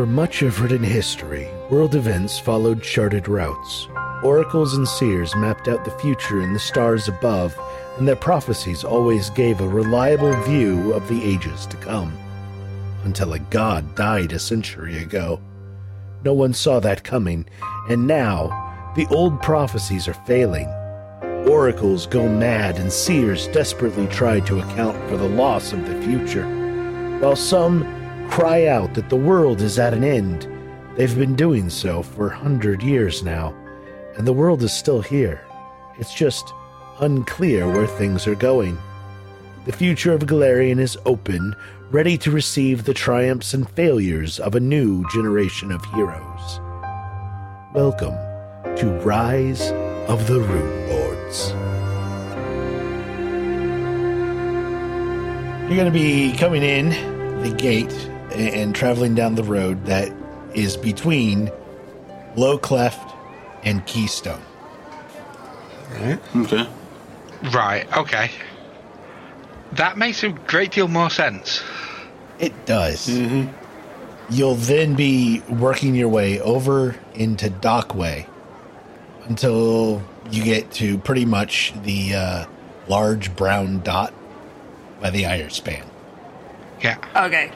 [0.00, 3.86] For much of written history, world events followed charted routes.
[4.22, 7.54] Oracles and seers mapped out the future in the stars above,
[7.98, 12.16] and their prophecies always gave a reliable view of the ages to come.
[13.04, 15.38] Until a god died a century ago.
[16.24, 17.44] No one saw that coming,
[17.90, 20.68] and now the old prophecies are failing.
[21.46, 26.48] Oracles go mad, and seers desperately try to account for the loss of the future.
[27.20, 27.99] While some
[28.30, 30.48] cry out that the world is at an end,
[30.96, 33.52] they've been doing so for a hundred years now,
[34.16, 35.44] and the world is still here.
[35.98, 36.54] It's just
[37.00, 38.78] unclear where things are going.
[39.64, 41.56] The future of Golarion is open,
[41.90, 46.60] ready to receive the triumphs and failures of a new generation of heroes.
[47.74, 48.14] Welcome
[48.76, 49.72] to Rise
[50.08, 51.50] of the Rune Lords.
[55.68, 56.90] You're going to be coming in
[57.42, 60.12] the gate and, and traveling down the road that
[60.54, 61.50] is between
[62.36, 63.14] Low Cleft
[63.64, 64.42] and Keystone.
[65.92, 66.20] Right.
[66.36, 66.68] Okay.
[67.52, 68.30] Right, okay.
[69.72, 71.62] That makes a great deal more sense.
[72.38, 73.08] It does.
[74.30, 78.26] You'll then be working your way over into Dockway
[79.26, 82.46] until you get to pretty much the uh,
[82.88, 84.12] large brown dot
[85.00, 85.84] by the iron span.
[86.82, 87.52] Yeah, Okay.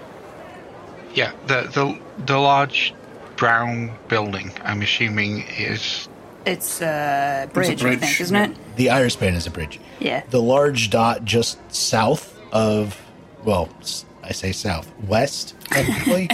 [1.14, 1.32] Yeah.
[1.46, 2.94] The the the large
[3.36, 4.52] brown building.
[4.62, 6.08] I'm assuming is
[6.46, 8.56] It's a bridge, I bridge, think, isn't it?
[8.76, 9.80] The iron span is a bridge.
[10.00, 10.22] Yeah.
[10.30, 13.00] The large dot just south of,
[13.44, 13.68] well,
[14.22, 16.28] I say south, west, technically.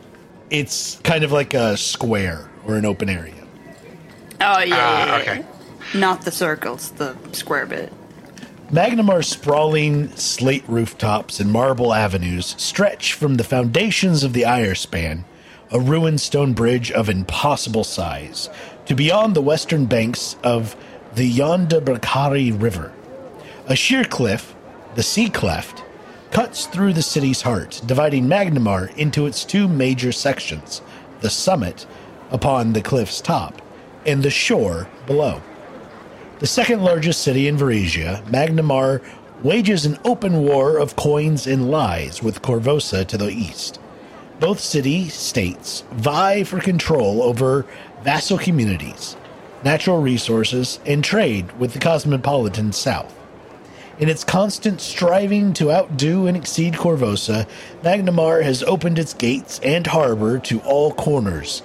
[0.50, 3.34] it's kind of like a square or an open area.
[4.40, 5.38] Oh, yeah, Ah, yeah, okay.
[5.38, 6.00] yeah.
[6.00, 7.92] Not the circles, the square bit.
[8.70, 15.24] Magnimar's sprawling slate rooftops and marble avenues stretch from the foundations of the Irespan,
[15.70, 18.48] a ruined stone bridge of impossible size,
[18.86, 20.76] to beyond the western banks of
[21.14, 21.80] the Yonda
[22.60, 22.92] River.
[23.66, 24.54] A sheer cliff,
[24.94, 25.84] the Sea Cleft,
[26.30, 30.80] cuts through the city's heart, dividing Magnimar into its two major sections
[31.20, 31.86] the summit
[32.30, 33.60] upon the cliff's top
[34.06, 35.42] and the shore below.
[36.44, 39.00] The second largest city in Varisia, Magnimar
[39.42, 43.80] wages an open war of coins and lies with Korvosa to the east.
[44.40, 47.64] Both city states vie for control over
[48.02, 49.16] vassal communities,
[49.64, 53.18] natural resources, and trade with the cosmopolitan south.
[53.98, 57.48] In its constant striving to outdo and exceed Korvosa,
[57.82, 61.62] Magnimar has opened its gates and harbor to all corners,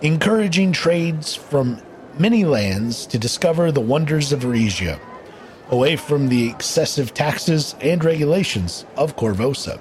[0.00, 1.82] encouraging trades from
[2.18, 5.00] many lands to discover the wonders of Regia,
[5.70, 9.80] away from the excessive taxes and regulations of Korvosa.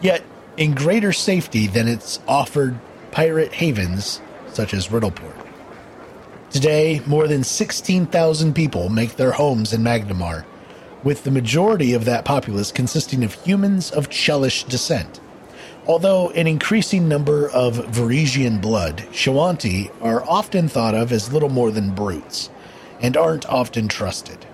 [0.00, 0.22] Yet,
[0.56, 2.78] in greater safety than its offered
[3.10, 4.20] pirate havens,
[4.52, 5.34] such as Riddleport.
[6.50, 10.44] Today, more than 16,000 people make their homes in Magnimar,
[11.02, 15.20] with the majority of that populace consisting of humans of Chelish descent.
[15.86, 21.70] Although an increasing number of Varisian blood, Shoanti are often thought of as little more
[21.70, 22.48] than brutes,
[23.00, 24.46] and aren't often trusted.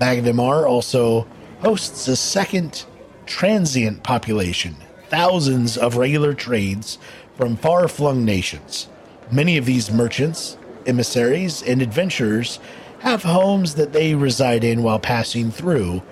[0.00, 1.26] Magnamar also
[1.60, 2.84] hosts a second
[3.26, 4.74] transient population,
[5.08, 6.98] thousands of regular trades
[7.36, 8.88] from far flung nations.
[9.30, 12.58] Many of these merchants, emissaries, and adventurers
[13.00, 16.02] have homes that they reside in while passing through,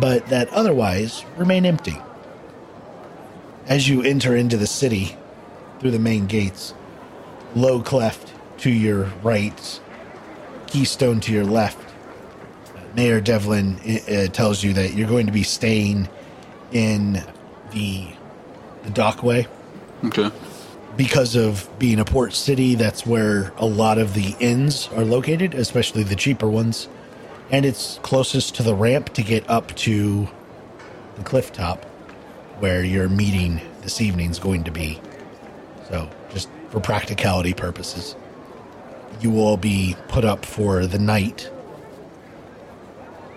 [0.00, 1.98] but that otherwise remain empty.
[3.66, 5.16] As you enter into the city
[5.80, 6.74] through the main gates,
[7.54, 9.80] low cleft to your right,
[10.66, 11.78] keystone to your left,
[12.94, 13.78] Mayor Devlin
[14.08, 16.08] uh, tells you that you're going to be staying
[16.72, 17.22] in
[17.72, 18.08] the
[18.84, 19.46] the dockway
[20.04, 20.30] Okay.
[20.96, 22.74] because of being a port city.
[22.74, 26.88] That's where a lot of the inns are located, especially the cheaper ones,
[27.50, 30.28] and it's closest to the ramp to get up to
[31.16, 31.86] the cliff top
[32.62, 35.00] where your meeting this evening is going to be.
[35.88, 38.14] So, just for practicality purposes,
[39.20, 41.50] you will be put up for the night.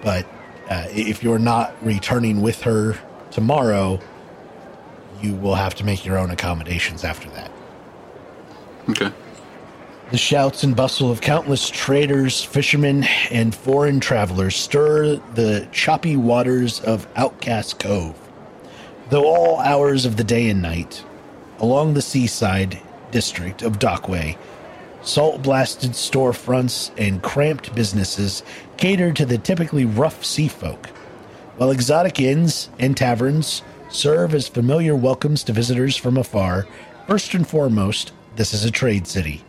[0.03, 0.27] But
[0.69, 2.99] uh, if you're not returning with her
[3.31, 3.99] tomorrow,
[5.23, 7.51] you will have to make your own accommodations after that.
[8.89, 9.11] Okay.
[10.11, 16.79] The shouts and bustle of countless traders, fishermen, and foreign travelers stir the choppy waters
[16.81, 18.21] of Outcast Cove.
[19.09, 21.03] Though all hours of the day and night,
[21.59, 22.81] along the seaside
[23.11, 24.35] district of Dockway,
[25.03, 28.41] salt blasted storefronts and cramped businesses
[28.77, 30.87] cater to the typically rough sea folk,
[31.57, 36.67] while exotic inns and taverns serve as familiar welcomes to visitors from afar.
[37.05, 39.43] First and foremost, this is a trade city.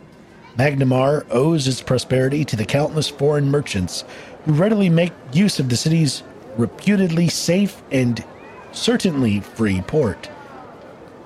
[0.55, 4.03] Magnimar owes its prosperity to the countless foreign merchants
[4.45, 6.21] who readily make use of the city's
[6.57, 8.23] reputedly safe and
[8.77, 10.29] certainly free port.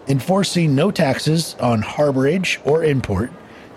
[0.08, 3.32] Enforcing no taxes on harborage or import,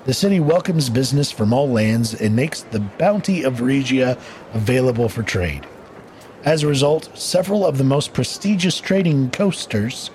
[0.04, 4.18] the city welcomes business from all lands and makes the bounty of Regia
[4.52, 5.66] available for trade.
[6.44, 10.10] As a result, several of the most prestigious trading coasters,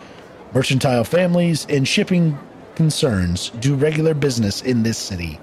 [0.53, 2.38] mercantile families, and shipping
[2.75, 5.39] concerns do regular business in this city,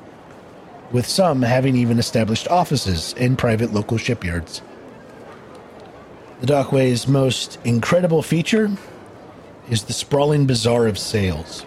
[0.92, 4.62] with some having even established offices in private local shipyards.
[6.38, 8.70] The Dockway's most incredible feature
[9.70, 11.64] is the sprawling bazaar of Sails.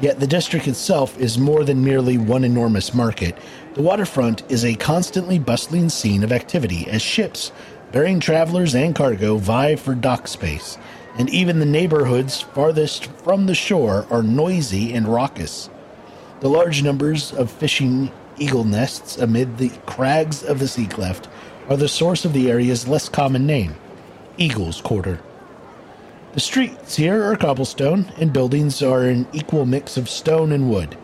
[0.00, 3.38] Yet the district itself is more than merely one enormous market.
[3.74, 7.52] The waterfront is a constantly bustling scene of activity as ships
[7.92, 10.76] bearing travelers and cargo vie for dock space,
[11.16, 15.70] and even the neighborhoods farthest from the shore are noisy and raucous.
[16.40, 21.28] The large numbers of fishing eagle nests amid the crags of the sea cleft
[21.68, 23.76] are the source of the area's less common name,
[24.36, 25.20] Eagle's Quarter.
[26.32, 30.96] The streets here are cobblestone, and buildings are an equal mix of stone and wood.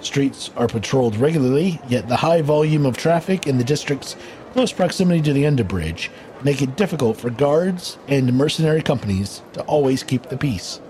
[0.00, 4.14] Streets are patrolled regularly, yet the high volume of traffic in the district's
[4.52, 6.10] close proximity to the underbridge
[6.44, 10.80] make it difficult for guards and mercenary companies to always keep the peace.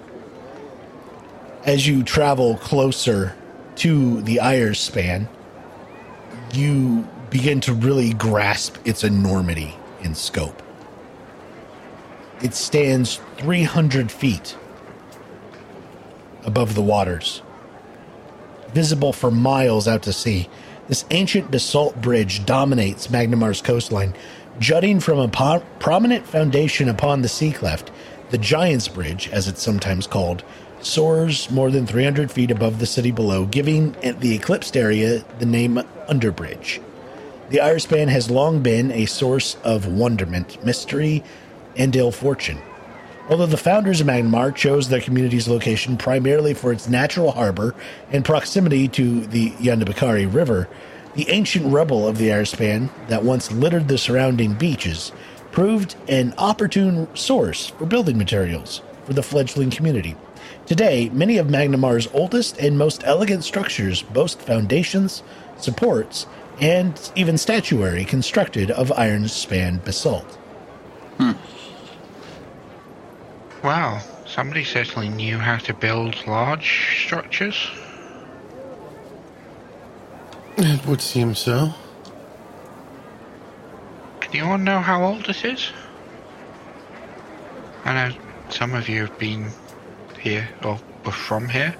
[1.64, 3.34] As you travel closer
[3.76, 5.28] to the Irespan,
[6.52, 10.62] you begin to really grasp its enormity in scope.
[12.42, 14.56] It stands 300 feet
[16.44, 17.42] above the waters,
[18.72, 20.48] visible for miles out to sea.
[20.86, 24.14] This ancient basalt bridge dominates Magnimar's coastline,
[24.58, 27.90] jutting from a po- prominent foundation upon the sea cleft.
[28.30, 30.44] The Giant's Bridge, as it's sometimes called,
[30.80, 35.82] soars more than 300 feet above the city below, giving the eclipsed area the name
[36.08, 36.80] Underbridge.
[37.50, 41.24] The Irespan has long been a source of wonderment, mystery,
[41.78, 42.58] and ill fortune.
[43.28, 47.74] Although the founders of Magnimar chose their community's location primarily for its natural harbor
[48.10, 50.68] and proximity to the Yondabakari River,
[51.14, 55.12] the ancient rubble of the Irespan that once littered the surrounding beaches
[55.52, 60.16] proved an opportune source for building materials for the fledgling community.
[60.66, 65.22] Today, many of Magnimar's oldest and most elegant structures boast foundations,
[65.58, 66.26] supports,
[66.60, 70.26] and even statuary constructed of iron span basalt.
[71.18, 71.32] Hmm.
[73.62, 77.68] Wow, somebody certainly knew how to build large structures.
[80.56, 81.74] It would seem so.
[84.30, 85.70] Do you all know how old this is?
[87.84, 88.16] I know
[88.50, 89.50] some of you have been
[90.20, 91.74] here or were from here.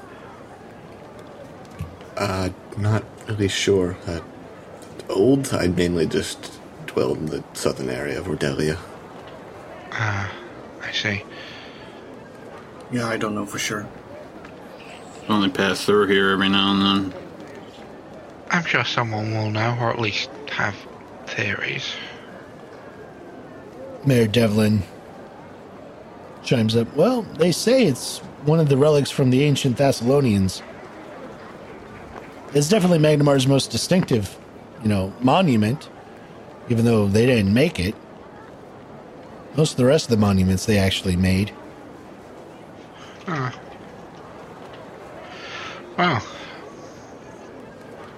[2.16, 3.96] Uh, not really sure.
[4.06, 4.20] Uh,
[5.08, 8.78] old, I mainly just dwelled in the southern area of Ordellia.
[9.92, 10.32] Ah,
[10.82, 11.24] I see.
[12.90, 13.86] Yeah, I don't know for sure.
[15.28, 17.20] Only pass through here every now and then.
[18.50, 20.74] I'm sure someone will know, or at least have
[21.26, 21.92] theories.
[24.06, 24.82] Mayor Devlin
[26.42, 26.94] chimes up.
[26.96, 30.62] Well, they say it's one of the relics from the ancient Thassilonians.
[32.54, 34.38] It's definitely Magnimar's most distinctive,
[34.82, 35.90] you know, monument,
[36.70, 37.94] even though they didn't make it.
[39.56, 41.52] Most of the rest of the monuments they actually made.
[43.30, 43.54] Ah.
[45.98, 46.22] Well,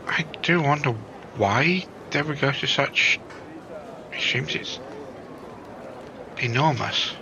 [0.07, 0.95] I do wonder
[1.37, 3.19] why they would go to such
[4.13, 4.55] extremes.
[4.55, 4.79] It's
[6.39, 7.13] enormous.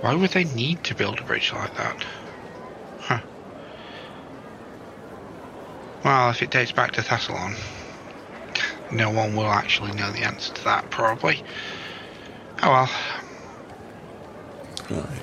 [0.00, 2.04] Why would they need to build a bridge like that?
[3.00, 3.20] Huh.
[6.04, 7.56] Well, if it dates back to Thassilon,
[8.92, 11.42] no one will actually know the answer to that, probably.
[12.62, 12.90] Oh well.
[14.90, 15.19] I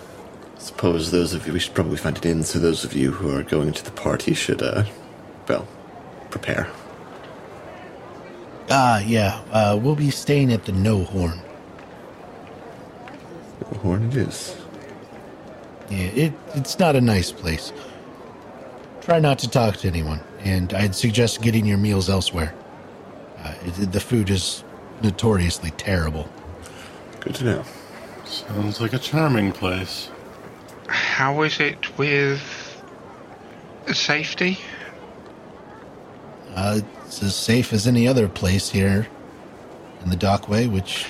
[0.77, 3.35] suppose those of you, we should probably find it in, so those of you who
[3.35, 4.83] are going to the party should, uh,
[5.47, 5.67] well,
[6.29, 6.69] prepare.
[8.69, 9.41] Ah, yeah.
[9.51, 11.41] Uh, we'll be staying at the No Horn.
[13.81, 14.55] Horn it is.
[15.89, 17.73] Yeah, it, it's not a nice place.
[19.01, 22.53] Try not to talk to anyone, and I'd suggest getting your meals elsewhere.
[23.39, 24.63] Uh, it, the food is
[25.01, 26.29] notoriously terrible.
[27.21, 27.65] Good to know.
[28.25, 30.11] Sounds like a charming place.
[31.17, 32.39] How is it with
[33.91, 34.59] safety?
[36.53, 39.07] Uh, it's as safe as any other place here
[40.03, 41.07] in the dockway, which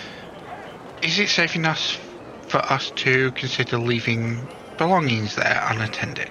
[1.02, 2.00] Is it safe enough
[2.48, 4.48] for us to consider leaving
[4.78, 6.30] belongings there unattended?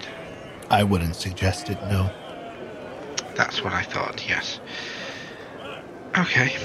[0.70, 2.10] I wouldn't suggest it, no.
[3.34, 4.58] That's what I thought, yes.
[6.16, 6.56] Okay.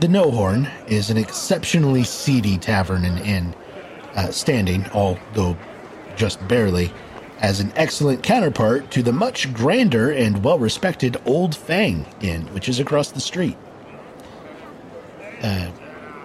[0.00, 3.54] The No Horn is an exceptionally seedy tavern and inn,
[4.14, 5.56] uh, standing, although
[6.16, 6.92] just barely,
[7.38, 12.68] as an excellent counterpart to the much grander and well respected Old Fang Inn, which
[12.68, 13.56] is across the street.
[15.42, 15.70] Uh,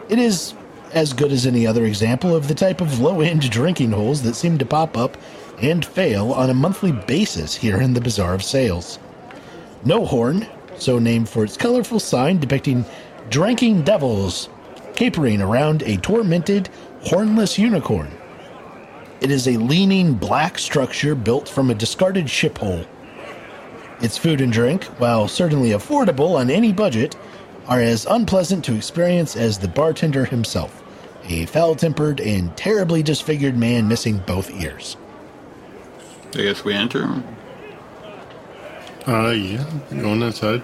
[0.10, 0.54] it is
[0.94, 4.36] as good as any other example of the type of low end drinking holes that
[4.36, 5.18] seem to pop up
[5.62, 9.00] and fail on a monthly basis here in the Bazaar of Sails.
[9.84, 12.86] No Horn, so named for its colorful sign depicting
[13.30, 14.50] drinking devils
[14.98, 16.70] capering around a tormented,
[17.04, 18.12] hornless unicorn.
[19.22, 22.86] It is a leaning black structure built from a discarded ship hull.
[24.02, 27.16] Its food and drink, while certainly affordable on any budget,
[27.68, 30.84] are as unpleasant to experience as the bartender himself,
[31.26, 34.98] a foul tempered and terribly disfigured man missing both ears.
[36.34, 37.24] I guess we enter.
[39.08, 40.64] Uh, yeah, going inside.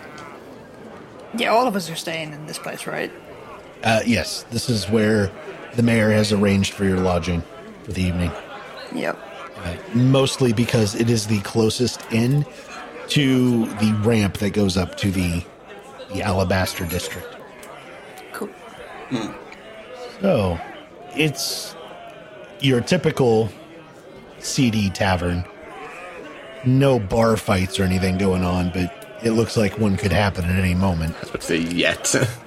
[1.36, 3.12] Yeah, all of us are staying in this place, right?
[3.84, 5.32] Uh, yes, this is where
[5.76, 7.44] the mayor has arranged for your lodging
[7.84, 8.32] for the evening.
[8.94, 9.18] Yep.
[9.58, 12.46] Uh, mostly because it is the closest inn
[13.10, 15.44] to the ramp that goes up to the
[16.14, 17.28] the Alabaster district.
[18.34, 18.50] Cool.
[20.22, 20.60] So,
[21.16, 21.76] it's
[22.60, 23.50] your typical
[24.40, 25.44] CD tavern.
[26.66, 30.56] No bar fights or anything going on, but it looks like one could happen at
[30.58, 31.16] any moment.
[31.16, 32.16] I was about to say yet.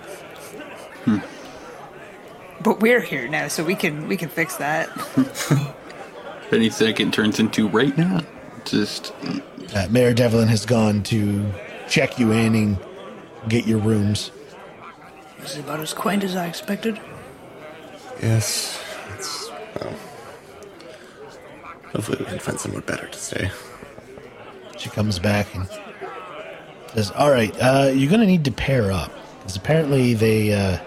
[1.06, 1.18] Hmm.
[2.62, 4.88] But we're here now, so we can we can fix that.
[6.52, 8.20] Any second turns into right now.
[8.64, 9.12] Just
[9.74, 11.52] Uh, Mayor Devlin has gone to
[11.88, 12.78] check you in and
[13.48, 14.30] get your rooms.
[15.38, 16.98] It's about as quaint as I expected.
[18.22, 18.80] yes.
[19.14, 19.94] It's, well.
[21.92, 23.50] Hopefully we can find somewhere better to stay.
[24.76, 25.68] She comes back and
[26.94, 30.78] says, "All right, uh, you're going to need to pair up because apparently they uh,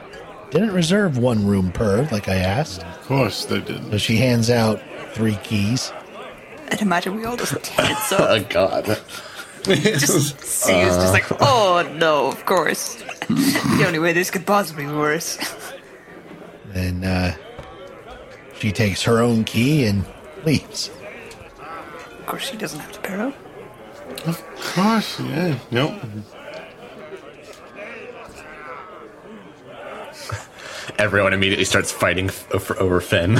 [0.51, 3.91] didn't reserve one room per, like I asked." Of course they didn't.
[3.91, 4.81] So she hands out
[5.13, 5.91] three keys.
[6.71, 8.45] I'd imagine we all just tense Oh.
[8.49, 8.85] God.
[9.63, 12.95] just see us just like, oh no, of course.
[13.27, 15.37] the only way this could possibly be worse.
[16.73, 17.31] And uh,
[18.59, 20.05] she takes her own key and
[20.45, 20.91] leaves.
[22.19, 23.35] Of course, she doesn't have to pair up.
[24.27, 24.43] Of
[24.75, 25.57] course, yeah.
[25.71, 25.93] Nope.
[30.97, 33.37] Everyone immediately starts fighting f- uh, over, over Finn.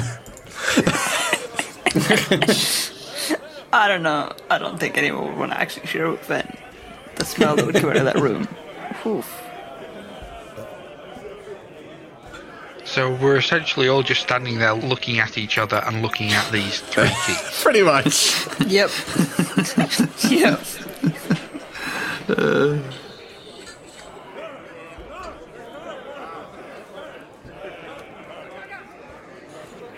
[3.71, 4.31] I don't know.
[4.49, 6.47] I don't think anyone would want to actually share with Finn.
[7.15, 8.47] The smell that would come out of that room.
[9.05, 9.43] Oof.
[12.85, 16.79] So we're essentially all just standing there looking at each other and looking at these
[16.79, 17.61] three keys.
[17.61, 18.47] Pretty much.
[18.65, 18.89] Yep.
[20.29, 20.59] yep.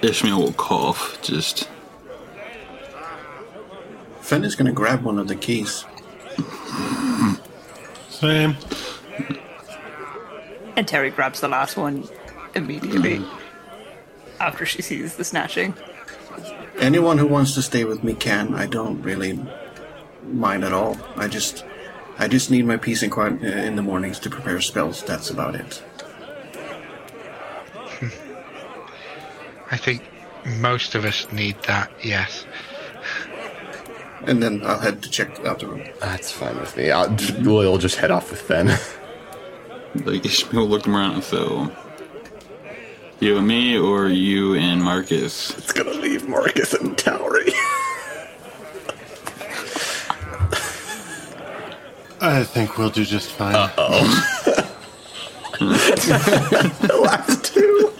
[0.02, 1.22] Ishmael will cough.
[1.22, 1.70] Just
[4.20, 5.86] Fenn is gonna grab one of the keys.
[8.10, 8.56] Same.
[10.76, 12.08] And Terry grabs the last one
[12.56, 13.24] immediately
[14.40, 15.74] after she sees the snatching.
[16.80, 18.56] Anyone who wants to stay with me can.
[18.56, 19.40] I don't really
[20.24, 20.98] mind at all.
[21.16, 21.66] I just,
[22.18, 25.04] I just need my peace and quiet uh, in the mornings to prepare spells.
[25.04, 25.84] That's about it.
[29.72, 30.04] I think
[30.60, 32.46] most of us need that, yes.
[34.24, 35.84] And then I'll head to check out the room.
[36.00, 36.92] That's fine with me.
[36.92, 38.68] I'll, we'll just head off with Finn.
[39.96, 41.72] like Ishmael looked around and so
[43.20, 45.52] you and me or you and Marcus.
[45.58, 47.52] It's gonna leave Marcus and Towery.
[52.24, 53.54] I think we'll do just fine.
[55.60, 57.92] the last two.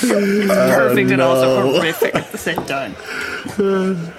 [0.00, 2.94] Perfect and also horrific at the same time.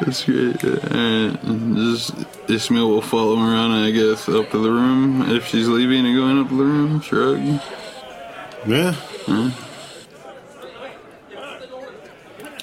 [0.00, 0.56] That's great.
[0.64, 1.36] Uh,
[1.74, 2.14] just
[2.48, 6.16] Ishmael will follow him around, I guess, up to the room if she's leaving and
[6.16, 7.00] going up to the room.
[7.00, 7.38] Shrug.
[8.66, 8.94] Yeah.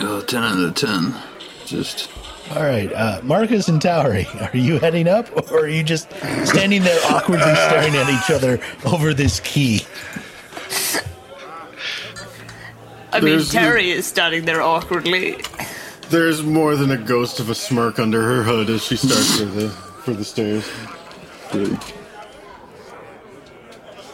[0.01, 1.13] Oh, 10 out of 10.
[1.65, 2.09] Just
[2.55, 6.09] All right, uh, Marcus and Towery, are you heading up, or are you just
[6.45, 9.81] standing there awkwardly staring at each other over this key?
[13.11, 15.37] I mean, There's- Terry is standing there awkwardly.
[16.09, 19.45] There's more than a ghost of a smirk under her hood as she starts for
[19.45, 20.67] the for the stairs.
[21.53, 21.95] like.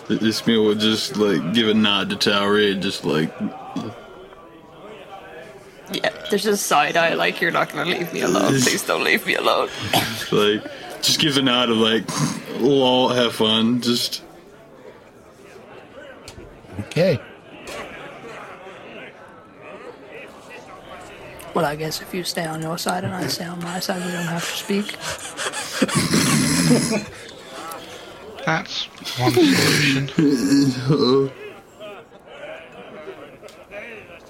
[0.07, 3.33] Ishmael would just like give a nod to Towery and just like
[5.91, 8.49] Yeah, There's a side eye, like you're not gonna leave me alone.
[8.61, 9.69] Please don't leave me alone.
[10.31, 10.63] Like,
[11.01, 12.03] just gives a nod of like,
[12.59, 13.81] lol, have fun.
[13.81, 14.21] Just
[16.81, 17.19] Okay.
[21.55, 24.03] Well, I guess if you stay on your side and I stay on my side,
[24.05, 24.97] we don't have to speak.
[28.45, 28.83] That's
[29.17, 31.31] one solution.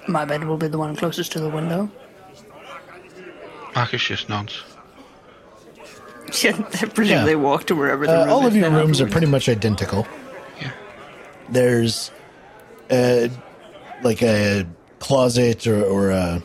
[0.08, 1.90] My bed will be the one closest to the window.
[3.74, 4.62] Marcus just nods.
[6.42, 7.24] Yeah, presumably Yeah.
[7.24, 9.28] they walk to wherever the Uh, room all is of your then rooms are pretty
[9.28, 10.04] much identical.
[10.60, 10.72] Yeah.
[11.48, 12.10] There's
[12.90, 13.28] uh,
[14.02, 14.66] like a
[14.98, 16.42] closet or, or a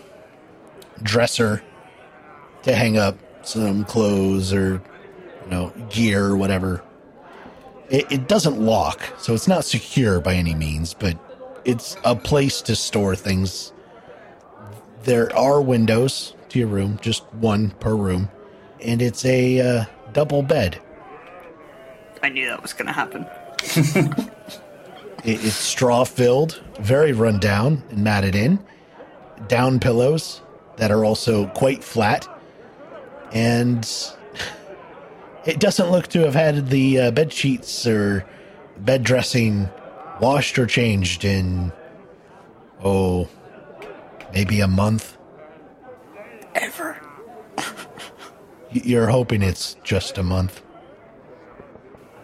[1.03, 1.63] dresser
[2.63, 4.81] to hang up some clothes or
[5.43, 6.83] you know gear or whatever.
[7.89, 11.17] It, it doesn't lock, so it's not secure by any means, but
[11.65, 13.73] it's a place to store things.
[15.03, 18.29] There are windows to your room, just one per room,
[18.79, 20.79] and it's a uh, double bed.
[22.23, 23.25] I knew that was gonna happen.
[25.23, 28.59] It, it's straw filled, very run down and matted in.
[29.47, 30.41] Down pillows
[30.81, 32.27] that are also quite flat.
[33.31, 33.87] And
[35.45, 38.25] it doesn't look to have had the uh, bed sheets or
[38.79, 39.69] bed dressing
[40.19, 41.71] washed or changed in,
[42.83, 43.29] oh,
[44.33, 45.19] maybe a month.
[46.55, 46.99] Ever.
[48.71, 50.63] You're hoping it's just a month.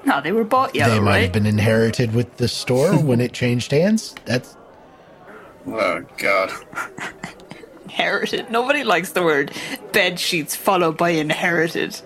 [0.04, 1.24] No, they were bought yellow, they might right?
[1.26, 4.16] have been inherited with the store when it changed hands.
[4.26, 4.58] That's
[5.68, 6.52] Oh God.
[7.98, 8.52] Inherited.
[8.52, 9.52] Nobody likes the word
[9.92, 12.00] bed sheets followed by inherited.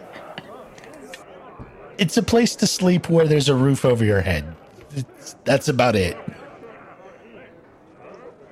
[1.98, 4.56] it's a place to sleep where there's a roof over your head.
[4.96, 6.18] It's, that's about it.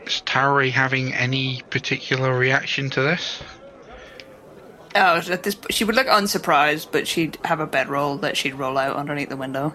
[0.05, 3.41] Is Tauri having any particular reaction to this?
[4.95, 8.77] Oh, at this, she would look unsurprised, but she'd have a bedroll that she'd roll
[8.77, 9.73] out underneath the window.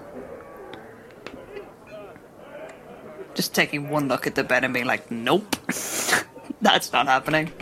[3.34, 5.56] Just taking one look at the bed and being like, "Nope,
[6.60, 7.52] that's not happening."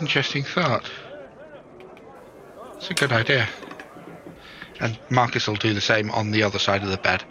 [0.00, 0.90] Interesting thought.
[2.76, 3.48] It's a good idea.
[4.80, 7.24] And Marcus will do the same on the other side of the bed.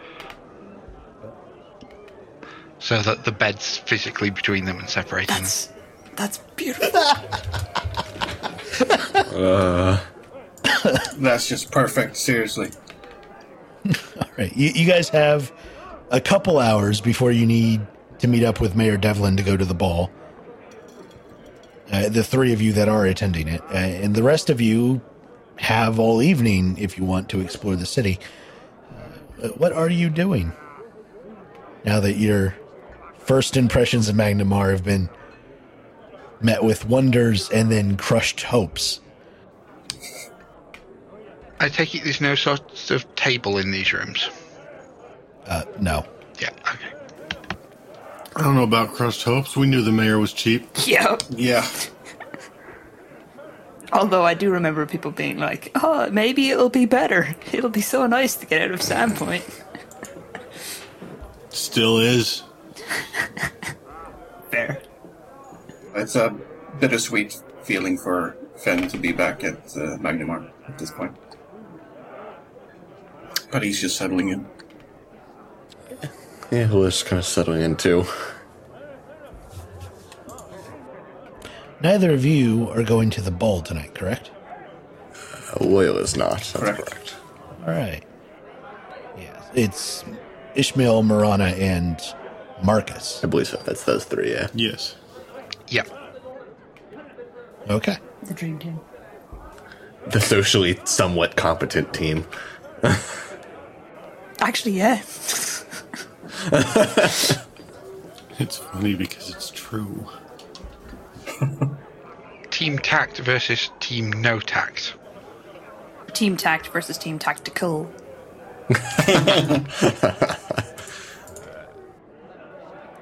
[2.79, 5.43] So that the bed's physically between them and separating them.
[5.43, 5.69] That's
[6.15, 6.99] that's beautiful.
[9.13, 9.99] Uh.
[11.17, 12.17] That's just perfect.
[12.17, 12.71] Seriously.
[13.87, 15.51] All right, you, you guys have
[16.13, 17.85] a couple hours before you need
[18.19, 20.11] to meet up with Mayor Devlin to go to the ball.
[21.91, 25.01] Uh, the three of you that are attending it, uh, and the rest of you
[25.57, 28.19] have all evening if you want to explore the city.
[29.41, 30.53] Uh, what are you doing
[31.83, 32.55] now that your
[33.17, 35.09] first impressions of Magnimar have been
[36.41, 39.01] met with wonders and then crushed hopes?
[41.59, 44.29] I take it there's no sort of table in these rooms.
[45.47, 46.05] Uh, no.
[46.39, 46.91] Yeah, okay.
[48.35, 49.55] I don't know about crushed hopes.
[49.55, 50.67] We knew the mayor was cheap.
[50.85, 51.17] yeah.
[51.29, 51.65] Yeah.
[53.93, 57.35] Although I do remember people being like, "Oh, maybe it'll be better.
[57.51, 59.43] It'll be so nice to get out of Sandpoint."
[61.49, 62.41] Still is.
[64.49, 64.81] Fair.
[65.93, 66.35] It's a
[66.79, 71.15] bittersweet feeling for Fenn to be back at uh, Magnimar at this point.
[73.51, 74.47] But he's just settling in.
[76.53, 78.05] Yeah, well, it's kind of settling in too.
[81.81, 84.29] Neither of you are going to the ball tonight, correct?
[85.51, 86.33] Uh, Loyal is not.
[86.37, 86.77] That's Correct.
[86.91, 87.15] correct.
[87.65, 88.03] All right.
[89.17, 90.05] Yes, it's
[90.53, 91.99] Ishmael, Marana, and
[92.61, 93.23] Marcus.
[93.23, 93.57] I believe so.
[93.65, 94.31] That's those three.
[94.31, 94.47] Yeah.
[94.53, 94.95] Yes.
[95.69, 95.89] Yep.
[97.67, 97.97] Okay.
[98.21, 98.79] The dream team.
[100.05, 102.27] The socially somewhat competent team.
[104.39, 105.01] Actually, yeah.
[108.39, 110.07] It's funny because it's true.
[112.49, 114.95] Team tact versus team no tact.
[116.13, 117.91] Team tact versus team tactical.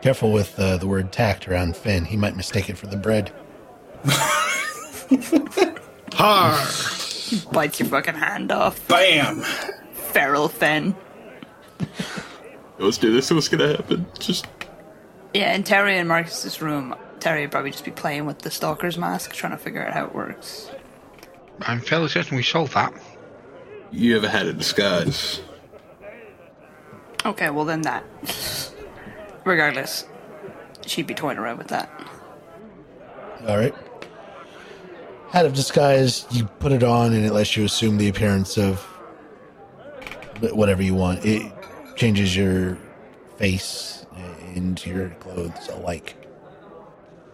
[0.02, 2.06] Careful with uh, the word tact around Finn.
[2.06, 3.32] He might mistake it for the bread.
[6.14, 6.52] Har!
[7.52, 8.88] Bites your fucking hand off.
[8.88, 9.42] Bam!
[9.94, 10.96] Feral Fen.
[12.82, 13.32] Let's do this.
[13.32, 14.06] What's gonna happen?
[14.20, 14.48] Just
[15.34, 18.98] Yeah, in Terry and Marcus's room, Terry would probably just be playing with the stalker's
[18.98, 20.72] mask, trying to figure out how it works.
[21.62, 22.94] I'm fairly certain we solved that.
[23.92, 25.42] you ever had a disguise?
[27.26, 28.04] Okay, well then that.
[29.46, 30.06] Regardless,
[30.86, 31.90] she'd be toying around with that.
[33.48, 33.76] All right.
[35.30, 38.80] Hat of disguise, you put it on and it lets you assume the appearance of
[40.52, 41.24] whatever you want.
[41.24, 41.52] It
[42.02, 42.80] changes your
[43.38, 44.08] face
[44.56, 46.16] and your clothes alike.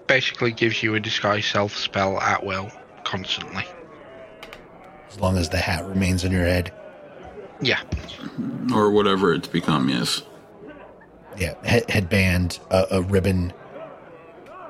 [0.07, 2.69] Basically gives you a disguise self spell at will,
[3.05, 3.63] constantly.
[5.09, 6.73] As long as the hat remains on your head.
[7.61, 7.79] Yeah.
[8.75, 10.23] Or whatever it's become, yes.
[11.37, 13.53] Yeah, head, headband, a, a ribbon,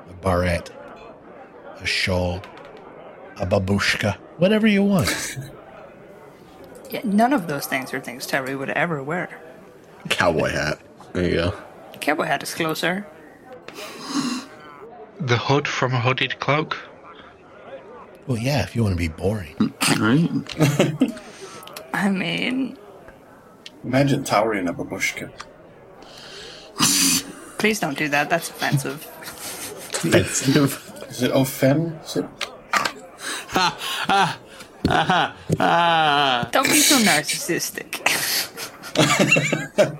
[0.08, 0.70] a barrette,
[1.80, 2.40] a shawl,
[3.36, 5.38] a babushka, whatever you want.
[6.90, 9.47] Yeah, none of those things are things Terry would ever wear.
[10.08, 10.78] Cowboy hat.
[11.12, 11.54] There you go.
[12.00, 13.06] Cowboy hat is closer.
[15.20, 16.76] The hood from a hooded cloak.
[18.26, 19.54] well, yeah, if you want to be boring.
[19.98, 20.30] Right?
[21.94, 22.76] I mean,
[23.84, 25.30] Imagine towering up a bushkin.
[27.58, 28.28] please don't do that.
[28.28, 29.04] That's offensive.
[30.04, 30.94] Offensive.
[31.08, 32.28] Is it offensive?
[36.52, 38.02] Don't be so narcissistic.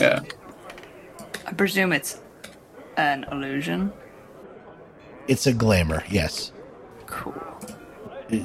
[0.00, 0.20] Yeah.
[1.46, 2.20] I presume it's
[2.96, 3.92] an illusion.
[5.28, 6.52] It's a glamour, yes.
[7.06, 7.34] Cool.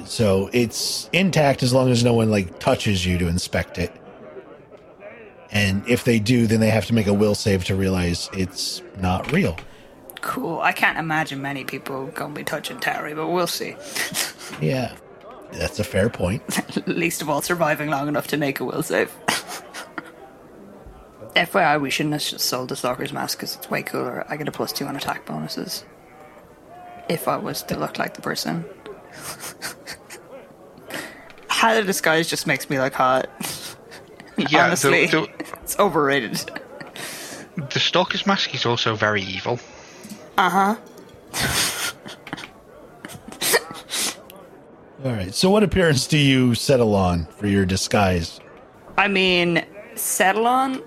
[0.05, 3.93] So it's intact as long as no one like touches you to inspect it.
[5.51, 8.81] And if they do, then they have to make a will save to realize it's
[8.97, 9.55] not real.
[10.21, 10.59] Cool.
[10.59, 13.75] I can't imagine many people gonna be touching Terry, but we'll see.
[14.59, 14.93] Yeah,
[15.53, 16.41] that's a fair point.
[16.87, 19.15] Least of all, surviving long enough to make a will save.
[21.35, 24.25] FYI, we shouldn't have just sold the Stalker's mask because it's way cooler.
[24.29, 25.83] I get a plus two on attack bonuses.
[27.09, 28.63] If I was to look like the person.
[31.49, 33.29] Hat of disguise just makes me look hot.
[34.37, 36.35] Yeah, Honestly, the, it's overrated.
[36.35, 39.59] the, the Stalker's mask is also very evil.
[40.37, 40.75] Uh huh.
[45.03, 45.33] All right.
[45.35, 48.39] So, what appearance do you settle on for your disguise?
[48.97, 49.63] I mean,
[49.95, 50.81] settle on.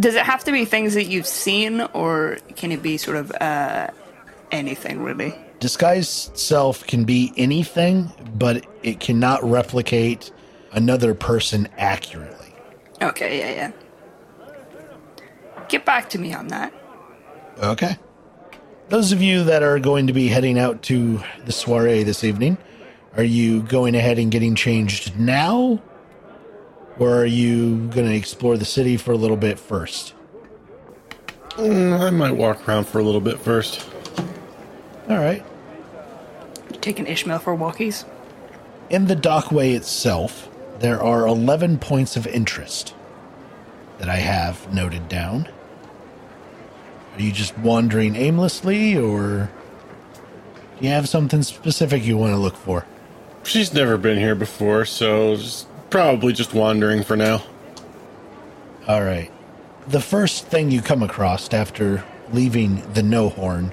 [0.00, 3.30] Does it have to be things that you've seen, or can it be sort of
[3.32, 3.88] uh,
[4.50, 5.34] anything really?
[5.60, 10.32] Disguise self can be anything, but it cannot replicate
[10.72, 12.54] another person accurately.
[13.00, 13.72] Okay, yeah,
[14.46, 14.52] yeah.
[15.68, 16.72] Get back to me on that.
[17.58, 17.96] Okay.
[18.88, 22.58] Those of you that are going to be heading out to the soiree this evening,
[23.16, 25.80] are you going ahead and getting changed now?
[26.98, 30.14] Or are you going to explore the city for a little bit first?
[31.50, 33.86] Mm, I might walk around for a little bit first.
[35.08, 35.44] All right.
[36.80, 38.04] Taking Ishmael for walkies?
[38.90, 40.48] In the dockway itself,
[40.80, 42.94] there are 11 points of interest
[43.98, 45.48] that I have noted down.
[47.14, 49.50] Are you just wandering aimlessly, or
[50.78, 52.86] do you have something specific you want to look for?
[53.44, 57.42] She's never been here before, so just, probably just wandering for now.
[58.88, 59.30] All right.
[59.88, 62.02] The first thing you come across after
[62.32, 63.72] leaving the No Horn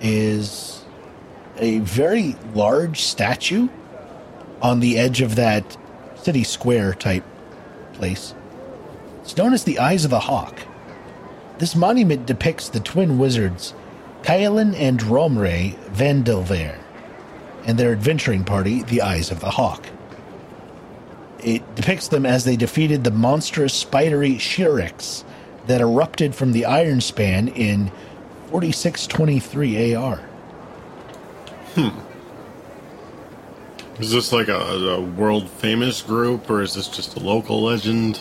[0.00, 0.84] is
[1.56, 3.68] a very large statue
[4.60, 5.76] on the edge of that
[6.16, 7.24] city square type
[7.94, 8.34] place.
[9.22, 10.60] It's known as the Eyes of the Hawk.
[11.56, 13.72] This monument depicts the twin wizards,
[14.20, 16.78] Kaelin and Romre Vandelver,
[17.64, 19.86] and their adventuring party, the Eyes of the Hawk.
[21.42, 25.24] It depicts them as they defeated the monstrous spidery Shirix
[25.66, 27.90] that erupted from the Iron Span in
[28.50, 30.16] 4623 AR.
[31.74, 31.88] Hmm.
[33.98, 38.20] Is this like a, a world famous group, or is this just a local legend?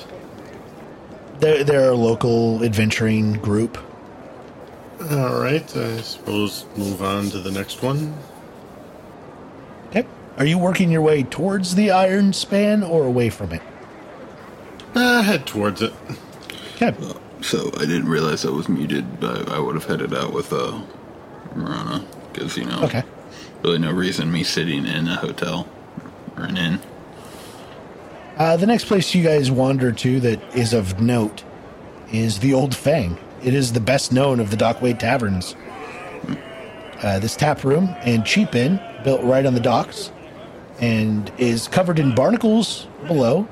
[1.40, 3.78] They're, they're a local adventuring group.
[5.12, 8.18] All right, I suppose move on to the next one.
[10.38, 13.62] Are you working your way towards the Iron Span or away from it?
[14.94, 15.94] Uh, head towards it.
[16.76, 16.94] Okay.
[17.42, 20.82] So I didn't realize I was muted, but I would have headed out with uh,
[21.56, 22.06] Marana.
[22.34, 23.04] Because, you know, Okay.
[23.64, 25.68] really no reason me sitting in a hotel
[26.36, 26.80] or an inn.
[28.38, 31.44] Uh, the next place you guys wander to that is of note
[32.12, 33.18] is the Old Fang.
[33.42, 35.56] It is the best known of the Dockway taverns.
[37.02, 40.12] Uh, this tap room and cheap inn, built right on the docks,
[40.80, 43.48] and is covered in barnacles below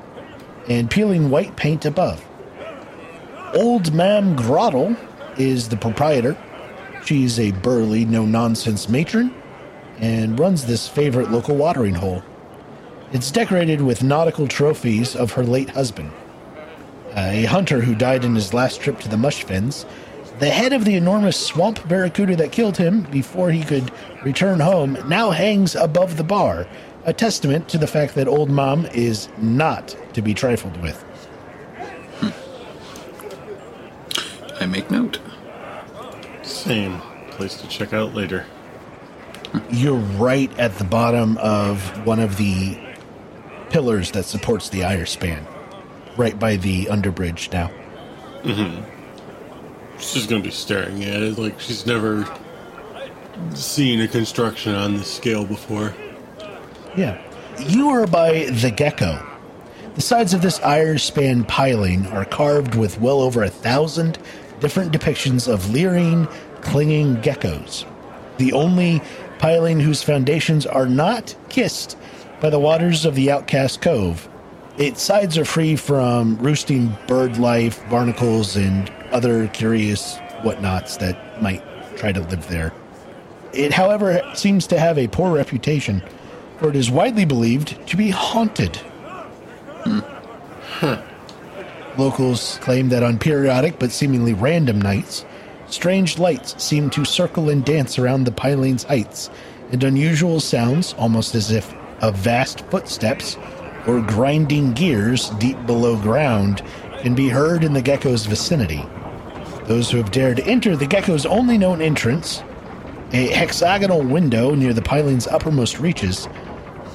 [0.68, 2.24] and peeling white paint above.
[3.54, 4.96] Old Mam Grottle
[5.38, 6.36] is the proprietor.
[7.04, 9.34] She's a burly, no nonsense matron
[9.98, 12.22] and runs this favorite local watering hole.
[13.12, 16.10] It's decorated with nautical trophies of her late husband,
[17.14, 19.84] a hunter who died in his last trip to the mush Mushfens,
[20.40, 23.92] The head of the enormous swamp barracuda that killed him before he could
[24.24, 26.66] return home now hangs above the bar,
[27.04, 31.04] a testament to the fact that Old Mom is not to be trifled with.
[34.60, 35.18] I make note.
[36.42, 38.46] Same place to check out later.
[39.70, 42.78] You're right at the bottom of one of the
[43.70, 45.46] pillars that supports the Ire span,
[46.16, 47.70] right by the underbridge now.
[48.42, 48.84] Mm-hmm.
[49.98, 52.26] She's gonna be staring at it like she's never
[53.54, 55.94] seen a construction on this scale before.
[56.96, 57.20] Yeah.
[57.58, 59.24] You are by the gecko.
[59.94, 64.18] The sides of this Ire span piling are carved with well over a thousand
[64.60, 66.26] different depictions of leering,
[66.62, 67.84] clinging geckos.
[68.38, 69.02] The only
[69.38, 71.96] piling whose foundations are not kissed
[72.40, 74.28] by the waters of the outcast cove.
[74.78, 81.62] Its sides are free from roosting bird life, barnacles, and other curious whatnots that might
[81.96, 82.72] try to live there.
[83.52, 86.02] It, however, seems to have a poor reputation,
[86.64, 88.80] for it is widely believed to be haunted.
[91.98, 95.26] Locals claim that on periodic but seemingly random nights,
[95.66, 99.28] strange lights seem to circle and dance around the piling's heights,
[99.72, 103.36] and unusual sounds, almost as if of vast footsteps
[103.86, 106.62] or grinding gears deep below ground,
[107.00, 108.82] can be heard in the gecko's vicinity.
[109.64, 112.42] Those who have dared enter the gecko's only known entrance,
[113.12, 116.26] a hexagonal window near the piling's uppermost reaches,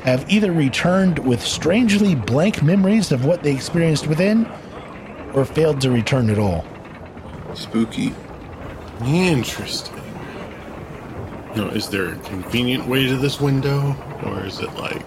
[0.04, 4.48] have either returned with strangely blank memories of what they experienced within,
[5.34, 6.66] or failed to return at all.
[7.54, 8.14] Spooky.
[9.06, 9.96] Interesting.
[11.56, 15.02] Now, is there a convenient way to this window, or is it like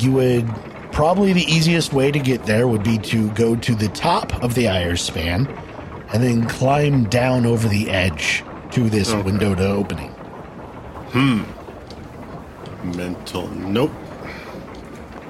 [0.00, 0.48] You would
[0.92, 4.54] probably the easiest way to get there would be to go to the top of
[4.54, 5.46] the Ire span
[6.12, 9.22] and then climb down over the edge to this Okay.
[9.22, 10.10] window to opening.
[11.12, 11.42] Hmm.
[12.94, 13.48] Mental?
[13.48, 13.92] Nope.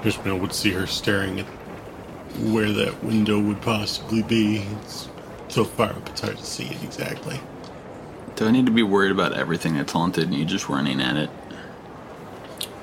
[0.03, 1.45] Ishmael would see her staring at
[2.39, 4.67] where that window would possibly be.
[4.81, 5.09] It's
[5.47, 7.39] so far up, it's hard to see it exactly.
[8.35, 11.17] Do I need to be worried about everything that's haunted and you just running at
[11.17, 11.29] it?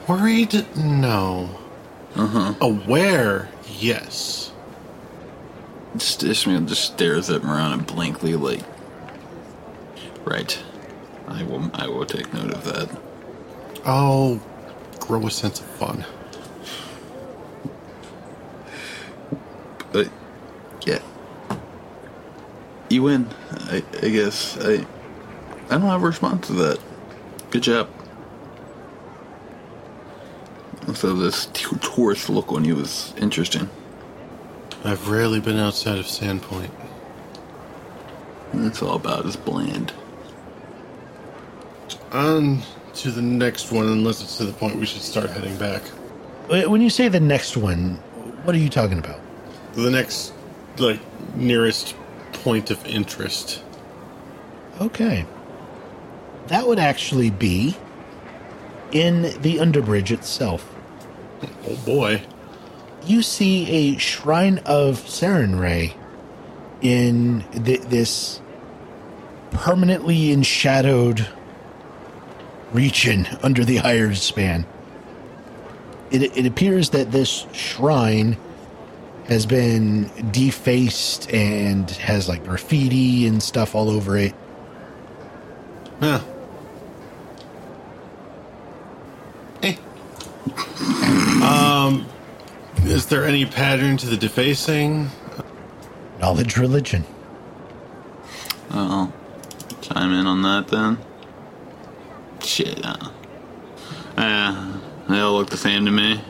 [0.08, 0.66] Worried?
[0.76, 1.48] No.
[2.16, 2.54] Uh huh.
[2.60, 3.48] Aware?
[3.78, 4.52] Yes.
[5.96, 8.62] Just, Ishmael just stares at Marana blankly, like,
[10.24, 10.60] right.
[11.28, 11.70] I will.
[11.72, 12.90] I will take note of that.
[13.84, 14.40] I'll
[15.06, 16.04] grow a sense of fun.
[19.92, 20.08] But
[20.86, 21.00] yeah,
[22.88, 23.28] you win.
[23.50, 24.86] I, I guess I.
[25.66, 26.78] I don't have a response to that.
[27.50, 27.88] Good job.
[30.94, 33.70] So this t- tourist look on you is interesting.
[34.84, 36.70] I've rarely been outside of Sandpoint.
[38.52, 39.92] It's all about is bland.
[42.12, 42.60] On
[42.96, 45.82] to the next one, unless it's to the point we should start heading back.
[46.48, 47.96] When you say the next one,
[48.44, 49.20] what are you talking about?
[49.74, 50.32] The next,
[50.78, 51.00] like,
[51.34, 51.96] nearest
[52.32, 53.62] point of interest.
[54.80, 55.24] Okay.
[56.48, 57.76] That would actually be
[58.92, 60.70] in the underbridge itself.
[61.66, 62.22] Oh boy.
[63.06, 65.94] You see a shrine of Sarenrae
[66.80, 68.40] in th- this
[69.50, 71.26] permanently enshadowed
[72.74, 74.66] region under the Iron span.
[76.10, 78.36] It, it appears that this shrine
[79.26, 84.34] has been defaced and has like graffiti and stuff all over it.
[86.00, 86.20] Huh.
[89.62, 89.76] Eh.
[91.42, 92.06] um,
[92.82, 95.08] is there any pattern to the defacing?
[96.20, 97.04] Knowledge religion.
[98.70, 99.12] I'll
[99.80, 100.98] chime in on that then.
[102.44, 102.84] Shit.
[102.84, 102.96] Uh,
[104.16, 104.72] uh,
[105.08, 106.20] they all look the same to me.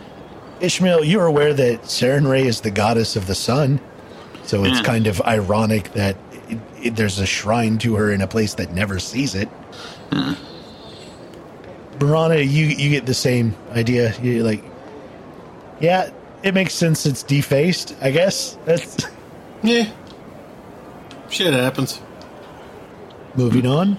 [0.61, 3.81] Ishmael, you're aware that Sarenrae is the goddess of the sun,
[4.45, 4.85] so it's Yeah.
[4.85, 6.17] kind of ironic that
[6.49, 9.49] it, it, there's a shrine to her in a place that never sees it.
[11.99, 14.15] Barana, you you get the same idea.
[14.21, 14.65] You're like,
[15.81, 16.11] yeah,
[16.43, 17.07] it makes sense.
[17.07, 18.57] It's defaced, I guess.
[18.65, 18.97] That's
[19.63, 19.89] Yeah.
[21.31, 22.01] Shit happens.
[23.37, 23.99] moving on.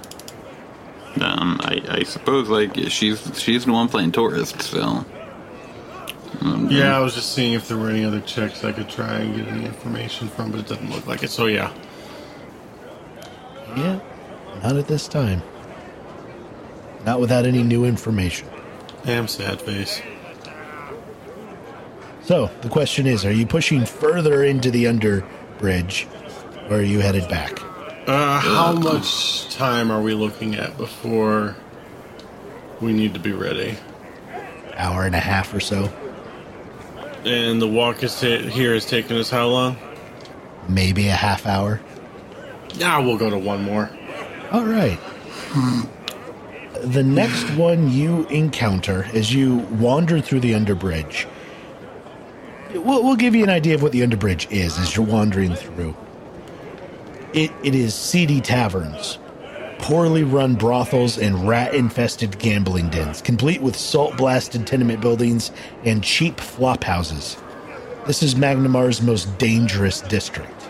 [1.21, 5.06] Um, I, I suppose like she's she's the one playing tourist, so
[6.69, 9.36] Yeah, I was just seeing if there were any other checks I could try and
[9.36, 11.30] get any information from, but it doesn't look like it.
[11.30, 11.71] So yeah.
[13.78, 13.99] Yeah,
[14.63, 15.41] not at this time.
[17.06, 18.47] Not without any new information.
[19.04, 20.01] Damn sad face.
[22.23, 25.25] So the question is: Are you pushing further into the under
[25.60, 26.08] bridge,
[26.69, 27.60] or are you headed back?
[28.07, 31.55] Uh, how much time are we looking at before
[32.79, 33.75] we need to be ready?
[34.77, 35.89] Hour and a half or so,
[37.23, 39.77] And the walk is ta- here is taking us how long?
[40.67, 41.79] maybe a half hour.
[42.73, 43.89] Yeah, we'll go to one more.
[44.51, 44.99] All right.
[46.83, 51.25] The next one you encounter as you wander through the underbridge.
[52.73, 55.95] We'll, we'll give you an idea of what the underbridge is as you're wandering through.
[57.36, 59.19] It, it is seedy taverns,
[59.80, 65.52] poorly run brothels, and rat infested gambling dens, complete with salt blasted tenement buildings
[65.84, 67.36] and cheap flop houses.
[68.08, 70.69] This is Magnimar's most dangerous district.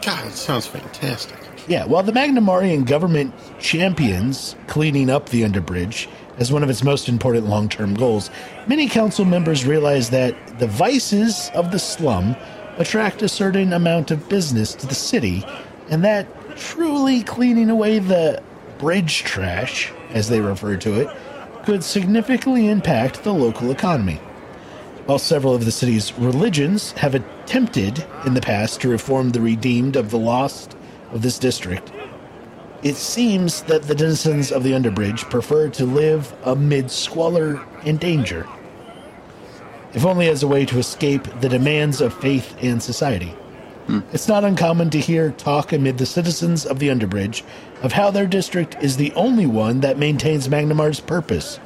[0.00, 1.38] God, it sounds fantastic.
[1.66, 6.06] Yeah, while the Magnimarian government champions cleaning up the underbridge
[6.38, 8.30] as one of its most important long term goals,
[8.68, 12.36] many council members realize that the vices of the slum
[12.78, 15.44] attract a certain amount of business to the city,
[15.88, 18.42] and that truly cleaning away the
[18.78, 21.08] bridge trash, as they refer to it,
[21.64, 24.20] could significantly impact the local economy.
[25.06, 29.96] While several of the city's religions have attempted in the past to reform the redeemed
[29.96, 30.76] of the lost
[31.12, 31.92] of this district,
[32.82, 38.46] it seems that the denizens of the underbridge prefer to live amid squalor and danger,
[39.94, 43.34] if only as a way to escape the demands of faith and society.
[44.12, 47.42] It's not uncommon to hear talk amid the citizens of the underbridge
[47.82, 51.60] of how their district is the only one that maintains Magnimar's purpose,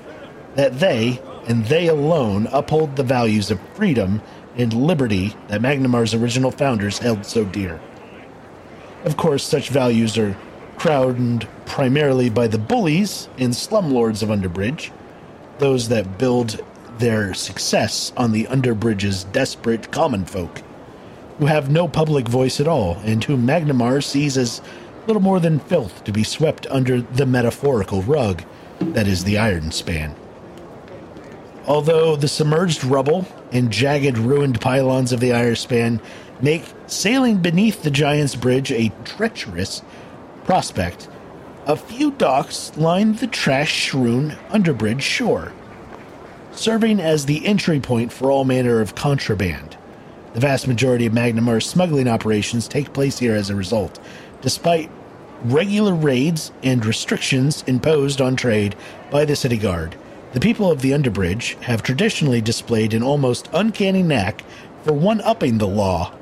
[0.54, 4.20] that they, and they alone, uphold the values of freedom
[4.56, 7.80] and liberty that Magnimar's original founders held so dear.
[9.04, 10.36] Of course, such values are
[10.76, 14.90] crowned primarily by the bullies and slumlords of Underbridge,
[15.58, 16.60] those that build
[16.98, 20.62] their success on the Underbridge's desperate common folk,
[21.40, 24.60] who have no public voice at all, and whom Magnimar sees as
[25.06, 28.42] little more than filth to be swept under the metaphorical rug
[28.78, 30.14] that is the Irespan.
[31.66, 36.02] Although the submerged rubble and jagged ruined pylons of the Irespan
[36.42, 39.80] make sailing beneath the Giant's Bridge a treacherous
[40.44, 41.08] prospect,
[41.64, 45.54] a few docks line the trash strewn underbridge shore,
[46.52, 49.78] serving as the entry point for all manner of contraband.
[50.34, 53.98] The vast majority of Magnimar's smuggling operations take place here as a result,
[54.42, 54.90] despite
[55.44, 58.76] regular raids and restrictions imposed on trade
[59.10, 59.96] by the city guard.
[60.32, 64.44] The people of the Underbridge have traditionally displayed an almost uncanny knack
[64.84, 66.12] for one upping the law,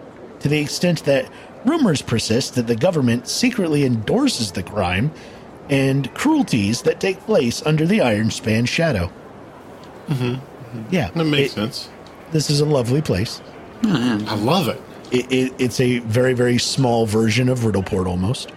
[0.40, 1.29] to the extent that
[1.66, 5.11] rumors persist that the government secretly endorses the crime
[5.68, 9.11] and cruelties that take place under the Irespan shadow.
[10.09, 10.83] Mm-hmm.
[10.90, 11.88] Yeah, That makes it- sense.
[12.31, 13.40] This is a lovely place.
[13.85, 14.81] I love it.
[15.11, 18.53] It, it, it's a very, very small version of Riddleport almost.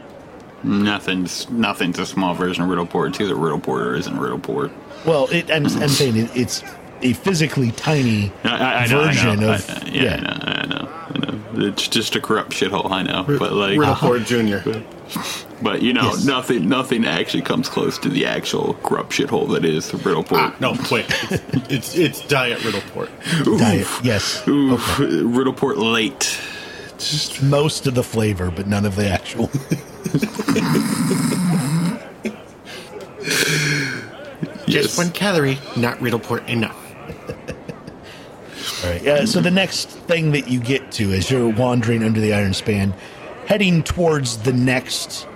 [0.63, 3.09] Nothing's nothing's a small version of Riddleport.
[3.09, 4.71] It's either Riddleport or isn't Riddleport.
[5.05, 6.63] Well, it, I'm, I'm saying it, it's
[7.01, 9.69] a physically tiny I, I, I know, version I of.
[9.69, 11.17] I, I- yeah, I know, I know, I
[11.57, 11.67] know.
[11.67, 12.91] It's just a corrupt shithole.
[12.91, 14.63] I know, but like, Riddleport Junior.
[15.61, 16.25] but you know, Yes.
[16.25, 20.37] nothing, nothing actually comes close to the actual corrupt shithole that is Riddleport.
[20.37, 21.05] Ah, no, wait.
[21.31, 23.09] It's, it's it's Diet Riddleport.
[23.59, 24.45] Diet, yes.
[24.47, 26.39] Ooh, Riddleport late.
[26.97, 29.49] Just Most of the flavor, but none of the actual.
[34.67, 36.77] Just one calorie, not Riddleport enough.
[38.83, 39.01] All right.
[39.01, 39.25] Yeah.
[39.25, 42.93] So the next thing that you get to as you're wandering under the Irespan,
[43.45, 45.27] heading towards the next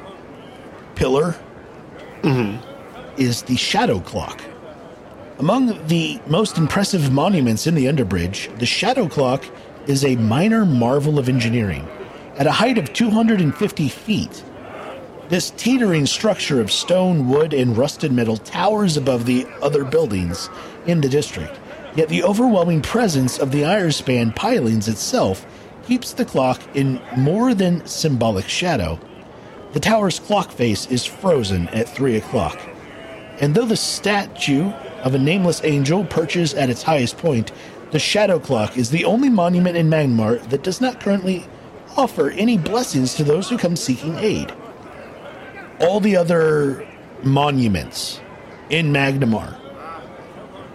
[0.96, 1.36] pillar,
[3.18, 4.42] is the shadow clock.
[5.38, 9.46] Among the most impressive monuments in the underbridge, the shadow clock
[9.86, 11.88] is a minor marvel of engineering.
[12.38, 14.44] At a height of 250 feet,
[15.30, 20.50] this teetering structure of stone, wood, and rusted metal towers above the other buildings
[20.86, 21.60] in the district.
[21.96, 25.46] Yet the overwhelming presence of the Irespan pilings itself
[25.86, 29.00] keeps the clock in more than symbolic shadow.
[29.76, 32.60] The tower's clock face is frozen at 3 o'clock.
[33.40, 34.72] And though the statue
[35.04, 37.52] of a nameless angel perches at its highest point,
[37.92, 41.46] the shadow clock is the only monument in Magnimar that does not currently
[41.96, 44.52] offer any blessings to those who come seeking aid
[45.80, 46.88] all the other
[47.24, 48.20] monuments
[48.70, 49.60] in Magnimar,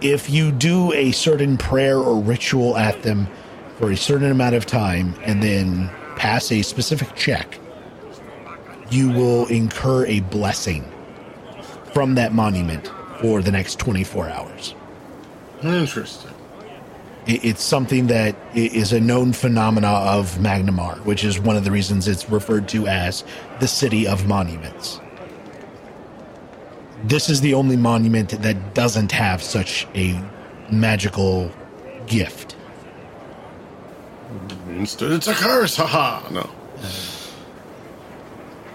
[0.01, 3.27] if you do a certain prayer or ritual at them
[3.77, 7.57] for a certain amount of time and then pass a specific check,
[8.91, 10.89] you will incur a blessing
[11.93, 14.75] from that monument for the next 24 hours.
[15.63, 16.31] Interesting.
[17.27, 22.07] It's something that is a known phenomena of Magnimar, which is one of the reasons
[22.07, 23.23] it's referred to as
[23.59, 24.99] the City of Monuments.
[27.03, 30.19] This is the only monument that doesn't have such a
[30.71, 31.51] magical
[32.07, 32.55] gift.
[34.69, 35.75] Instead, it's a curse.
[35.75, 36.27] Haha.
[36.31, 36.49] No.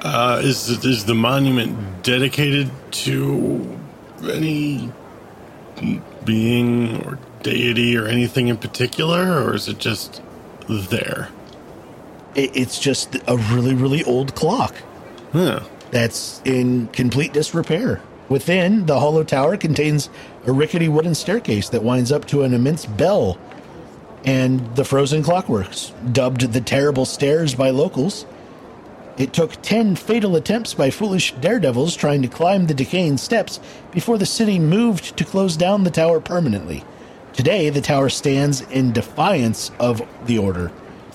[0.07, 3.77] Uh, is is the monument dedicated to
[4.23, 4.93] any
[6.25, 10.23] being or deity or anything in particular, or is it just
[10.69, 11.29] there?
[12.37, 14.77] It's just a really, really old clock.
[15.91, 18.01] That's in complete disrepair.
[18.29, 20.09] Within, the hollow tower contains
[20.47, 23.39] a rickety wooden staircase that winds up to an immense bell
[24.25, 28.25] and the frozen clockworks, dubbed the Terrible Stairs by locals.
[29.19, 33.61] It took 10 fatal attempts by foolish daredevils trying to climb the decaying steps
[33.91, 36.85] before the city moved to close down the tower permanently.
[37.33, 40.71] Today, the tower stands in defiance of the order.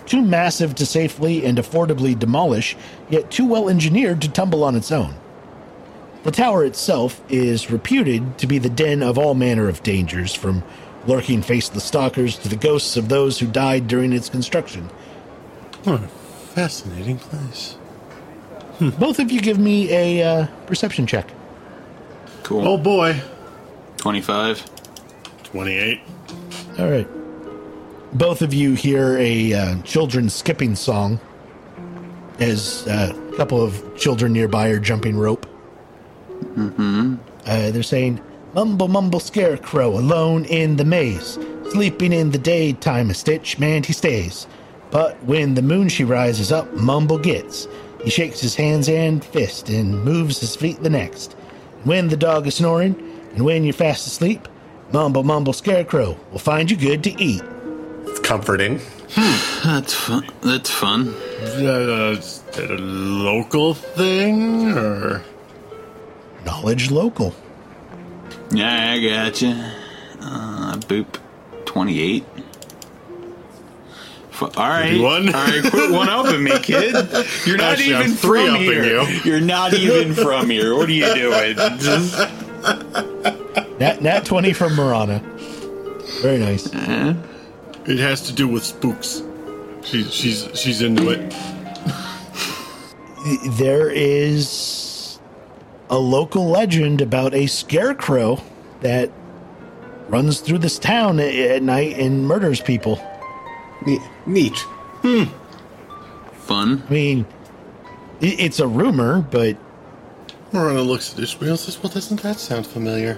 [0.08, 2.76] Too massive to safely and affordably demolish,
[3.10, 5.16] yet too well engineered to tumble on its own.
[6.24, 10.64] The tower itself is reputed to be the den of all manner of dangers, from
[11.08, 14.90] lurking faceless stalkers to the ghosts of those who died during its construction.
[15.84, 17.78] What a fascinating place.
[19.00, 21.30] Both of you give me a uh, perception check.
[22.44, 22.68] Cool.
[22.68, 23.22] Oh boy.
[23.98, 24.66] 25.
[25.44, 26.02] 28.
[26.80, 27.08] All right.
[28.14, 31.20] Both of you hear a uh, children's skipping song
[32.40, 35.46] as uh, a couple of children nearby are jumping rope.
[36.56, 37.16] Mm-hmm.
[37.46, 38.20] Uh, they're saying,
[38.54, 41.38] Mumble, mumble, scarecrow, alone in the maze.
[41.72, 44.48] Sleeping in the daytime, a stitch man he stays.
[44.90, 47.68] But when the moon she rises up, Mumble gets.
[48.04, 51.34] He shakes his hands and fist and moves his feet the next.
[51.84, 52.96] When the dog is snoring,
[53.36, 54.48] and when you're fast asleep,
[54.94, 57.42] Mumble, mumble, scarecrow will find you good to eat.
[58.08, 58.82] It's comforting.
[59.64, 60.28] That's fun.
[60.42, 61.16] That's fun.
[61.42, 65.24] Uh, is that a local thing, or
[66.46, 67.34] Knowledge local.
[68.52, 69.74] Yeah, I gotcha.
[70.20, 71.20] Uh, boop.
[71.66, 72.26] 28.
[74.42, 74.88] Fu- All right.
[74.88, 75.28] 31?
[75.28, 76.94] All right, quit one upping me, kid.
[77.46, 79.02] You're not Actually, I'm even three from upping here.
[79.04, 79.20] you.
[79.24, 80.74] You're not even from here.
[80.76, 81.56] What are you doing?
[81.78, 82.18] Just,
[83.80, 85.20] Nat, nat 20 from Marana.
[86.24, 86.74] Very nice.
[86.74, 87.14] Uh-huh.
[87.86, 89.22] it has to do with spooks?
[89.84, 91.34] She's she's she's into it.
[93.58, 95.20] There is
[95.92, 98.42] a local legend about a scarecrow
[98.82, 99.12] that
[100.10, 103.00] runs through this town at, at night and murders people.
[103.86, 104.58] Ne- Neat.
[105.02, 105.24] Hmm.
[106.34, 106.84] Fun.
[106.90, 107.26] I mean,
[108.22, 109.58] i it's a rumor, but
[110.52, 113.16] Marana looks at Ishmael and says, "Well, doesn't that sound familiar?"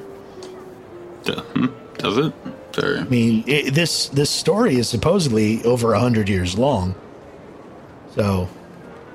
[1.25, 2.33] Hmm, Does it?
[2.73, 2.99] Sorry.
[2.99, 6.95] I mean, i this this story is supposedly over a hundred years long.
[8.15, 8.47] So,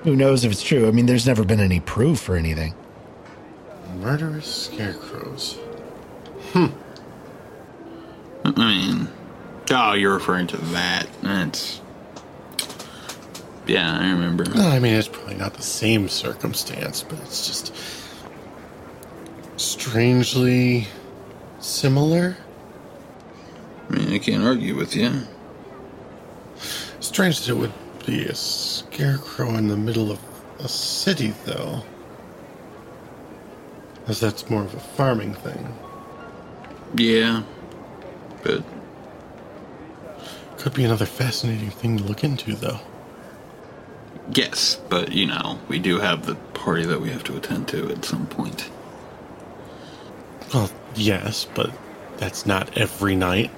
[0.03, 0.88] who knows if it's true?
[0.88, 2.74] I mean, there's never been any proof or anything.
[4.01, 5.59] Murderous scarecrows.
[6.53, 6.66] Hmm.
[8.44, 9.09] I mean,
[9.71, 11.09] oh, you're referring to that.
[11.23, 11.81] That's.
[13.66, 14.45] Yeah, I remember.
[14.55, 17.75] I mean, it's probably not the same circumstance, but it's just
[19.57, 20.89] strangely
[21.61, 22.37] similar.
[23.89, 25.23] I mean, I can't argue with you.
[27.01, 27.73] Strange that it would
[28.07, 30.19] be a scarecrow in the middle of
[30.61, 31.83] a city, though.
[34.07, 35.75] As that's more of a farming thing.
[36.95, 37.43] Yeah,
[38.43, 38.64] but
[40.59, 42.80] Could be another fascinating thing to look into, though.
[44.32, 47.90] yes, but you know, we do have the party that we have to attend to
[47.90, 48.68] at some point.
[50.52, 51.70] Well, yes, but
[52.16, 53.50] that's not every night.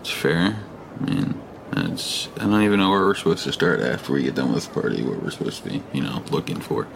[0.00, 0.56] It's fair.
[1.00, 1.40] I mean,
[1.76, 4.66] it's, I don't even know where we're supposed to start after we get done with
[4.66, 5.02] the party.
[5.02, 6.88] What we're supposed to be, you know, looking for.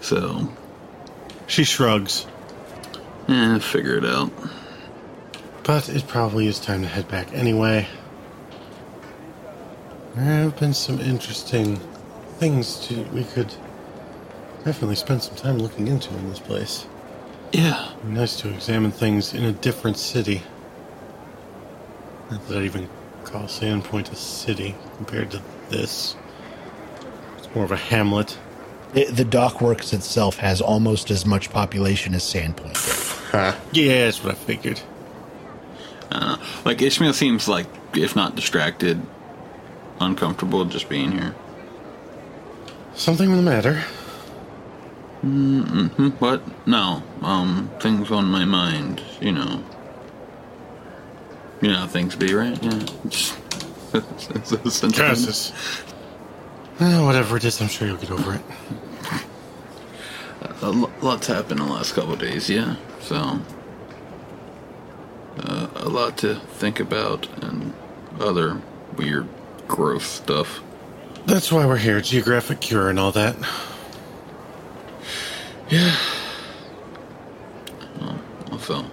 [0.00, 0.52] So,
[1.46, 2.26] She shrugs.
[3.28, 4.32] eh, figure it out.
[5.64, 7.86] But it probably is time to head back anyway.
[10.14, 11.80] There have been some interesting
[12.38, 13.54] things to we could
[14.64, 16.86] definitely spend some time looking into in this place.
[17.52, 20.42] Yeah, nice to examine things in a different city.
[22.30, 22.88] Not that I'd even
[23.24, 26.16] call Sandpoint a city compared to this.
[27.38, 28.38] It's more of a hamlet.
[28.94, 32.76] The, the dockworks itself has almost as much population as Sandpoint.
[33.30, 33.54] Huh.
[33.72, 34.80] Yeah, that's what I figured.
[36.12, 39.00] Uh, like Ishmael seems like, if not distracted,
[40.00, 41.34] uncomfortable just being here.
[42.94, 43.80] Something the matter.
[45.22, 45.86] Hmm,
[46.18, 46.42] What?
[46.66, 47.02] No.
[47.22, 49.00] Um, things on my mind.
[49.20, 49.62] You know.
[51.60, 52.60] You know how things be, right?
[52.62, 52.70] Yeah.
[53.08, 53.38] Just,
[53.94, 55.52] it's a sense of- Cassis.
[56.80, 58.40] Eh, whatever it is, I'm sure you'll get over it.
[60.62, 62.74] A lot's happened in the last couple of days, yeah.
[63.00, 63.40] So,
[65.38, 67.72] uh, a lot to think about and
[68.20, 68.60] other
[68.96, 69.28] weird,
[69.66, 70.62] gross stuff.
[71.26, 73.36] That's why we're here, geographic cure and all that.
[75.70, 75.96] Yeah.
[77.98, 78.20] Well,
[78.50, 78.84] also,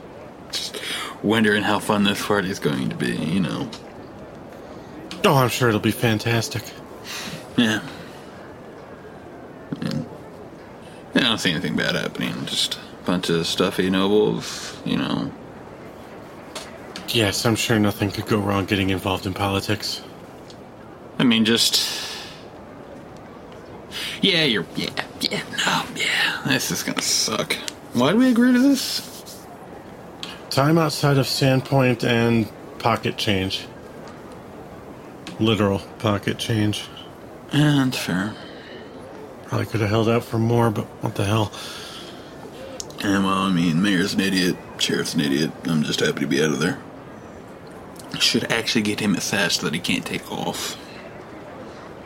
[0.49, 0.79] just
[1.21, 3.69] wondering how fun this party is going to be, you know.
[5.25, 6.63] Oh, I'm sure it'll be fantastic.
[7.57, 7.81] Yeah,
[11.15, 12.45] I don't see anything bad happening.
[12.45, 15.31] Just a bunch of stuffy nobles, you know.
[17.11, 20.01] Yes, I'm sure nothing could go wrong getting involved in politics.
[21.17, 22.17] I mean, just.
[24.21, 24.65] Yeah, you're.
[24.75, 24.89] Yeah,
[25.19, 26.41] yeah, no, yeah.
[26.45, 27.53] This is gonna suck.
[27.93, 29.45] Why do we agree to this?
[30.51, 32.47] Time outside of Sandpoint and
[32.77, 33.65] pocket change.
[35.39, 36.87] Literal pocket change.
[37.51, 38.35] Yeah, that's fair.
[39.45, 41.51] Probably could have held out for more, but what the hell?
[43.01, 45.51] And well, I mean, mayor's an idiot, sheriff's an idiot.
[45.65, 46.77] I'm just happy to be out of there.
[48.17, 50.77] Should actually get him a sash that he can't take off.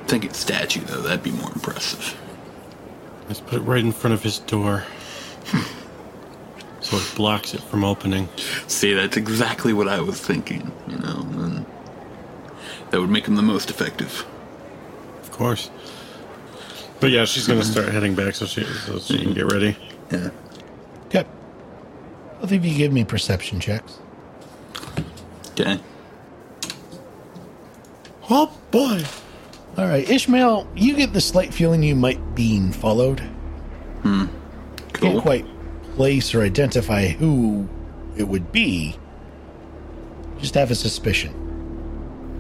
[0.08, 2.20] Think it's statue though, that'd be more impressive.
[3.28, 4.84] Let's put it right in front of his door.
[6.82, 8.28] so it blocks it from opening.
[8.68, 10.72] See, that's exactly what I was thinking.
[10.88, 11.66] You know, and
[12.92, 14.26] that would make him the most effective.
[15.22, 15.72] Of course.
[17.00, 19.76] But yeah, she's gonna start heading back so she so she can get ready.
[20.12, 20.30] Yeah.
[21.08, 21.26] Okay.
[22.40, 24.00] Both of you give me perception checks.
[25.52, 25.80] Okay.
[28.30, 29.04] Oh boy!
[29.78, 33.22] All right, Ishmael, you get the slight feeling you might be followed.
[34.04, 34.28] Cool.
[34.94, 35.46] Can't quite
[35.96, 37.68] place or identify who
[38.16, 38.96] it would be.
[40.40, 41.40] Just have a suspicion.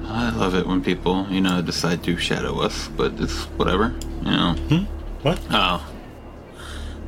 [0.05, 3.95] I love it when people, you know, decide to shadow us, but it's whatever.
[4.23, 4.53] You know.
[4.53, 4.83] Hmm?
[5.23, 5.39] What?
[5.49, 5.89] Oh.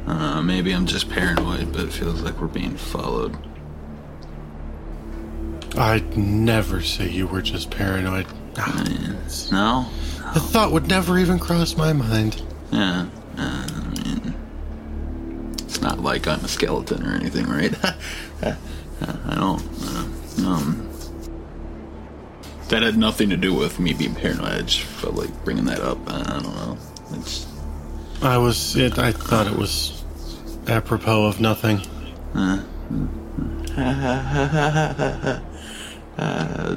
[0.07, 3.37] Uh, maybe I'm just paranoid, but it feels like we're being followed.
[5.77, 8.27] I'd never say you were just paranoid.
[8.57, 8.83] Ah,
[9.51, 9.89] No?
[10.33, 12.41] The thought would never even cross my mind.
[12.71, 13.05] Yeah.
[13.37, 14.35] Uh, I mean,
[15.61, 17.73] it's not like I'm a skeleton or anything, right?
[18.41, 18.55] I
[19.35, 19.61] don't.
[19.83, 20.89] Uh, um,
[22.69, 24.51] that had nothing to do with me being paranoid.
[24.51, 25.97] I just felt like bringing that up.
[26.11, 26.77] I don't know.
[27.11, 27.45] It's
[28.21, 28.97] I was it.
[28.97, 30.03] I thought it was
[30.67, 31.81] apropos of nothing.
[32.33, 32.63] uh,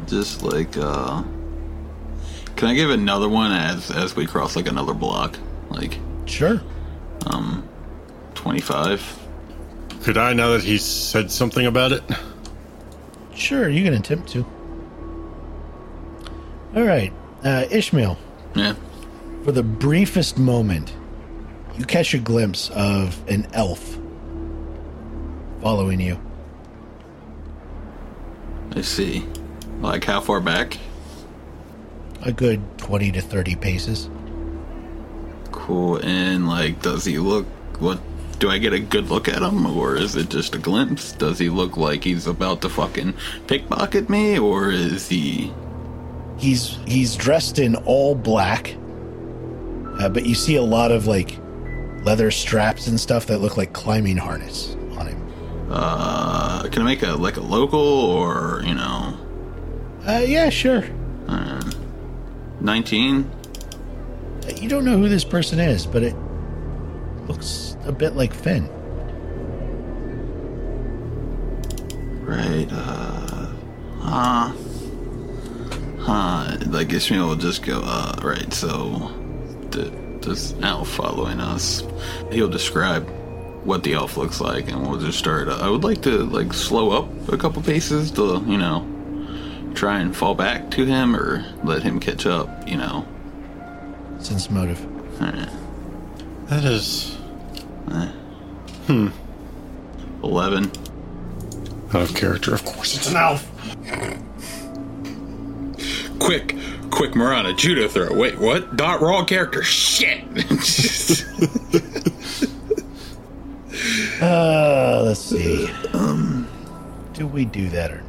[0.07, 0.77] just like.
[0.77, 1.23] uh
[2.59, 5.39] Can I give another one as as we cross like another block,
[5.71, 6.61] like Sure.
[7.27, 7.67] Um,
[8.35, 9.01] twenty five?
[10.03, 12.03] Could I, now that he said something about it?
[13.35, 14.45] Sure, you can attempt to.
[16.77, 17.13] All right,
[17.45, 18.19] uh, Ishmael,
[18.55, 18.75] Yeah.
[19.45, 20.93] for the briefest moment,
[21.79, 23.99] you catch a glimpse of an elf
[25.63, 26.19] following you.
[28.75, 29.25] I see.
[29.81, 30.79] Like how far back?
[32.23, 34.11] a good 20 to 30 paces.
[35.53, 35.97] Cool.
[35.97, 37.47] And, like, does he look.
[37.81, 38.01] What
[38.39, 41.13] do I get a good look at him, or is it just a glimpse?
[41.13, 43.15] Does he look like he's about to fucking
[43.47, 45.53] pickpocket me, or is he?
[46.39, 48.77] He's he's dressed in all black,
[49.99, 51.39] uh, but you see a lot of like
[52.05, 55.69] leather straps and stuff that look like climbing harness on him.
[55.71, 59.19] Uh, can I make a like a local or you know?
[60.07, 60.85] Uh, yeah, sure.
[61.27, 61.61] Uh,
[62.61, 63.31] 19.
[64.57, 66.15] You don't know who this person is, but it
[67.27, 68.69] looks a bit like Finn.
[72.25, 72.69] Right.
[72.71, 73.47] Uh.
[74.03, 74.53] uh huh.
[76.01, 76.57] Huh.
[76.67, 79.15] Like Ishmael will just go, uh, right, so.
[79.71, 81.83] The, this elf following us.
[82.31, 83.09] He'll describe
[83.65, 85.49] what the elf looks like and we'll just start.
[85.49, 88.87] Uh, I would like to, like, slow up a couple paces to, you know,
[89.75, 92.67] try and fall back to him or let him catch up.
[92.69, 93.07] You know.
[94.19, 94.85] Sense motive.
[95.21, 95.49] Alright.
[96.47, 97.17] That is
[98.87, 99.09] Hmm.
[100.23, 100.71] Eleven.
[101.95, 102.55] out of character.
[102.55, 103.47] Of course, it's an elf.
[106.19, 106.57] Quick,
[106.91, 108.13] quick, Marana, judo throw.
[108.13, 108.77] Wait, what?
[108.77, 109.63] Dot wrong character.
[109.63, 110.25] Shit.
[114.21, 115.71] Uh, let's see.
[115.93, 116.49] Um,
[117.13, 118.08] do we do that or not?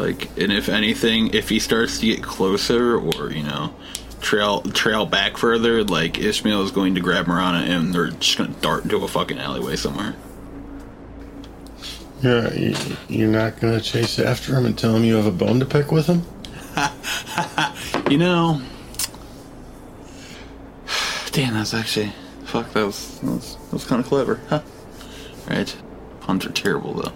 [0.00, 3.74] Like, and if anything, if he starts to get closer or, you know,
[4.20, 8.54] trail trail back further, like Ishmael is going to grab Marana and they're just gonna
[8.60, 10.14] dart into a fucking alleyway somewhere.
[12.22, 12.76] You're, you-
[13.08, 15.90] you're not gonna chase after him and tell him you have a bone to pick
[15.92, 16.22] with him?
[18.10, 18.60] You know.
[21.32, 22.12] Damn, that's actually.
[22.44, 23.20] Fuck, that was.
[23.20, 24.62] That was, that was kind of clever, huh?
[25.48, 25.74] Right?
[26.20, 27.12] Puns are terrible, though.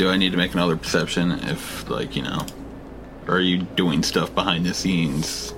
[0.00, 2.46] Do I need to make another perception if, like, you know.
[3.28, 5.52] Are you doing stuff behind the scenes?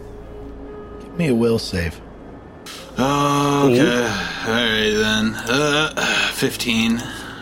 [1.01, 2.01] Give me a will save.
[2.99, 4.03] Oh, okay.
[4.51, 5.35] Alright then.
[5.49, 5.95] Uh,
[6.33, 6.97] 15.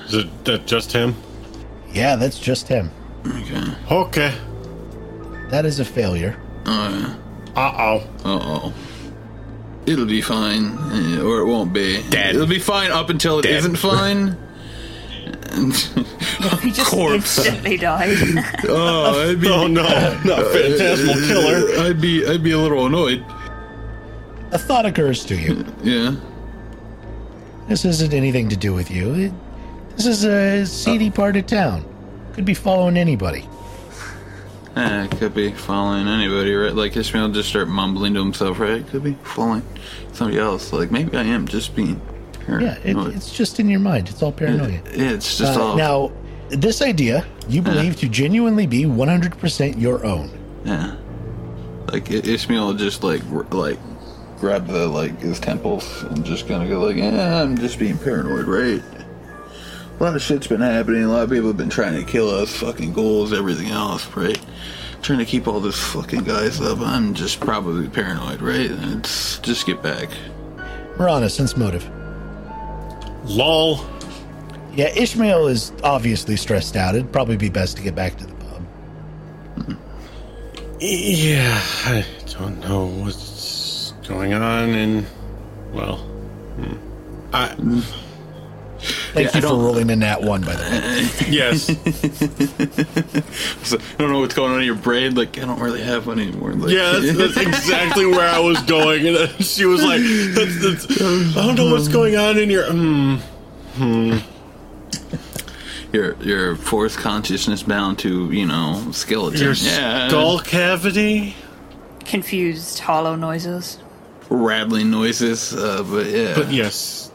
[0.08, 1.14] Is it that just him?
[1.90, 2.90] Yeah, that's just him.
[3.26, 3.74] Okay.
[3.90, 4.34] Okay.
[5.48, 6.38] That is a failure.
[6.66, 7.16] Uh
[7.56, 7.96] Uh oh.
[8.26, 8.74] Uh oh.
[9.86, 12.02] It'll be fine, eh, or it won't be.
[12.10, 12.34] Dead.
[12.34, 13.64] It'll be fine up until it Dead.
[13.64, 14.36] not fine.
[15.52, 15.74] And-
[16.62, 17.38] He just Corpse.
[17.38, 18.16] instantly died.
[18.68, 19.82] oh, I'd be, Oh no,
[20.24, 21.84] not phantasmal killer.
[21.86, 23.24] I'd be, I'd be a little annoyed.
[24.52, 25.64] A thought occurs to you.
[25.82, 26.16] Yeah.
[27.68, 29.14] This isn't anything to do with you.
[29.14, 29.32] It,
[29.96, 31.84] this is a seedy part of town.
[32.32, 33.48] Could be following anybody.
[34.76, 36.74] Eh, it could be following anybody, right?
[36.74, 38.86] Like Ishmael just start mumbling to himself, right?
[38.88, 39.62] Could be following
[40.12, 40.72] somebody else.
[40.72, 42.00] Like maybe I am just being
[42.58, 44.08] Yeah, it, it's just in your mind.
[44.08, 44.70] It's all paranoia.
[44.70, 46.10] yeah, it's just Uh, all now,
[46.48, 50.30] this idea you believe to genuinely be 100% your own.
[50.64, 50.96] yeah.
[51.92, 53.20] Like Ishmael just like
[53.50, 53.78] like
[54.38, 57.98] grab the like his temples and just kind of go like, yeah, I'm just being
[57.98, 58.82] paranoid, right?
[59.98, 61.02] A lot of shit's been happening.
[61.02, 64.38] A lot of people have been trying to kill us, fucking ghouls, everything else, right?
[65.02, 66.78] Trying to keep all this fucking guys up.
[66.80, 68.70] I'm just probably paranoid, right?
[68.70, 70.08] It's just get back.
[70.96, 71.90] Marana, sense motive.
[73.24, 73.84] Lol.
[74.74, 76.94] Yeah, Ishmael is obviously stressed out.
[76.94, 78.62] It'd probably be best to get back to the pub.
[80.80, 82.06] Yeah, I
[82.38, 85.06] don't know what's going on, and
[85.72, 87.34] well, hmm.
[87.34, 87.54] I
[89.12, 91.30] Thank Yeah, you for rolling in that one, by the way.
[91.30, 91.66] yes,
[93.64, 95.14] So, I don't know what's going on in your brain.
[95.14, 96.52] Like, I don't really have one anymore.
[96.52, 100.62] Like, yeah, that's, that's exactly where I was going, and then she was like, that's,
[100.62, 101.02] that's,
[101.36, 103.20] "I don't know what's going on in your." Mm.
[105.92, 109.40] your your fourth consciousness bound to you know skeleton.
[109.40, 111.34] Your yeah, skull cavity.
[112.04, 113.78] Confused, hollow noises.
[114.28, 115.54] rattling noises.
[115.54, 117.09] Uh, but yeah, But yes,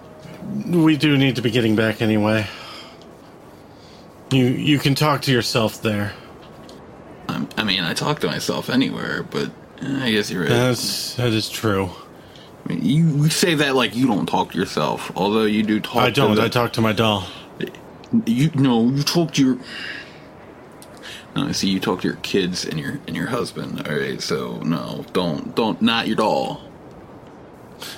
[0.68, 2.48] we do need to be getting back anyway.
[4.32, 6.14] You you can talk to yourself there.
[7.28, 9.50] I'm, I mean, I talk to myself anywhere, but
[9.82, 10.50] eh, I guess you're right.
[10.50, 11.90] That's that is true.
[12.66, 15.80] I mean, you, you say that like you don't talk to yourself, although you do
[15.80, 15.94] talk.
[15.94, 16.36] To I don't.
[16.36, 17.28] The, I talk to my doll.
[18.26, 19.60] You no, you talk to your.
[21.36, 23.88] No, see, you talk to your kids and your and your husband.
[23.88, 26.62] All right, so no, don't don't not your doll.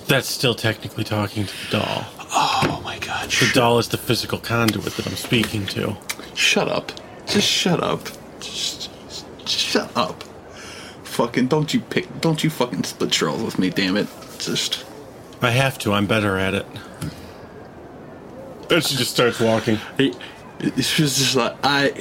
[0.07, 2.05] That's still technically talking to the doll.
[2.39, 3.31] Oh my god!
[3.31, 5.97] The doll is the physical conduit that I'm speaking to.
[6.35, 6.91] Shut up.
[7.25, 8.03] Just shut up.
[8.39, 8.91] Just,
[9.39, 10.23] just shut up.
[11.03, 14.07] Fucking don't you pick don't you fucking split straws with me, damn it.
[14.37, 14.85] Just
[15.41, 15.93] I have to.
[15.93, 16.67] I'm better at it.
[18.69, 19.79] Then she just starts walking.
[19.97, 20.15] it,
[20.59, 21.91] it's just, just like I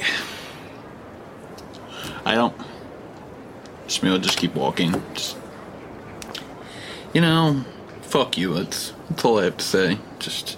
[2.25, 2.55] I don't
[3.87, 5.01] just just keep walking.
[5.15, 5.35] Just
[7.11, 7.65] you know,
[8.01, 9.97] fuck you, that's that's all I have to say.
[10.19, 10.57] Just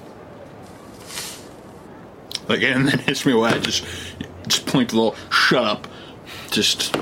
[2.47, 3.85] like and then Ishmael I just
[4.47, 5.87] just point to the wall, shut up.
[6.51, 6.95] Just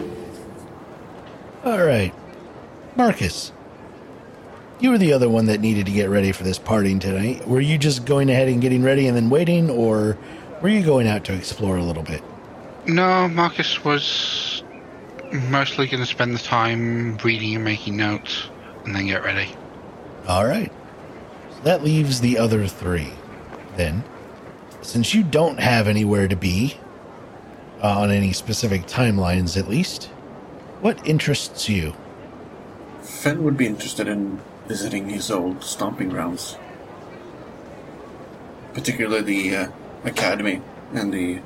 [1.63, 2.13] All right.
[2.95, 3.51] Marcus,
[4.79, 7.47] you were the other one that needed to get ready for this partying tonight.
[7.47, 10.17] Were you just going ahead and getting ready and then waiting, or
[10.61, 12.23] were you going out to explore a little bit?
[12.87, 14.63] No, Marcus was
[15.31, 18.49] mostly going to spend the time reading and making notes,
[18.85, 19.53] and then get ready.
[20.27, 20.71] All right.
[21.63, 23.11] That leaves the other three.
[23.75, 24.03] Then,
[24.81, 26.77] since you don't have anywhere to be,
[27.81, 30.05] uh, on any specific timelines at least,
[30.81, 31.95] what interests you?
[33.01, 36.57] Fen would be interested in visiting his old stomping grounds,
[38.73, 39.67] particularly the uh,
[40.03, 40.61] academy
[40.93, 41.39] and the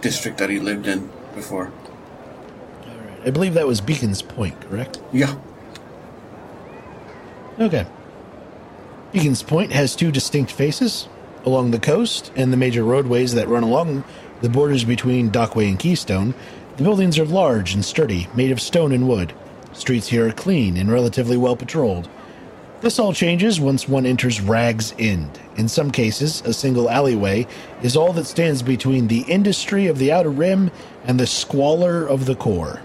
[0.00, 1.72] district that he lived in before.
[2.88, 3.26] All right.
[3.26, 5.00] I believe that was Beacon's Point, correct?
[5.12, 5.36] Yeah,
[7.58, 7.86] Okay.
[9.14, 11.08] Beacons Point has two distinct faces
[11.46, 14.02] along the coast and the major roadways that run along
[14.40, 16.34] the borders between Dockway and Keystone.
[16.78, 19.32] The buildings are large and sturdy, made of stone and wood.
[19.72, 22.08] Streets here are clean and relatively well patrolled.
[22.80, 25.38] This all changes once one enters Rag's End.
[25.54, 27.46] In some cases, a single alleyway
[27.84, 30.72] is all that stands between the industry of the outer rim
[31.04, 32.82] and the squalor of the core.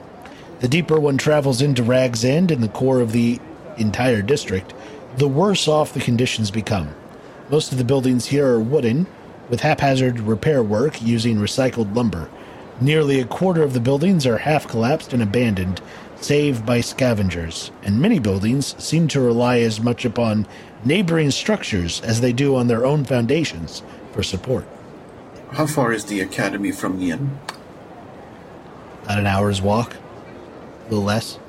[0.59, 3.39] The deeper one travels into Rag's End and the core of the
[3.77, 4.75] entire district,
[5.19, 6.95] the worse off the conditions become.
[7.49, 9.05] Most of the buildings here are wooden,
[9.49, 12.29] with haphazard repair work using recycled lumber.
[12.79, 15.81] Nearly a quarter of the buildings are half collapsed and abandoned,
[16.21, 20.47] save by scavengers, and many buildings seem to rely as much upon
[20.85, 24.65] neighboring structures as they do on their own foundations for support.
[25.51, 27.37] How far is the academy from Yin?
[29.03, 31.39] About an hour's walk, a little less.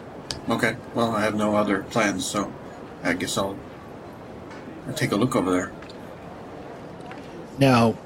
[0.48, 2.52] Okay, well, I have no other plans, so
[3.02, 3.56] I guess I'll,
[4.86, 5.72] I'll take a look over there.
[7.58, 7.96] Now,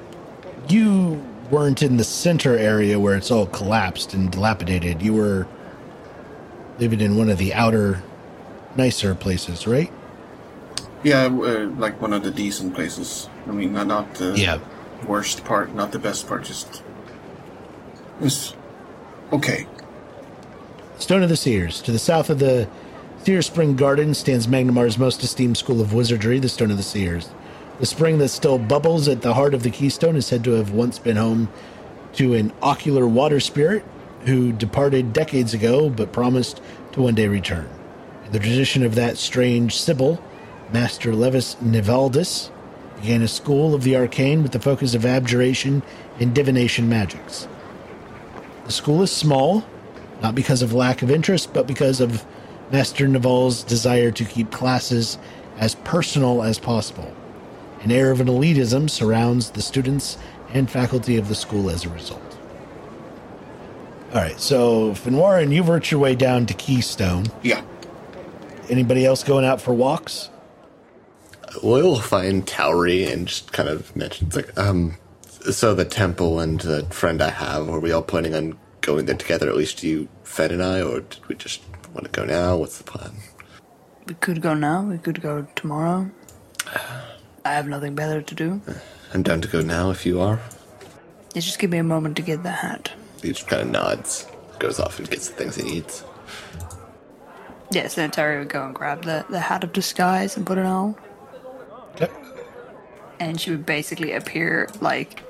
[0.69, 5.03] you weren't in the center area where it's all collapsed and dilapidated.
[5.03, 5.47] You were
[6.79, 8.03] living in one of the outer,
[8.77, 9.93] nicer places, right?
[11.03, 13.29] Yeah, uh, like one of the decent places.
[13.47, 14.59] I mean, not, not the Yeah.
[15.07, 16.83] worst part, not the best part, just.
[18.21, 18.55] It's
[19.33, 19.67] okay.
[20.99, 21.83] Stone of the Seers.
[21.83, 22.69] To the south of the
[23.25, 27.31] Seer Spring Garden stands Magnimar's most esteemed school of wizardry, the Stone of the Seers.
[27.81, 30.72] The spring that still bubbles at the heart of the keystone is said to have
[30.72, 31.49] once been home
[32.16, 33.83] to an ocular water spirit
[34.27, 36.61] who departed decades ago but promised
[36.93, 37.66] to one day return.
[38.27, 40.22] In the tradition of that strange Sibyl,
[40.70, 42.51] Master Levis Nivaldis
[42.97, 45.83] began a school of the arcane with the focus of abjuration
[46.20, 47.49] and divination magics.
[48.66, 49.64] The school is small,
[50.20, 52.27] not because of lack of interest, but because of
[52.75, 55.16] Master Naval's desire to keep classes
[55.59, 57.14] as personal as possible.
[57.83, 60.18] An air of an elitism surrounds the students
[60.53, 62.37] and faculty of the school as a result.
[64.12, 67.27] All right, so Finwarin, you've worked your way down to Keystone.
[67.45, 67.62] Yeah.
[68.68, 70.31] Anybody else going out for walks?
[71.62, 74.97] We'll find Towery and just kind of mention it's like, um,
[75.53, 79.14] so the temple and the friend I have, are we all planning on going there
[79.14, 79.49] together?
[79.49, 81.62] At least you, Fed and I, or did we just
[81.95, 82.57] want to go now?
[82.57, 83.13] What's the plan?
[84.07, 84.83] We could go now.
[84.83, 86.11] We could go tomorrow.
[87.45, 88.61] I have nothing better to do.
[89.13, 90.41] I'm down to go now if you are.
[91.35, 92.93] You just give me a moment to get the hat.
[93.23, 94.27] He just kind of nods,
[94.59, 96.05] goes off and gets the things he needs.
[97.71, 100.67] Yes, then Terry would go and grab the, the hat of disguise and put it
[100.67, 100.95] on.
[101.95, 102.11] Okay.
[103.19, 105.23] And she would basically appear like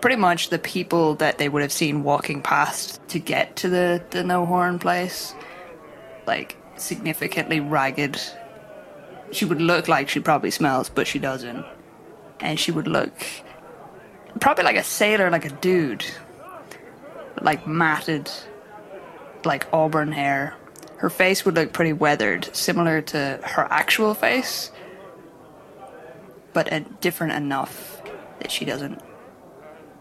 [0.00, 4.02] pretty much the people that they would have seen walking past to get to the,
[4.10, 5.34] the no horn place.
[6.26, 8.20] Like significantly ragged.
[9.32, 11.64] She would look like she probably smells, but she doesn't.
[12.40, 13.12] And she would look
[14.40, 16.04] probably like a sailor, like a dude.
[17.40, 18.30] Like matted,
[19.44, 20.56] like auburn hair.
[20.98, 24.70] Her face would look pretty weathered, similar to her actual face,
[26.52, 28.00] but different enough
[28.38, 29.02] that she doesn't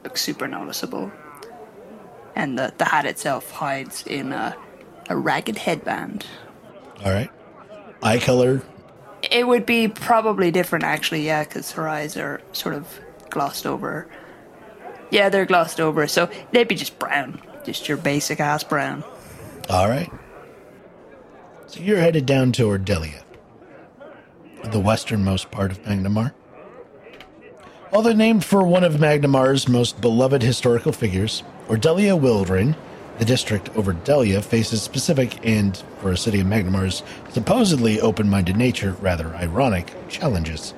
[0.03, 1.11] look super noticeable.
[2.35, 4.55] And the, the hat itself hides in a,
[5.09, 6.25] a ragged headband.
[7.03, 7.29] All right.
[8.01, 8.61] Eye color.
[9.21, 12.99] It would be probably different, actually, yeah, because her eyes are sort of
[13.29, 14.07] glossed over.
[15.11, 17.41] Yeah, they're glossed over, so they'd be just brown.
[17.65, 19.03] Just your basic ass brown.
[19.69, 20.11] All right.
[21.67, 23.23] So you're headed down to Ordellia,
[24.65, 26.33] the westernmost part of Magnimar.
[27.91, 32.75] Although named for one of Magnimar's most beloved historical figures, Ordellia Whilwren,
[33.19, 38.57] the district over Delia faces specific and, for a city of Magnimar's supposedly open minded
[38.57, 40.73] nature, rather ironic challenges.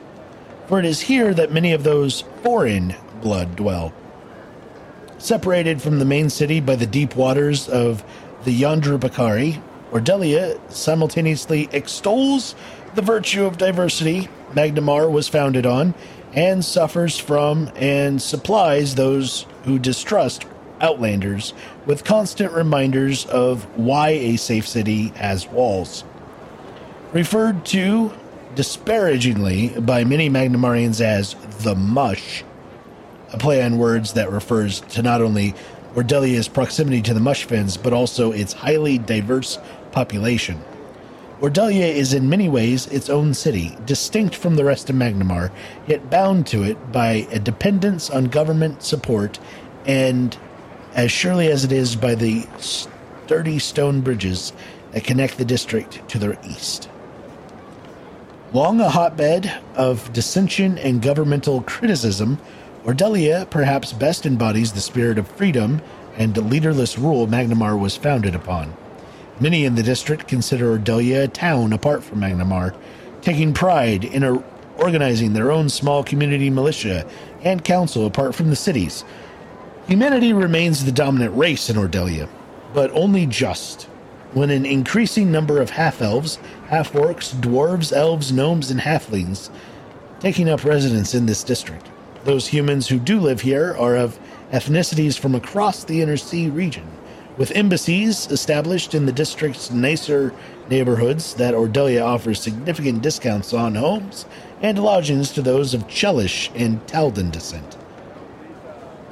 [0.67, 3.93] For it is here that many of those foreign blood dwell.
[5.17, 8.03] Separated from the main city by the deep waters of
[8.43, 9.61] the Yandru Bakari,
[9.91, 12.55] Ordellia simultaneously extols
[12.95, 15.93] the virtue of diversity Magnimar was founded on
[16.33, 20.45] and suffers from and supplies those who distrust
[20.81, 21.53] Outlanders
[21.85, 26.03] with constant reminders of why a safe city has walls.
[27.13, 28.13] Referred to
[28.55, 32.43] disparagingly by many Magnimarians as the mush,
[33.31, 35.53] a play on words that refers to not only
[35.95, 39.57] Ordellia's proximity to the Mushfens, but also its highly diverse
[39.91, 40.61] population.
[41.41, 45.51] Ordellia is in many ways its own city, distinct from the rest of Magnimar,
[45.85, 49.39] yet bound to it by a dependence on government support,
[49.85, 50.37] and
[50.95, 54.53] as surely as it is by the sturdy stone bridges
[54.91, 56.89] that connect the district to their east.
[58.53, 62.39] Long a hotbed of dissension and governmental criticism,
[62.85, 65.81] Ordellia perhaps best embodies the spirit of freedom
[66.15, 68.73] and leaderless rule Magnimar was founded upon.
[69.39, 72.73] Many in the district consider Ordellia a town apart from Magnimar,
[73.21, 74.23] taking pride in
[74.77, 77.05] organizing their own small community militia
[77.43, 79.03] and council apart from the cities.
[79.87, 82.27] Humanity remains the dominant race in Ordellia,
[82.73, 83.83] but only just.
[84.33, 89.51] When an increasing number of half elves, half orcs, dwarves, elves, gnomes, and halflings
[90.19, 91.87] taking up residence in this district.
[92.23, 94.17] Those humans who do live here are of
[94.51, 96.91] ethnicities from across the Inner Sea region,
[97.37, 100.33] with embassies established in the district's nicer
[100.67, 104.25] neighborhoods that Ordellia offers significant discounts on homes
[104.63, 107.77] and lodgings to those of Chelish and Taldan descent.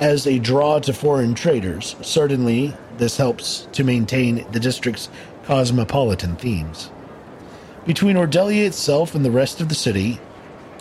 [0.04, 5.08] As a draw to foreign traders, certainly this helps to maintain the district's
[5.46, 6.92] cosmopolitan themes.
[7.86, 10.20] Between Ordellia itself and the rest of the city,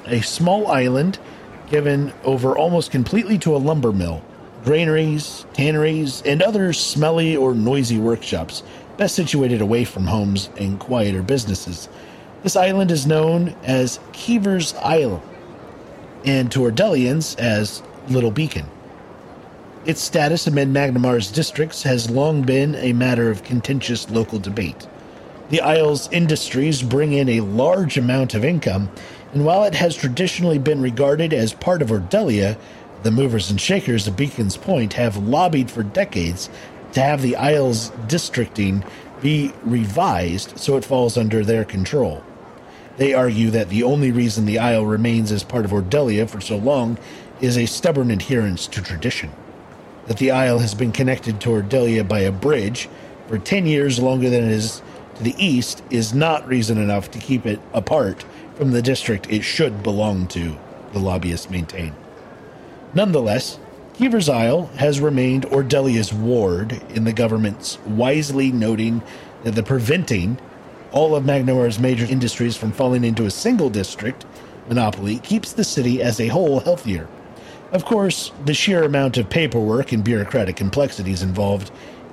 [0.06, 1.20] a small island
[1.70, 4.24] given over almost completely to a lumber mill,
[4.64, 8.64] granaries, tanneries, and other smelly or noisy workshops,
[8.96, 11.88] best situated away from homes and quieter businesses.
[12.42, 15.22] This island is known as Keever's Isle,
[16.24, 18.66] and to Ordellians as Little Beacon.
[19.84, 24.86] Its status amid Magnimar's districts has long been a matter of contentious local debate.
[25.50, 28.90] The Isle's industries bring in a large amount of income,
[29.32, 32.56] and while it has traditionally been regarded as part of Ordellia,
[33.02, 36.48] the movers and shakers of Beacon's Point have lobbied for decades
[36.92, 38.84] to have the Isle's districting
[39.20, 42.22] be revised so it falls under their control.
[42.98, 46.56] They argue that the only reason the Isle remains as part of Ordellia for so
[46.56, 46.98] long
[47.40, 49.32] is a stubborn adherence to tradition
[50.06, 52.88] that the Isle has been connected to Ordellia by a bridge
[53.28, 54.82] for 10 years longer than it is
[55.16, 58.24] to the east is not reason enough to keep it apart
[58.54, 60.56] from the district it should belong to,
[60.92, 61.94] the lobbyists maintain.
[62.94, 63.58] Nonetheless,
[63.94, 69.02] Keever's Isle has remained Ordellia's ward in the government's wisely noting
[69.44, 70.38] that the preventing
[70.92, 74.26] all of Magnora's major industries from falling into a single district
[74.68, 77.08] monopoly keeps the city as a whole healthier.
[77.72, 81.70] Of course, the sheer amount of paperwork and bureaucratic complexities involved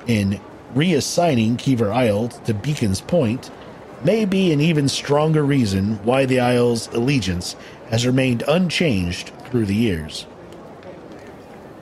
[0.07, 0.39] in
[0.73, 3.51] reassigning Keever Isle to Beacon's Point
[4.03, 7.57] may be an even stronger reason why the Isle's allegiance
[7.89, 10.25] has remained unchanged through the years.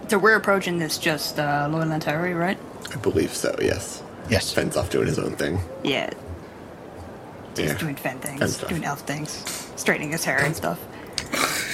[0.08, 2.06] So we're approaching this just uh, Loyal and
[2.36, 2.58] right?
[2.92, 4.02] I believe so, yes.
[4.30, 4.52] Yes.
[4.52, 5.60] Fenn's off doing his own thing.
[5.84, 6.10] Yeah,
[7.56, 7.78] Yeah.
[7.78, 9.32] doing Fen things, doing elf things,
[9.76, 10.80] straightening his hair and stuff.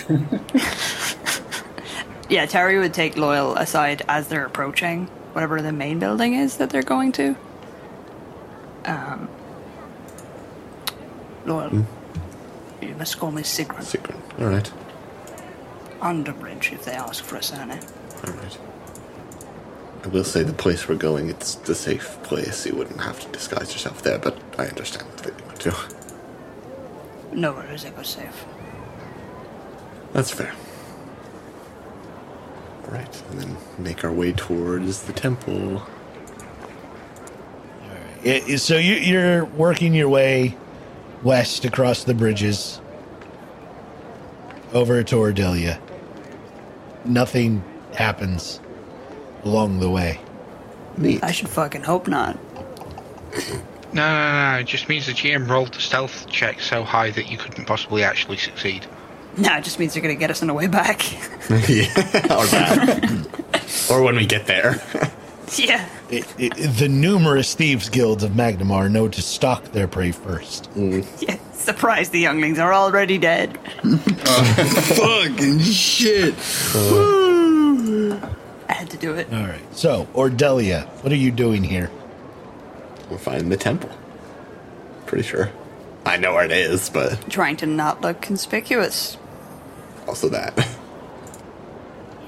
[2.29, 6.69] yeah, Terry would take Loyal aside as they're approaching whatever the main building is that
[6.69, 7.35] they're going to.
[8.85, 9.27] Um,
[11.45, 11.85] Loyal,
[12.81, 13.83] you must call me Sigrun.
[13.83, 14.17] Secret.
[14.39, 14.71] All right.
[15.99, 17.79] Underbridge, if they ask for a surname.
[18.27, 18.57] All right.
[20.03, 22.65] I will say the place we're going, it's the safe place.
[22.65, 25.75] You wouldn't have to disguise yourself there, but I understand that you want to.
[27.31, 28.45] Nowhere is ever safe.
[30.11, 30.53] That's fair.
[32.85, 35.81] All right, and then make our way towards the temple.
[38.23, 40.55] It- so you, you're working your way
[41.23, 42.79] west across the bridges
[44.73, 45.79] over to Ordellia.
[47.05, 47.63] Nothing
[47.93, 48.59] happens
[49.43, 50.19] along the way.
[50.97, 51.23] Neat.
[51.23, 52.37] I should fucking hope not.
[53.93, 54.57] No, no, no.
[54.59, 58.03] It just means the GM rolled the stealth check so high that you couldn't possibly
[58.03, 58.85] actually succeed.
[59.37, 61.11] No, it just means they're gonna get us on the way back.
[61.69, 61.87] yeah,
[62.25, 63.27] or bad.
[63.91, 64.81] or when we get there.
[65.55, 65.87] yeah.
[66.09, 70.71] It, it, the numerous thieves guilds of Magnimar know to stalk their prey first.
[70.75, 71.05] Mm.
[71.27, 71.37] Yeah.
[71.53, 73.57] Surprise, the younglings are already dead.
[73.81, 76.35] Fucking shit.
[78.69, 79.33] I had to do it.
[79.33, 79.75] All right.
[79.75, 81.89] So, Ordellia, what are you doing here?
[83.09, 83.89] We're finding the temple.
[85.05, 85.49] Pretty sure.
[86.05, 89.17] I know where it is, but Trying to not look conspicuous.
[90.07, 90.57] Also that.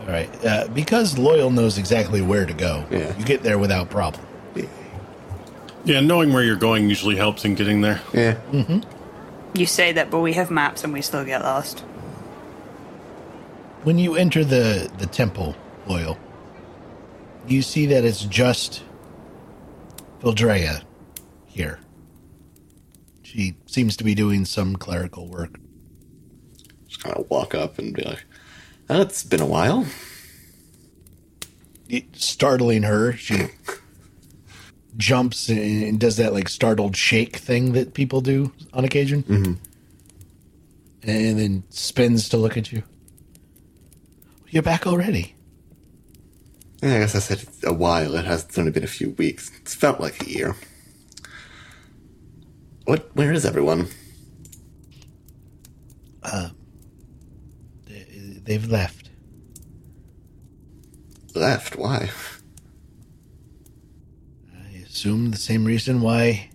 [0.02, 0.30] All right.
[0.46, 3.18] Uh, because Loyal knows exactly where to go, Yeah.
[3.18, 4.24] you get there without problem.
[5.84, 8.02] Yeah, knowing where you're going usually helps in getting there.
[8.12, 8.38] Yeah.
[9.54, 11.82] You say that, but we have maps and we still get lost.
[13.84, 15.56] When you enter the, the temple,
[15.88, 16.18] Loyal,
[17.48, 18.82] you see that it's just
[20.22, 20.82] Vildrea
[21.46, 21.80] here.
[23.22, 25.60] She seems to be doing some clerical work.
[27.06, 28.26] Kind of walk up and be like,
[28.90, 29.86] oh, it's been a while.
[31.88, 33.50] It, startling her, she
[34.98, 39.22] jumps and, does that like startled shake thing that people do on occasion.
[39.22, 39.54] Mm-hmm.
[41.04, 42.82] And then spins to look at you.
[44.50, 45.36] You're back already.
[46.82, 48.16] I guess I said a while.
[48.16, 49.52] It has only been a few weeks.
[49.62, 50.56] It's felt like a year.
[52.86, 53.16] What?
[53.16, 53.90] Where is everyone?
[56.24, 56.50] They-
[58.46, 59.10] They've left.
[61.34, 61.76] Left?
[61.76, 62.12] Why?
[64.56, 66.52] I assume the same reason why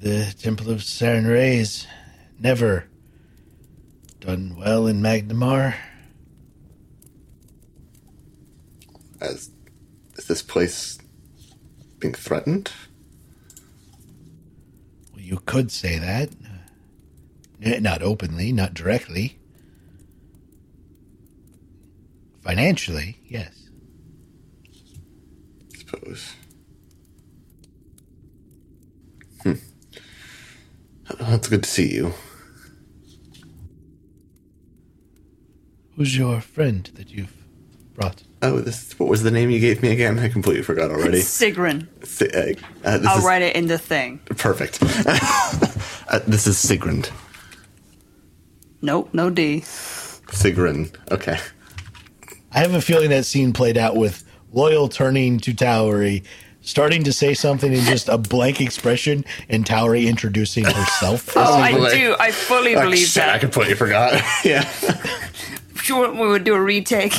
[0.00, 1.86] the Temple of Sarenrae's
[2.40, 2.88] never
[4.18, 5.76] done well in Magnimar.
[9.20, 9.50] As
[10.16, 10.98] is this place
[12.00, 12.72] being threatened?
[15.12, 16.30] Well, you could say that.
[17.60, 19.38] Not openly, not directly.
[22.42, 23.68] Financially, yes.
[25.74, 26.34] I suppose.
[29.42, 29.52] Hmm.
[31.20, 32.14] Oh, it's good to see you.
[35.96, 37.32] Who's your friend that you've
[37.94, 38.22] brought?
[38.40, 40.18] Oh, this what was the name you gave me again?
[40.18, 41.18] I completely forgot already.
[41.20, 41.86] Sigrun.
[42.04, 42.54] Si- uh,
[42.88, 44.18] uh, I'll is write it in the thing.
[44.36, 44.82] perfect.
[44.82, 47.08] uh, this is Sigrun.
[48.80, 49.60] Nope, no D.
[49.60, 50.92] Sigrun.
[51.12, 51.38] Okay.
[52.54, 56.22] I have a feeling that scene played out with Loyal turning to Towery,
[56.60, 61.30] starting to say something in just a blank expression, and Towery introducing herself.
[61.36, 61.90] Oh, I Probably.
[61.98, 62.16] do.
[62.20, 63.40] I fully Oh, believe shit, I that.
[63.40, 64.20] completely forgot.
[64.44, 64.62] yeah.
[65.76, 67.14] Sure, we would do a retake.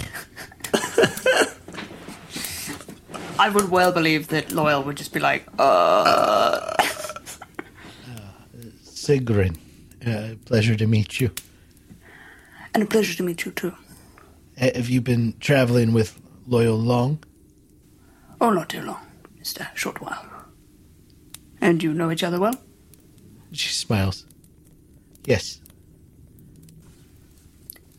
[3.40, 6.76] I would well believe that Loyal would just be like, uh,
[8.86, 9.58] Sigrun,
[10.06, 11.32] uh, pleasure to meet you.
[12.74, 13.74] and a pleasure to meet you too.
[14.60, 17.24] Uh, Have you been traveling with Loyal long?
[18.41, 18.99] Oh, not too long.
[19.38, 20.26] Just a short while.
[21.62, 22.56] And you know each other well?
[23.51, 24.26] She smiles.
[25.26, 25.60] Yes.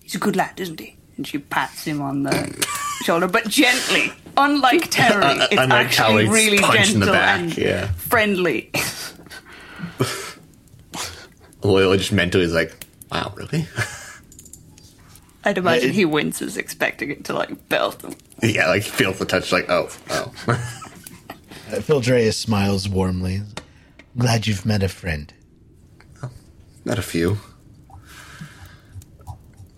[0.02, 0.96] He's a good lad, isn't he?
[1.16, 2.66] And she pats him on the
[3.05, 4.12] shoulder, but gently.
[4.36, 7.86] Unlike Terry, it's Unlike actually Terry's really punch in the gentle back, and yeah.
[7.92, 8.70] friendly.
[11.62, 13.66] Loyal just mentally is like, wow, really?
[15.45, 18.14] I'd imagine it- he winces, expecting it to like belt him.
[18.42, 20.32] yeah, like feels the touch, like, oh, oh.
[20.49, 23.42] Uh, Phildreus smiles warmly.
[24.16, 25.32] Glad you've met a friend.
[26.84, 27.38] Not a few.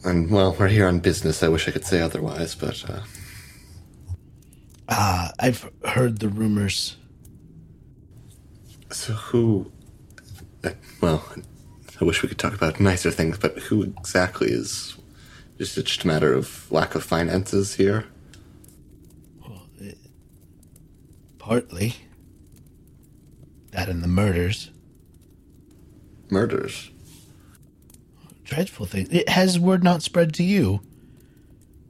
[0.05, 1.43] And well, we're here on business.
[1.43, 3.01] I wish I could say otherwise, but uh,
[4.89, 6.97] Uh, I've heard the rumors.
[8.91, 9.71] so who?
[10.64, 11.25] Uh, well,
[12.01, 14.96] I wish we could talk about nicer things, but who exactly is?
[15.59, 18.05] Is it just a matter of lack of finances here?
[19.41, 19.93] Well, eh,
[21.39, 21.95] partly.
[23.71, 24.71] That and the murders.
[26.31, 26.91] Murders.
[28.45, 29.09] Dreadful thing.
[29.11, 30.81] It has word not spread to you.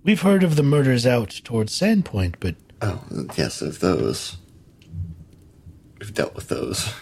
[0.05, 3.03] We've heard of the murders out towards Sandpoint, but Oh,
[3.37, 4.37] yes, of those.
[5.99, 6.93] We've dealt with those.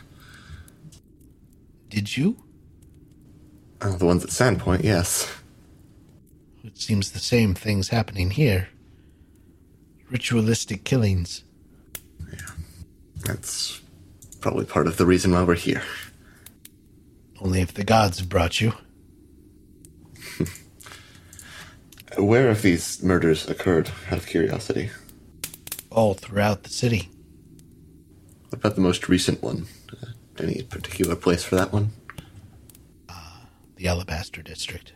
[1.91, 2.37] did you?
[3.83, 5.31] Oh, the ones at Sandpoint, yes.
[6.75, 8.69] It seems the same thing's happening here.
[10.11, 11.45] Ritualistic killings.
[12.33, 12.39] Yeah.
[13.25, 13.81] That's
[14.41, 15.83] probably part of the reason why we're here.
[17.41, 18.73] Only if the gods have brought you.
[22.19, 24.91] Where have these murders occurred, out of curiosity?
[25.91, 27.09] All throughout the city.
[28.49, 29.67] What about the most recent one?
[29.93, 30.07] Uh,
[30.39, 31.91] any particular place for that one?
[33.77, 34.93] The Alabaster District.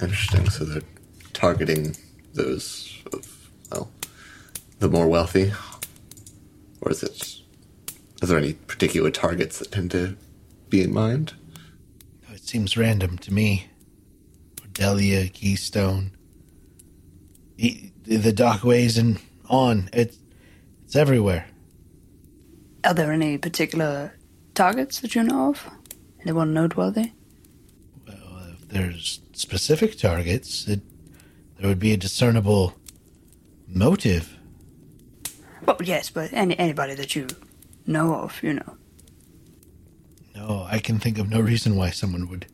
[0.00, 0.48] Interesting.
[0.50, 0.82] So they're
[1.32, 1.96] targeting
[2.34, 3.90] those of, well,
[4.78, 5.52] the more wealthy?
[6.80, 7.40] Or is it.
[8.22, 10.16] Are there any particular targets that tend to
[10.68, 11.34] be in mind?
[12.32, 13.68] It seems random to me.
[14.62, 16.10] Ordellia, Keystone,
[17.58, 19.88] e- the dockways, and on.
[19.92, 20.16] It,
[20.84, 21.46] it's everywhere.
[22.82, 24.14] Are there any particular
[24.54, 25.70] targets that you know of?
[26.22, 27.12] Anyone noteworthy?
[28.74, 30.80] If there's specific targets, it,
[31.58, 32.74] there would be a discernible
[33.68, 34.36] motive.
[35.64, 37.28] Well, yes, but any anybody that you
[37.86, 38.76] know of, you know.
[40.34, 42.46] No, I can think of no reason why someone would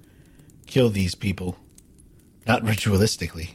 [0.67, 1.57] kill these people.
[2.47, 3.53] Not ritualistically.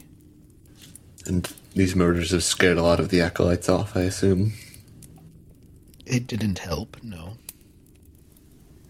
[1.24, 4.54] And these murders have scared a lot of the acolytes off, I assume.
[6.04, 7.36] It didn't help, no.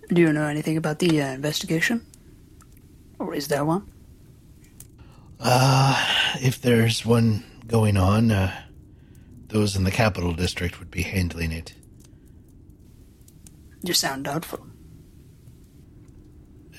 [0.09, 2.07] Do you know anything about the uh, investigation?
[3.19, 3.91] Or is there one?
[5.41, 6.05] Uh,
[6.41, 8.53] if there's one going on, uh,
[9.49, 11.75] those in the capital district would be handling it.
[13.83, 14.67] You sound doubtful.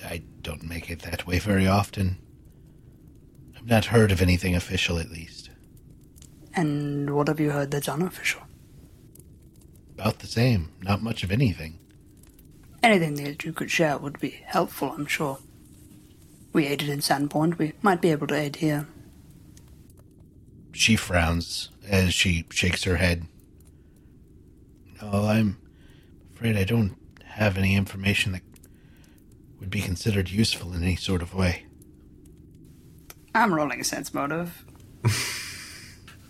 [0.06, 2.18] I don't make it that way very often.
[3.56, 5.50] I've not heard of anything official, at least.
[6.54, 8.42] And what have you heard that's unofficial?
[9.96, 10.72] About the same.
[10.82, 11.80] Not much of anything.
[12.84, 15.40] Anything that you could share would be helpful, I'm sure.
[16.58, 17.60] We aided in Sandpoint.
[17.60, 18.88] We might be able to aid here.
[20.72, 23.28] She frowns as she shakes her head.
[25.00, 25.60] No, I'm
[26.34, 28.42] afraid I don't have any information that
[29.60, 31.68] would be considered useful in any sort of way.
[33.36, 34.66] I'm rolling a sense motive.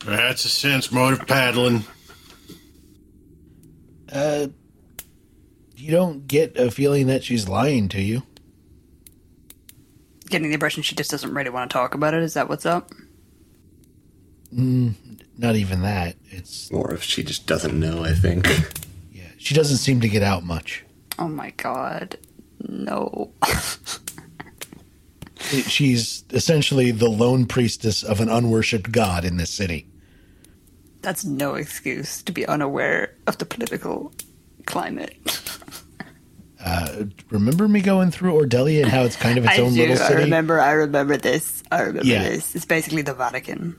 [0.06, 1.86] That's a sense motive paddling.
[4.12, 4.48] Uh,
[5.78, 8.24] you don't get a feeling that she's lying to you.
[10.30, 12.22] Getting the impression she just doesn't really want to talk about it.
[12.24, 12.92] Is that what's up?
[14.54, 14.94] Mm,
[15.38, 16.16] not even that.
[16.30, 18.48] It's more if she just doesn't know, I think.
[19.12, 19.28] yeah.
[19.38, 20.84] She doesn't seem to get out much.
[21.20, 22.18] Oh my god.
[22.68, 23.32] No.
[25.40, 29.88] She's essentially the lone priestess of an unworshipped god in this city.
[31.02, 34.12] That's no excuse to be unaware of the political
[34.66, 35.16] climate.
[36.68, 39.80] Uh, remember me going through Ordellia and how it's kind of its I own do.
[39.88, 40.24] little I city?
[40.24, 40.60] remember.
[40.60, 41.64] I remember this.
[41.72, 42.24] I remember Yeah.
[42.24, 42.56] this.
[42.56, 43.78] It's basically the Vatican.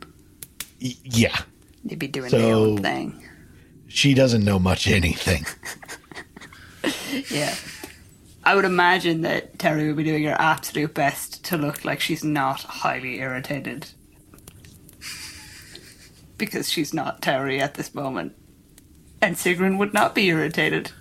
[0.80, 1.36] Y- yeah.
[1.84, 3.22] They'd be doing So- their own thing.
[3.88, 5.44] She doesn't know much anything.
[7.30, 7.54] Yeah.
[8.44, 12.22] I would imagine that Terry would be doing her absolute best to look like she's
[12.24, 13.88] not highly irritated.
[16.38, 18.34] Because she's not Terry at this moment.
[19.20, 20.92] And Sigrun would not be irritated.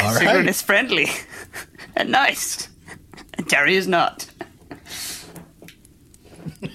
[0.00, 0.48] All Sigrun right.
[0.48, 1.06] is friendly
[1.96, 2.68] and nice.
[3.34, 4.26] And Terry is not.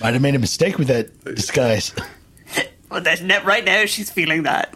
[0.00, 1.92] Might have made a mistake with that disguise.
[2.90, 4.72] Well, that's net right now she's feeling that.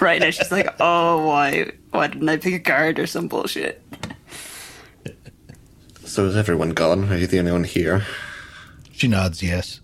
[0.00, 1.72] right now she's like, oh, why?
[1.90, 3.82] Why didn't I pick a card or some bullshit?
[6.04, 7.10] so is everyone gone?
[7.12, 8.06] Are you the only one here?
[8.92, 9.80] She nods yes.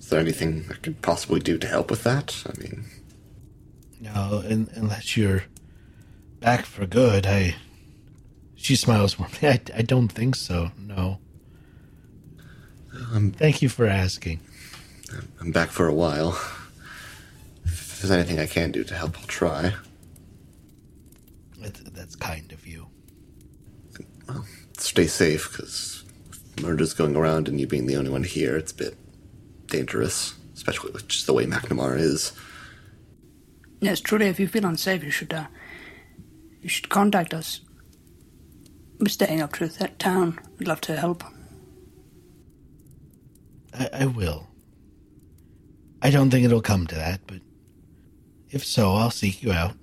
[0.00, 2.42] Is there anything I could possibly do to help with that?
[2.44, 2.86] I mean,
[4.00, 5.44] No, un unless you're
[6.40, 7.56] back for good, I.
[8.54, 9.38] She smiles warmly.
[9.42, 10.70] I, I don't think so.
[10.78, 11.18] No.
[13.36, 14.40] Thank you for asking.
[15.40, 16.38] I'm back for a while.
[17.64, 19.74] If there's anything I can do to help, I'll try.
[21.58, 22.86] That's, that's kind of you.
[24.76, 26.04] Stay safe, because
[26.60, 28.96] murders going around and you being the only one here, it's a bit
[29.66, 32.32] dangerous, especially with just the way Magnimar is.
[33.80, 35.46] Yes, truly, if you feel unsafe, you should, uh,
[36.62, 37.60] you should contact us.
[38.98, 40.40] We're staying up to that town.
[40.58, 41.22] We'd love to help.
[43.72, 44.48] I, I will.
[46.02, 47.40] I don't think it'll come to that, but
[48.50, 49.74] if so, I'll seek you out.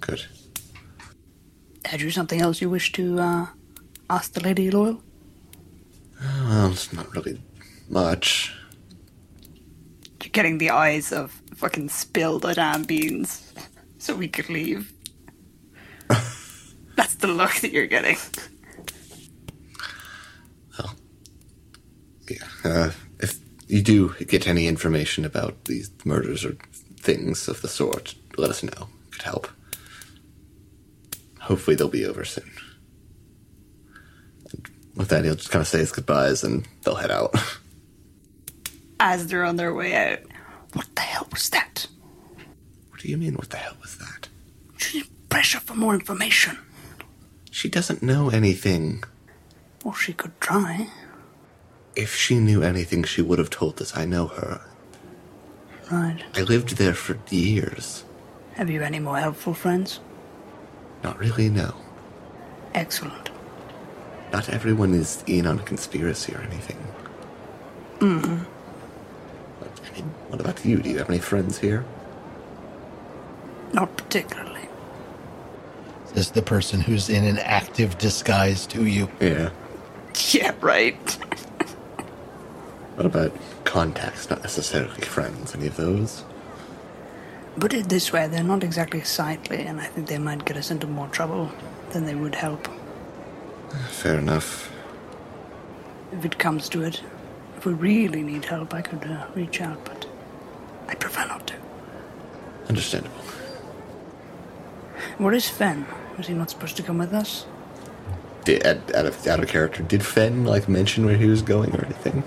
[0.00, 0.26] Good.
[1.84, 3.46] Had you something else you wish to, uh,
[4.10, 5.02] ask the Lady Loyal?
[6.20, 7.40] Well, it's not really
[7.88, 8.54] much.
[10.22, 13.52] You're getting the eyes of fucking spill the damn beans
[13.98, 14.92] so we could leave.
[16.96, 18.16] That's the look that you're getting.
[20.78, 20.94] Well,
[22.30, 22.46] yeah.
[22.64, 26.56] Uh, if you do get any information about these murders or
[27.00, 28.88] things of the sort, let us know.
[29.10, 29.48] Could help.
[31.40, 32.50] Hopefully they'll be over soon.
[34.52, 37.34] And with that, he'll just kind of say his goodbyes and they'll head out.
[39.00, 40.20] As they're on their way out.
[40.76, 41.86] What the hell was that?
[42.90, 43.34] what do you mean?
[43.34, 44.28] What the hell was that?
[44.76, 46.58] She's pressure for more information.
[47.50, 49.04] She doesn't know anything.
[49.84, 50.88] Well, she could try.
[51.94, 53.96] If she knew anything, she would have told us.
[53.96, 54.60] I know her.
[55.90, 56.22] Right.
[56.34, 58.04] I lived there for years.
[58.54, 60.00] Have you any more helpful friends?
[61.02, 61.74] Not really, no.
[62.74, 63.30] Excellent.
[64.32, 66.78] Not everyone is in on a conspiracy or anything.
[68.00, 68.55] Mm-hmm.
[69.96, 70.78] But, what about you?
[70.78, 71.84] Do you have any friends here?
[73.72, 74.68] Not particularly.
[76.14, 79.08] Says the person who's in an active disguise to you.
[79.20, 79.50] Yeah.
[80.30, 81.12] Yeah, right.
[82.94, 83.32] What about
[83.64, 85.54] contacts, not necessarily friends?
[85.54, 86.24] Any of those?
[87.60, 90.70] Put it this way, they're not exactly sightly, and I think they might get us
[90.70, 91.50] into more trouble
[91.90, 92.68] than they would help.
[93.90, 94.72] Fair enough.
[96.12, 97.15] If it comes to it, if
[97.66, 100.06] we really need help, I could uh, reach out, but
[100.88, 101.54] I prefer not to.
[102.68, 103.16] Understandable.
[105.18, 105.84] Where is Fen?
[106.16, 107.44] Was he not supposed to come with us?
[108.44, 111.74] Did, out, out of out of character, did Fen like mention where he was going
[111.74, 112.22] or anything?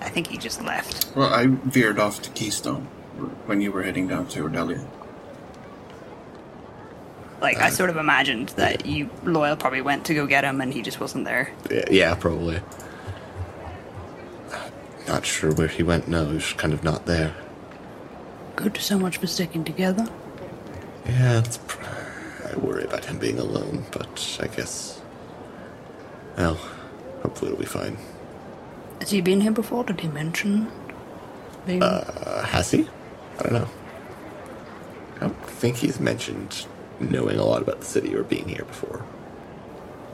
[0.00, 1.16] I think he just left.
[1.16, 2.86] Well, I veered off to Keystone
[3.46, 4.86] when you were heading down to Ordellia.
[7.40, 10.72] Like, I sort of imagined that you, Loyal, probably went to go get him and
[10.72, 11.52] he just wasn't there.
[11.68, 12.60] Yeah, yeah, probably.
[15.06, 16.08] Not sure where he went.
[16.08, 17.34] No, he was kind of not there.
[18.56, 20.08] Good, to so much for sticking together.
[21.06, 21.58] Yeah, it's.
[21.58, 21.84] Pr-
[22.52, 25.00] I worry about him being alone, but I guess.
[26.36, 26.54] Well,
[27.22, 27.96] hopefully it'll be fine.
[29.00, 29.84] Has he been here before?
[29.84, 30.70] Did he mention
[31.66, 31.82] being...
[31.82, 32.88] Uh, has he?
[33.38, 33.68] I don't know.
[35.16, 36.66] I don't think he's mentioned
[37.00, 39.04] knowing a lot about the city or being here before.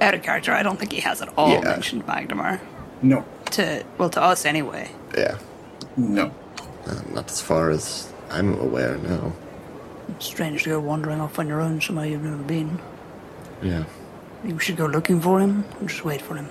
[0.01, 1.61] out of character, I don't think he has at all Yeah.
[1.61, 2.61] mentioned Magnimar.
[3.03, 3.25] No.
[3.53, 4.91] To well, to us anyway.
[5.17, 5.39] Yeah.
[5.97, 6.33] No.
[6.87, 9.33] Uh, not as far as I'm aware, no.
[10.19, 12.81] Strange to go wandering off on your own somewhere you've never been.
[13.63, 13.85] Yeah.
[14.45, 15.65] You should go looking for him.
[15.81, 16.49] Or just wait for him.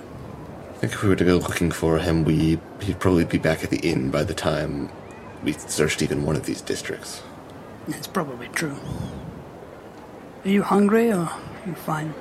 [0.70, 3.64] I think if we were to go looking for him, we he'd probably be back
[3.64, 4.90] at the inn by the time
[5.42, 7.22] we searched even one of these districts.
[7.86, 8.76] That's probably true.
[10.44, 12.14] Are you hungry or are you fine?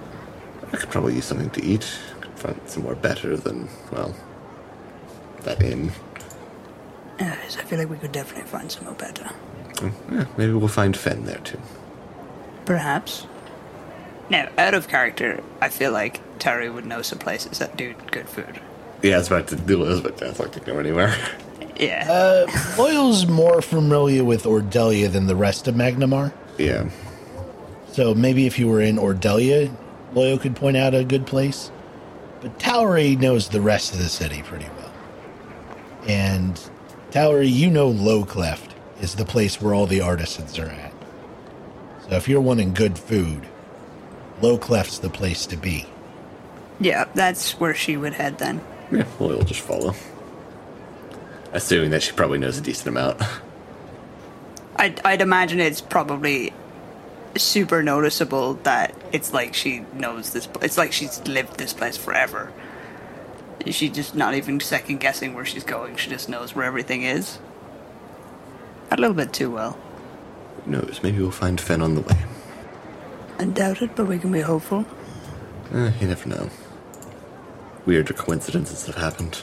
[0.73, 1.87] I could probably use something to eat.
[2.37, 4.15] Could find somewhere better than well,
[5.43, 5.91] that inn.
[7.19, 9.29] Yes, I feel like we could definitely find somewhere better.
[10.11, 11.59] Yeah, maybe we'll find Fen there too.
[12.65, 13.25] Perhaps.
[14.29, 18.27] Now, out of character, I feel like Terry would know some places that do good
[18.27, 18.59] food.
[19.01, 21.15] Yeah, I was about to do it, but I was like to go anywhere.
[21.79, 22.11] Yeah.
[22.11, 26.33] Uh, Loyal's more familiar with Ordellia than the rest of Magnimar.
[26.57, 26.89] yeah.
[27.91, 29.71] So maybe if you were in Ordellia,
[30.13, 31.71] Loyal could point out a good place.
[32.41, 34.93] But Towery knows the rest of the city pretty well.
[36.07, 36.59] And
[37.11, 38.59] Towery, you know Lowcliff
[39.01, 40.93] is the place where all the artisans are at.
[42.09, 43.47] So if you're wanting good food,
[44.41, 45.85] Lowcliff's the place to be.
[46.79, 48.61] yeah, that's where she would head then.
[48.91, 49.93] Yeah, well, we'll just follow.
[51.53, 53.21] Assuming that she probably knows a decent amount.
[54.75, 56.53] I'd, I'd imagine it's probably
[57.37, 60.47] super noticeable that it's like she knows this.
[60.47, 62.51] pl- It's like she's lived this place forever.
[63.65, 65.95] She's just not even second guessing where she's going.
[65.97, 67.39] She just knows where everything is.
[68.91, 69.77] A little bit too well.
[70.65, 70.99] Who knows?
[71.03, 72.17] Maybe we'll find Fen on the way.
[73.39, 74.85] I doubt it, but we can be hopeful.
[75.73, 76.49] Eh, you never know.
[77.85, 79.39] Weirder coincidences have happened.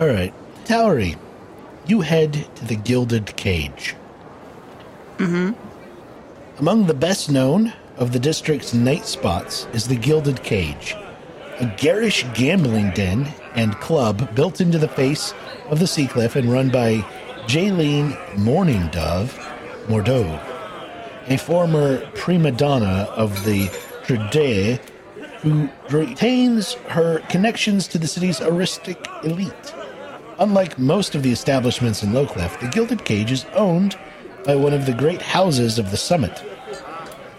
[0.00, 0.32] All right,
[0.64, 1.16] Towery,
[1.86, 3.94] you head to the Gilded Cage.
[5.18, 5.52] Mm-hmm.
[6.58, 10.96] Among the best known of the district's night spots is the Gilded Cage,
[11.60, 15.32] a garish gambling den and club built into the face
[15.70, 16.98] of the sea cliff and run by
[17.46, 19.32] Jaylene Morning Dove
[19.86, 20.40] Mordove,
[21.28, 23.70] a former prima donna of the
[24.04, 24.80] Trude
[25.40, 29.74] who retains her connections to the city's aristic elite.
[30.38, 33.96] Unlike most of the establishments in Lowcliff, the Gilded Cage is owned
[34.44, 36.42] by one of the great houses of the summit.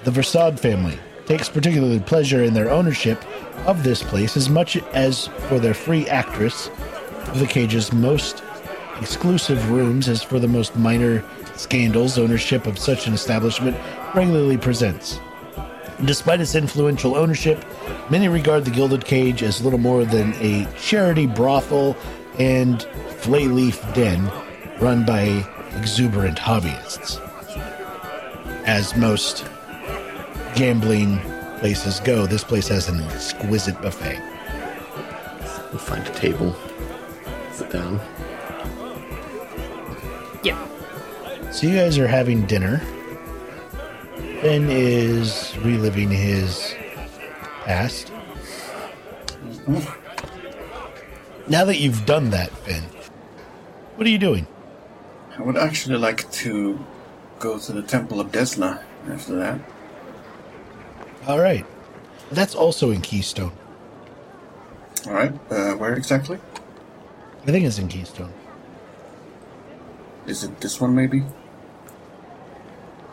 [0.03, 3.23] The Versade family takes particular pleasure in their ownership
[3.65, 6.69] of this place as much as for their free actress
[7.27, 8.43] of the cage's most
[9.01, 11.23] exclusive rooms as for the most minor
[11.55, 13.75] scandals ownership of such an establishment
[14.13, 15.19] regularly presents.
[16.03, 17.63] Despite its influential ownership,
[18.09, 21.95] many regard the Gilded Cage as little more than a charity brothel
[22.37, 22.83] and
[23.19, 24.29] flay leaf den
[24.79, 27.19] run by exuberant hobbyists.
[28.65, 29.45] As most
[30.55, 31.19] gambling
[31.59, 34.19] places go, this place has an exquisite buffet.
[35.71, 36.55] We'll find a table.
[37.51, 37.99] Sit down.
[40.43, 40.57] Yeah.
[41.51, 42.81] So you guys are having dinner.
[44.41, 46.75] Ben is reliving his
[47.63, 48.11] past.
[51.47, 52.83] Now that you've done that, Ben,
[53.95, 54.47] what are you doing?
[55.37, 56.79] I would actually like to
[57.39, 59.59] go to the Temple of Desna after that.
[61.27, 61.65] All right.
[62.31, 63.51] That's also in Keystone.
[65.07, 65.33] All right.
[65.51, 66.39] Uh, where exactly?
[67.43, 68.33] I think it's in Keystone.
[70.25, 71.23] Is it this one, maybe?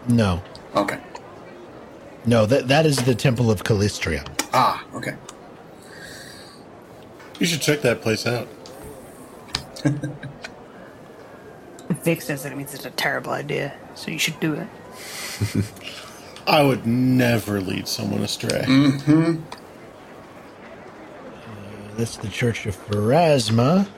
[0.08, 0.42] No.
[0.74, 0.98] Okay.
[2.24, 4.26] No, that that is the Temple of Callistria.
[4.52, 5.16] Ah, okay.
[7.38, 8.48] You should check that place out.
[12.02, 14.66] Vic says that it means it's a terrible idea, so you should do it.
[16.46, 18.64] I would never lead someone astray.
[18.66, 19.40] Mm-hmm.
[21.46, 23.88] Uh, that's the Church of Pharasma.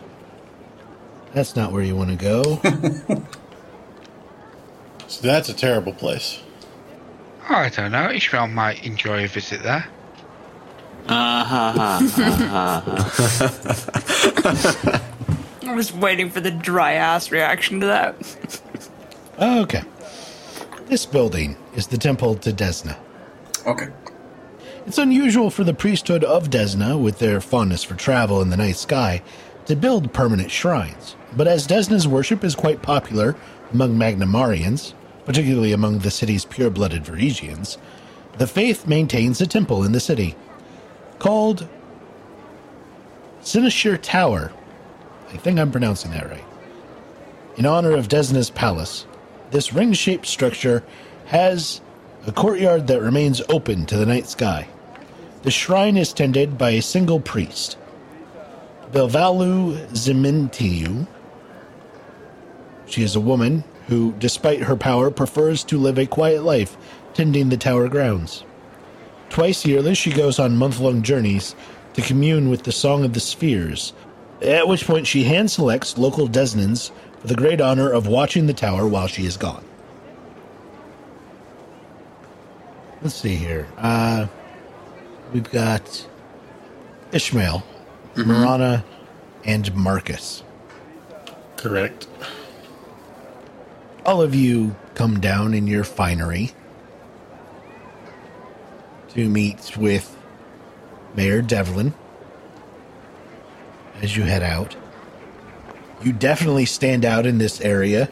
[1.32, 2.60] That's not where you want to go.
[5.14, 6.42] So that's a terrible place.
[7.48, 8.10] I don't know.
[8.10, 9.86] Ishmael might enjoy a visit there.
[11.08, 12.00] Ah,
[15.66, 18.60] I was waiting for the dry ass reaction to that.
[19.38, 19.82] okay.
[20.86, 22.96] This building is the Temple to Desna.
[23.66, 23.88] Okay.
[24.86, 28.76] It's unusual for the priesthood of Desna, with their fondness for travel in the night
[28.76, 29.22] sky,
[29.64, 31.16] to build permanent shrines.
[31.34, 33.34] But as Desna's worship is quite popular
[33.72, 34.92] among Magnimarians,
[35.24, 37.78] particularly among the city's pure blooded Varisians,
[38.36, 40.36] the faith maintains a temple in the city
[41.18, 41.66] called
[43.42, 44.52] Sinashir Tower.
[45.34, 46.44] I think I'm pronouncing that right.
[47.56, 49.04] In honor of Desna's palace,
[49.50, 50.84] this ring shaped structure
[51.26, 51.80] has
[52.26, 54.68] a courtyard that remains open to the night sky.
[55.42, 57.76] The shrine is tended by a single priest.
[58.92, 61.06] Belvalu Zimintiu.
[62.86, 66.76] She is a woman who, despite her power, prefers to live a quiet life
[67.12, 68.44] tending the tower grounds.
[69.30, 71.56] Twice yearly, she goes on month long journeys
[71.94, 73.92] to commune with the Song of the Spheres,
[74.42, 76.90] at which point she hand selects local Desnans
[77.20, 79.64] for the great honor of watching the tower while she is gone.
[83.02, 83.66] Let's see here.
[83.76, 84.26] Uh,
[85.32, 86.06] we've got
[87.12, 87.62] Ishmael,
[88.16, 88.84] Marana,
[89.44, 90.42] and Marcus.
[91.56, 92.06] Correct.
[94.06, 96.52] all of you come down in your finery
[99.10, 100.14] to meet with
[101.14, 101.94] Mayor Deverin
[104.02, 104.76] as you head out.
[106.02, 108.08] You definitely stand out in this area,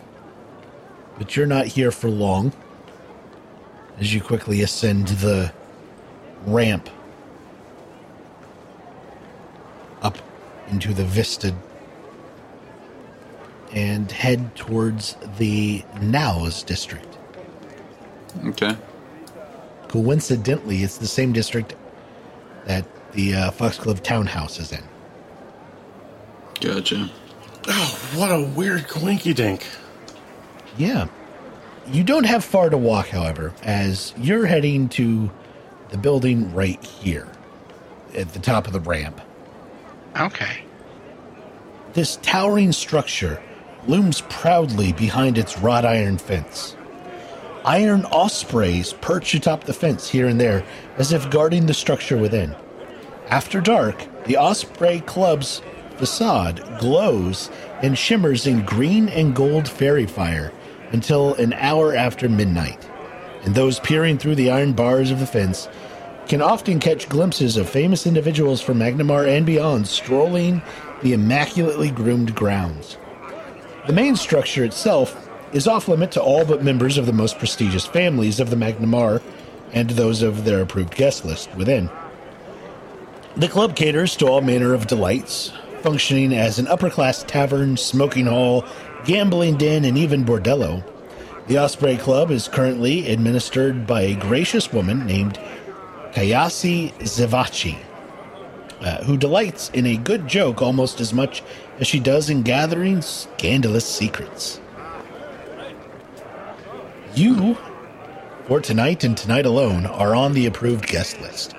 [1.18, 2.52] but you're not here for long
[3.98, 5.52] as you quickly ascend the
[6.46, 6.88] ramp
[10.00, 10.18] up
[10.68, 11.54] into the vista
[13.72, 17.18] and head towards the Naos district.
[18.46, 18.76] Okay.
[19.88, 21.74] Coincidentally, it's the same district
[22.64, 24.82] that the uh, Foxglove Townhouse is in.
[26.62, 27.10] Gotcha.
[27.66, 29.66] Oh, what a weird coinky dink.
[30.78, 31.08] Yeah.
[31.88, 35.28] You don't have far to walk, however, as you're heading to
[35.88, 37.26] the building right here
[38.14, 39.20] at the top of the ramp.
[40.18, 40.62] Okay.
[41.94, 43.42] This towering structure
[43.88, 46.76] looms proudly behind its wrought iron fence.
[47.64, 50.64] Iron ospreys perch atop the fence here and there,
[50.96, 52.54] as if guarding the structure within.
[53.28, 55.60] After dark, the Osprey Club's
[55.92, 57.50] facade glows
[57.82, 60.52] and shimmers in green and gold fairy fire
[60.92, 62.88] until an hour after midnight.
[63.44, 65.68] And those peering through the iron bars of the fence
[66.28, 70.62] can often catch glimpses of famous individuals from Magnimar and beyond strolling
[71.02, 72.96] the immaculately groomed grounds.
[73.86, 77.84] The main structure itself is off limit to all but members of the most prestigious
[77.84, 79.20] families of the Magnimar
[79.72, 81.90] and those of their approved guest list within.
[83.36, 85.52] The club caters to all manner of delights,
[85.82, 88.64] functioning as an upper class tavern, smoking hall,
[89.04, 90.84] gambling den, and even bordello.
[91.48, 95.40] The Osprey Club is currently administered by a gracious woman named
[96.12, 97.78] Kayasi Zivachi,
[98.80, 101.42] uh, who delights in a good joke almost as much
[101.80, 104.60] as she does in gathering scandalous secrets.
[107.14, 107.58] You,
[108.46, 111.54] for tonight and tonight alone, are on the approved guest list.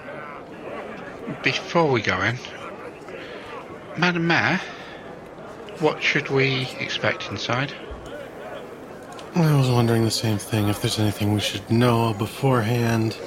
[1.44, 2.38] Before we go in,
[3.98, 4.60] Madam Mayor,
[5.80, 7.72] what should we expect inside?
[9.36, 10.68] I was wondering the same thing.
[10.68, 13.18] If there's anything we should know beforehand.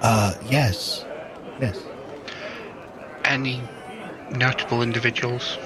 [0.00, 1.04] Uh, yes.
[1.60, 1.82] Yes.
[3.24, 3.60] Any
[4.30, 5.58] notable individuals?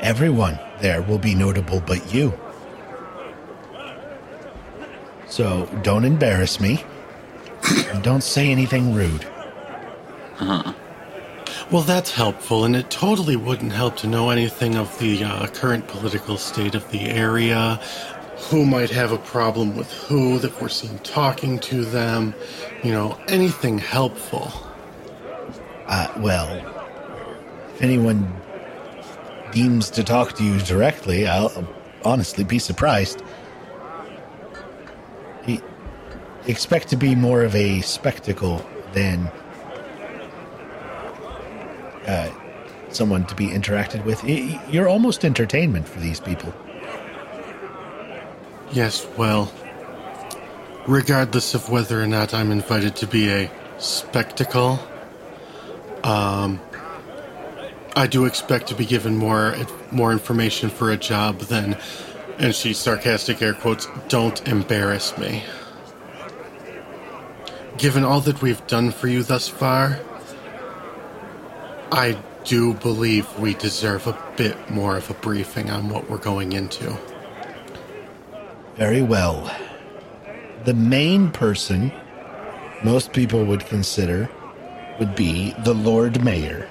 [0.00, 2.32] Everyone there will be notable but you.
[5.26, 6.84] So don't embarrass me.
[8.02, 9.26] don't say anything rude.
[11.70, 15.88] Well, that's helpful, and it totally wouldn't help to know anything of the uh, current
[15.88, 17.80] political state of the area,
[18.50, 22.34] who might have a problem with who, that we're seen talking to them,
[22.82, 24.52] you know, anything helpful.
[25.86, 26.48] Uh, well,
[27.74, 28.40] if anyone
[29.52, 31.66] deems to talk to you directly, I'll
[32.04, 33.22] honestly be surprised.
[36.46, 39.32] Expect to be more of a spectacle than
[42.06, 42.30] uh,
[42.90, 44.22] someone to be interacted with.
[44.72, 46.52] You're almost entertainment for these people.
[48.72, 49.52] Yes, well,
[50.86, 54.78] regardless of whether or not I'm invited to be a spectacle,
[56.02, 56.60] um,
[57.94, 59.56] I do expect to be given more
[59.90, 61.76] more information for a job than,
[62.38, 65.44] and she sarcastic air quotes, "Don't embarrass me."
[67.78, 69.98] Given all that we've done for you thus far,
[71.92, 76.52] I do believe we deserve a bit more of a briefing on what we're going
[76.52, 76.96] into.
[78.76, 79.50] Very well.
[80.64, 81.92] The main person
[82.84, 84.28] most people would consider
[84.98, 86.68] would be the Lord Mayor,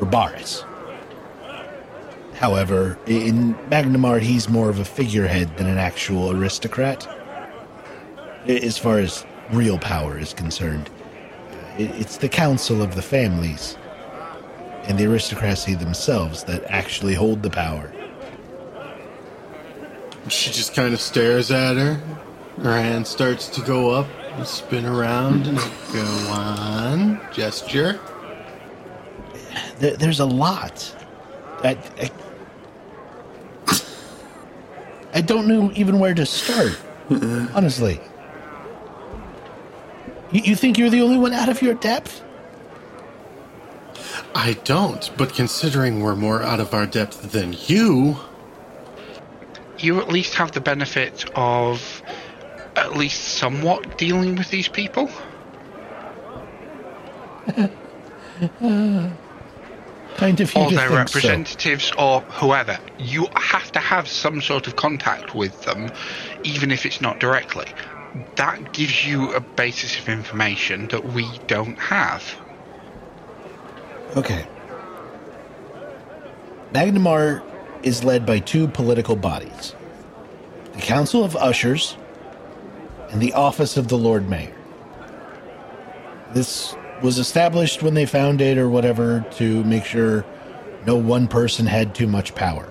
[0.00, 0.64] or Baris.
[2.34, 7.06] However, in Magnimar, he's more of a figurehead than an actual aristocrat.
[8.46, 10.90] As far as real power is concerned,
[11.78, 13.76] it's the council of the families
[14.84, 17.92] and the aristocracy themselves that actually hold the power.
[20.28, 22.00] She just kind of stares at her.
[22.62, 25.58] Her hand starts to go up and spin around and
[25.92, 27.20] go on.
[27.32, 27.98] Gesture.
[29.78, 30.94] There, there's a lot.
[31.64, 32.10] I, I,
[35.14, 36.78] I don't know even where to start.
[37.54, 38.00] honestly.
[40.30, 42.22] You, you think you're the only one out of your depth?
[44.34, 48.18] I don't, but considering we're more out of our depth than you,
[49.78, 52.02] You at least have the benefit of
[52.76, 55.10] at least somewhat dealing with these people.
[60.16, 60.96] Kind of or their think so.
[60.96, 62.78] representatives or whoever.
[62.98, 65.90] You have to have some sort of contact with them,
[66.44, 67.66] even if it's not directly.
[68.36, 72.22] That gives you a basis of information that we don't have.
[74.16, 74.46] Okay.
[76.72, 77.42] Magnimar
[77.82, 79.74] is led by two political bodies
[80.72, 81.96] the Council of Ushers
[83.10, 84.54] and the Office of the Lord Mayor.
[86.32, 90.24] This was established when they found it or whatever to make sure
[90.86, 92.70] no one person had too much power.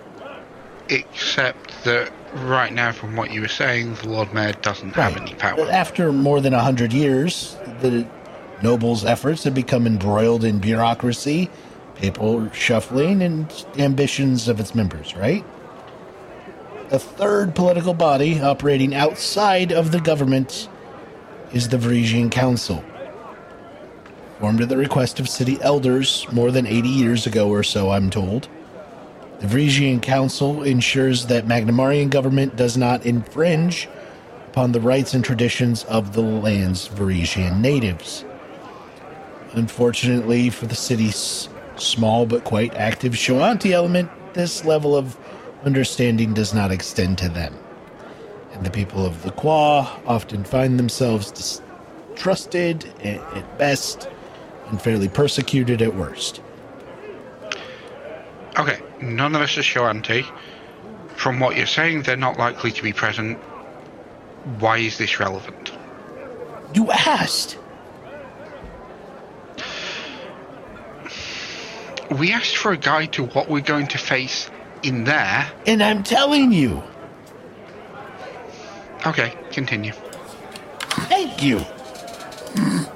[0.88, 5.36] Except that right now, from what you were saying, the Lord Mayor doesn't have any
[5.36, 5.70] power.
[5.70, 8.08] After more than a hundred years, the
[8.62, 11.50] nobles' efforts have become embroiled in bureaucracy,
[11.96, 15.44] paper shuffling, and ambitions of its members, right?
[16.92, 20.68] A third political body operating outside of the government
[21.54, 22.84] is the Varisian Council.
[24.40, 28.10] Formed at the request of city elders more than 80 years ago or so, I'm
[28.10, 28.48] told.
[29.40, 33.88] The Varisian Council ensures that Magnimarian government does not infringe
[34.48, 38.26] upon the rights and traditions of the land's Varisian natives.
[39.54, 45.18] Unfortunately for the city's small but quite active Shoanti element, this level of
[45.64, 47.56] understanding does not extend to them.
[48.54, 54.10] And the people of the Qua often find themselves distrusted at best
[54.70, 56.42] and fairly persecuted at worst.
[58.58, 60.26] Okay, none of us are Shoanti.
[61.16, 63.38] From what you're saying, they're not likely to be present.
[64.60, 65.72] Why is this relevant?
[66.74, 67.58] You asked!
[72.12, 74.50] We asked for a guide to what we're going to face
[74.84, 75.52] in there.
[75.68, 76.84] And I'm telling you!
[79.06, 79.94] Okay, continue.
[81.08, 81.60] Thank you!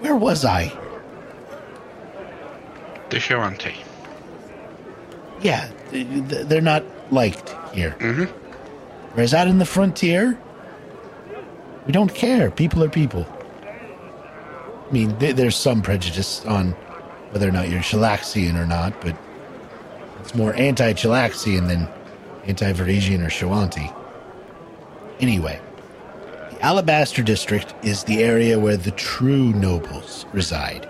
[0.00, 0.72] Where was I?
[3.10, 3.74] The Shoanti.
[5.40, 7.96] Yeah, th- th- they're not liked here.
[7.98, 8.24] Mm-hmm.
[9.14, 10.38] Whereas out in the frontier,
[11.86, 12.50] we don't care.
[12.50, 13.26] People are people.
[13.62, 16.72] I mean, th- there's some prejudice on
[17.30, 19.16] whether or not you're Chelaxian or not, but
[20.20, 21.88] it's more anti-Chelaxian than
[22.44, 23.94] anti-Varisian or Shoanti.
[25.20, 25.60] Anyway,
[26.50, 30.88] the Alabaster District is the area where the true nobles reside.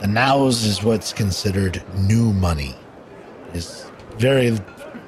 [0.00, 2.74] The Naos is what's considered new money.
[3.52, 4.58] Is very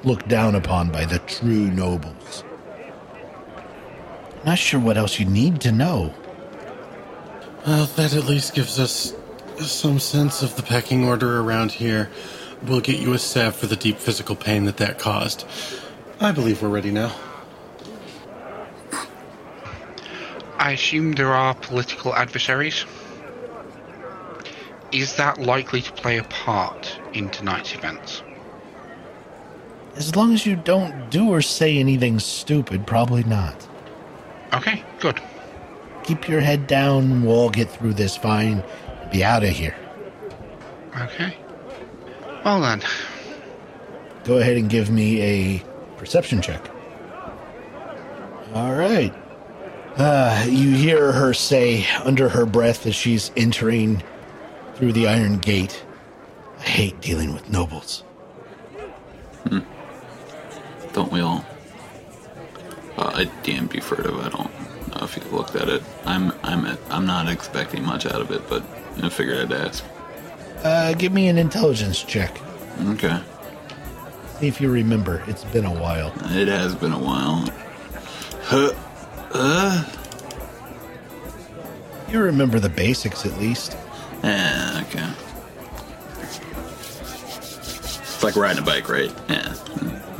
[0.03, 2.43] looked down upon by the true nobles.
[4.45, 6.13] Not sure what else you need to know.
[7.65, 9.13] well, that at least gives us
[9.59, 12.09] some sense of the pecking order around here.
[12.63, 15.45] We'll get you a salve for the deep physical pain that that caused.
[16.19, 17.13] I believe we're ready now.
[20.57, 22.85] I assume there are political adversaries.
[24.91, 28.23] Is that likely to play a part in tonight's events?
[29.95, 33.67] As long as you don't do or say anything stupid, probably not.
[34.53, 35.21] Okay, good.
[36.03, 38.63] Keep your head down, we'll all get through this fine
[39.01, 39.75] and be out of here.
[40.95, 41.35] Okay.
[42.43, 42.81] Well then,
[44.23, 45.63] Go ahead and give me a
[45.97, 46.69] perception check.
[48.53, 49.13] All right.
[49.97, 54.01] Uh, you hear her say under her breath as she's entering
[54.75, 55.83] through the iron gate,
[56.59, 58.03] I hate dealing with nobles.
[59.47, 59.59] Hmm.
[60.93, 61.45] Don't we all?
[62.97, 64.15] Uh, I DM'd you furtive.
[64.19, 64.51] I don't
[64.89, 65.81] know if you looked at it.
[66.05, 68.63] I'm I'm I'm not expecting much out of it, but
[69.01, 69.83] I figured I'd ask.
[70.63, 72.39] Uh, give me an intelligence check.
[72.89, 73.19] Okay.
[74.39, 75.23] See if you remember.
[75.27, 76.13] It's been a while.
[76.31, 77.47] It has been a while.
[78.43, 78.73] Huh.
[79.31, 79.83] Uh.
[82.09, 83.75] You remember the basics at least.
[84.23, 84.83] Yeah.
[84.87, 85.09] Okay.
[88.03, 89.11] It's like riding a bike, right?
[89.27, 89.53] Yeah.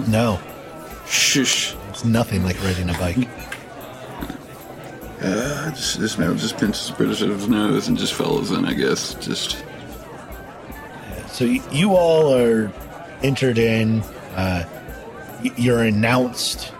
[0.07, 0.39] No,
[1.07, 1.75] Shush.
[1.93, 3.27] It's nothing like riding a bike.
[5.21, 8.65] Uh, just, this man just pinches British out of his nose and just follows in,
[8.65, 9.13] I guess.
[9.15, 9.63] Just
[11.27, 12.71] So y- you all are
[13.21, 14.01] entered in.
[14.35, 14.65] Uh,
[15.43, 16.73] y- you're announced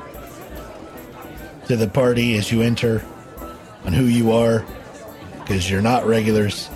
[1.68, 3.06] to the party as you enter
[3.85, 4.65] on who you are,
[5.41, 6.69] because you're not regulars.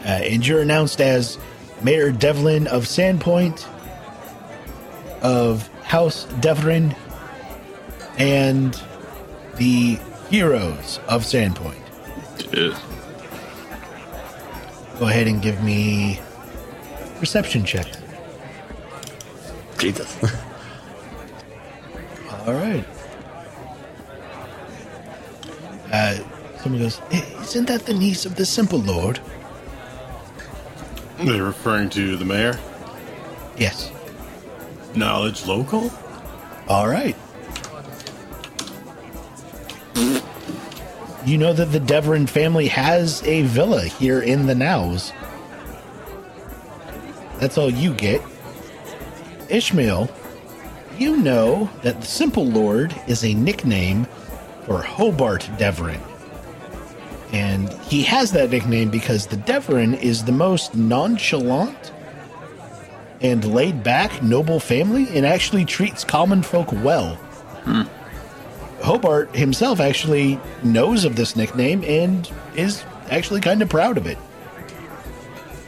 [0.00, 1.36] Uh, and you're announced as
[1.82, 3.66] Mayor Deverin of Sandpoint,
[5.22, 6.94] of House Deverin
[8.18, 8.80] and
[9.56, 9.98] the
[10.30, 11.74] heroes of Sandpoint.
[12.52, 12.78] Yeah.
[14.98, 16.20] Go ahead and give me
[17.18, 17.86] perception check.
[19.78, 20.16] Jesus.
[22.46, 22.84] All right.
[25.92, 26.18] Uh,
[26.58, 29.20] someone goes, Isn't that the niece of the Simple Lord?
[31.20, 32.58] They're referring to the mayor.
[33.56, 33.90] Yes.
[34.94, 35.92] Knowledge local?
[36.68, 37.16] All right.
[41.24, 45.12] You know that the Deverin family has a villa here in the Naos.
[47.38, 48.22] That's all you get.
[49.48, 50.10] Ishmael,
[50.98, 54.06] you know that the Simple Lord is a nickname
[54.64, 56.00] for Hobart Deverin.
[57.32, 61.92] And he has that nickname because the Deverin is the most nonchalant
[63.20, 67.14] and laid back, noble family and actually treats common folk well.
[67.64, 67.82] Hmm.
[68.82, 74.18] Hobart himself actually knows of this nickname and is actually kind of proud of it.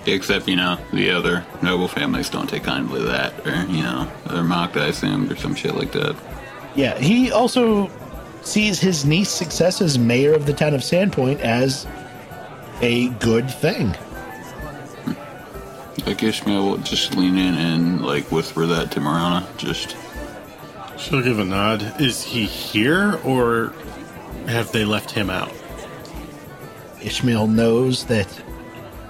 [0.07, 4.11] Except, you know, the other noble families don't take kindly to that, or, you know,
[4.27, 6.17] they're mocked, I assumed, or some shit like that.
[6.75, 7.91] Yeah, he also
[8.43, 11.87] sees his niece's success as mayor of the town of Sandpoint as
[12.81, 13.95] a good thing.
[16.07, 19.47] Like Ishmael will just lean in and, like, whisper that to Marana.
[19.57, 19.97] Just,
[20.99, 22.01] She'll give a nod.
[22.01, 23.73] Is he here or
[24.47, 25.53] have they left him out?
[27.03, 28.43] Ishmael knows that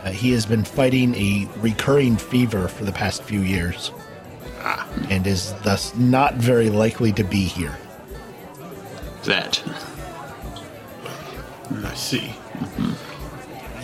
[0.05, 3.91] uh, he has been fighting a recurring fever for the past few years
[5.09, 7.77] and is thus not very likely to be here.
[9.25, 9.62] that.
[11.85, 12.35] I see.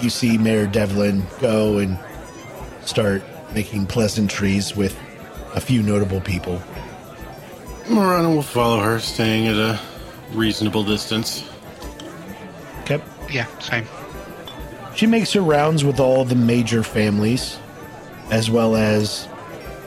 [0.00, 1.98] you see Mayor Deverin go and
[2.86, 3.22] start
[3.52, 4.98] making pleasantries with
[5.54, 6.62] a few notable people.
[7.88, 9.80] Morana will follow her, staying at a
[10.32, 11.48] reasonable distance.
[12.82, 13.02] Okay.
[13.30, 13.86] Yeah, same.
[14.94, 17.58] She makes her rounds with all the major families,
[18.30, 19.28] as well as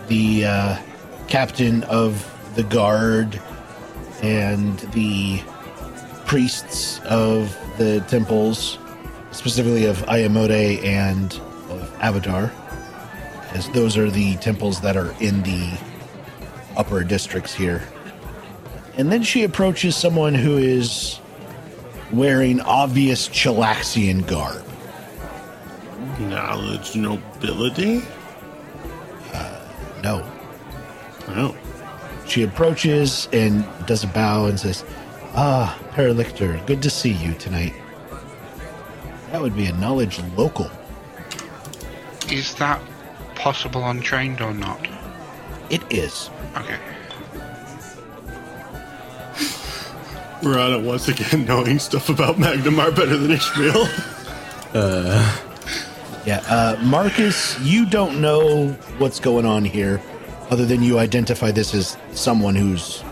[0.08, 0.78] the uh,
[1.28, 3.42] captain of the guard
[4.22, 5.42] and the
[6.26, 8.78] priests of the temples,
[9.32, 11.34] specifically of Iomedae and
[11.70, 12.52] of Abadar,
[13.54, 15.80] as those are the temples that are in the
[16.78, 17.84] upper districts here.
[18.98, 21.20] And then she approaches someone who is
[22.12, 24.66] wearing obvious Chelaxian garb.
[26.20, 28.04] Knowledge nobility?
[30.04, 30.26] No.
[31.30, 31.56] Oh.
[32.28, 34.84] She approaches and does a bow and says,
[35.34, 37.74] Ah, Paralictor, good to see you tonight.
[39.32, 40.70] That would be a knowledge local.
[42.32, 42.82] Is that
[43.40, 44.88] possible untrained or not?
[45.70, 46.30] It is.
[46.58, 46.78] Okay.
[50.44, 53.84] Morana once again knowing stuff about Magnimar better than Ishmael.
[54.74, 55.38] uh,
[56.26, 60.02] Yeah, uh, Marcus, you don't know what's going on here,
[60.50, 63.04] other than you identify this as someone who's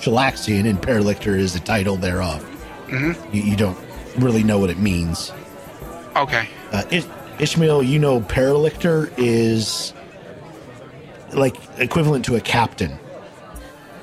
[0.00, 2.42] Chelaxian, and Paralictor is the title thereof.
[2.88, 3.34] Mm-hmm.
[3.34, 3.78] You, you don't
[4.18, 5.32] really know what it means.
[6.16, 6.48] Okay.
[6.72, 7.04] Uh, Ish-
[7.40, 9.94] Ishmael, you know, Paralictor is
[11.32, 12.98] like equivalent to a captain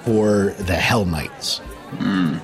[0.03, 1.59] for the Hell Knights.
[1.99, 2.37] Hmm.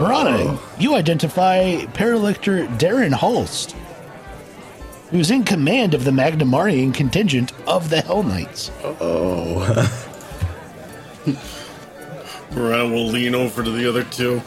[0.00, 0.74] Marana, oh.
[0.78, 3.74] you identify Paralictor Darren Holst,
[5.10, 8.72] who's in command of the Magnimarian contingent of the Hell Knights.
[12.52, 14.42] Morana will lean over to the other two.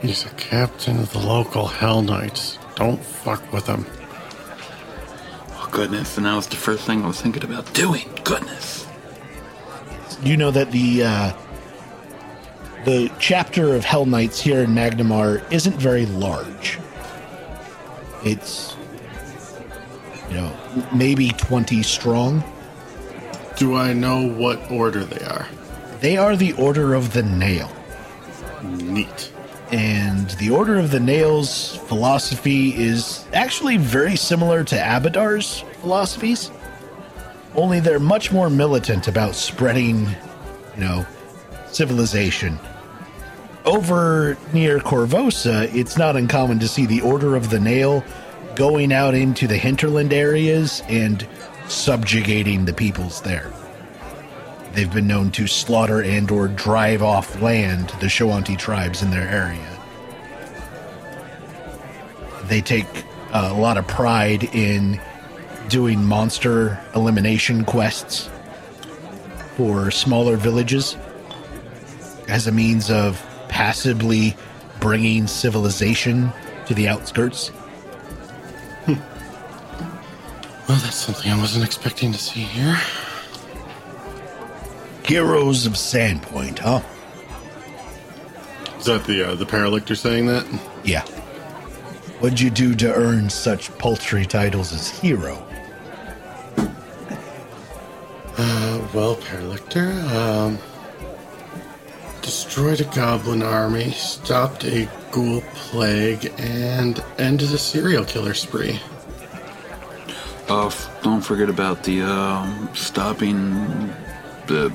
[0.00, 2.58] He's a captain of the local Hell Knights.
[2.76, 3.84] Don't fuck with them.
[5.50, 6.16] Oh, goodness.
[6.16, 8.08] And that was the first thing I was thinking about doing.
[8.22, 8.86] Goodness.
[10.22, 11.32] You know that the uh,
[12.84, 16.78] the chapter of Hell Knights here in Magnimar isn't very large.
[18.24, 18.76] It's
[20.30, 22.44] you know maybe twenty strong.
[23.56, 25.48] Do I know what order they are?
[26.00, 27.70] They are the Order of the Nail.
[28.62, 29.32] Neat.
[29.72, 36.50] And the Order of the Nail's philosophy is actually very similar to Abadar's philosophies.
[37.54, 40.06] Only they're much more militant about spreading,
[40.74, 41.06] you know,
[41.66, 42.58] civilization.
[43.64, 48.04] Over near Korvosa, it's not uncommon to see the Order of the Nail
[48.54, 51.26] going out into the hinterland areas and
[51.68, 53.52] subjugating the peoples there.
[54.76, 59.26] They've been known to slaughter and or drive off land the Shoanti tribes in their
[59.26, 59.66] area.
[62.44, 62.84] They take
[63.32, 65.00] uh, a lot of pride in
[65.70, 68.28] doing monster elimination quests
[69.54, 70.94] for smaller villages
[72.28, 74.36] as a means of passively
[74.78, 76.30] bringing civilization
[76.66, 77.50] to the outskirts.
[78.86, 78.96] Well,
[80.68, 82.78] that's something I wasn't expecting to see here.
[85.06, 86.80] Heroes of Sandpoint, huh?
[88.78, 90.44] Is that the uh, the paralictor saying that?
[90.84, 91.02] Yeah.
[92.18, 95.46] What'd you do to earn such paltry titles as hero?
[98.38, 100.58] Uh, well, paralictor, um,
[102.20, 108.80] destroyed a goblin army, stopped a ghoul plague, and ended a serial killer spree.
[110.48, 113.92] Uh, f- don't forget about the um, stopping
[114.46, 114.70] the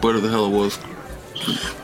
[0.00, 0.78] whatever the hell it was.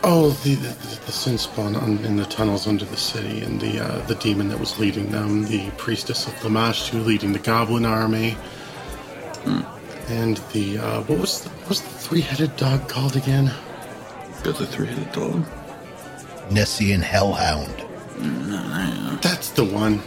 [0.04, 3.80] Oh, the the, the sin spawn on, in the tunnels under the city, and the
[3.80, 8.36] uh, the demon that was leading them, the priestess of Lamashtu leading the goblin army,
[10.08, 13.52] and the uh, what was the, what was the three headed dog called again?
[14.42, 15.44] Got the three-headed dog.
[16.48, 17.84] Nessian Hellhound.
[19.20, 20.00] That's the one.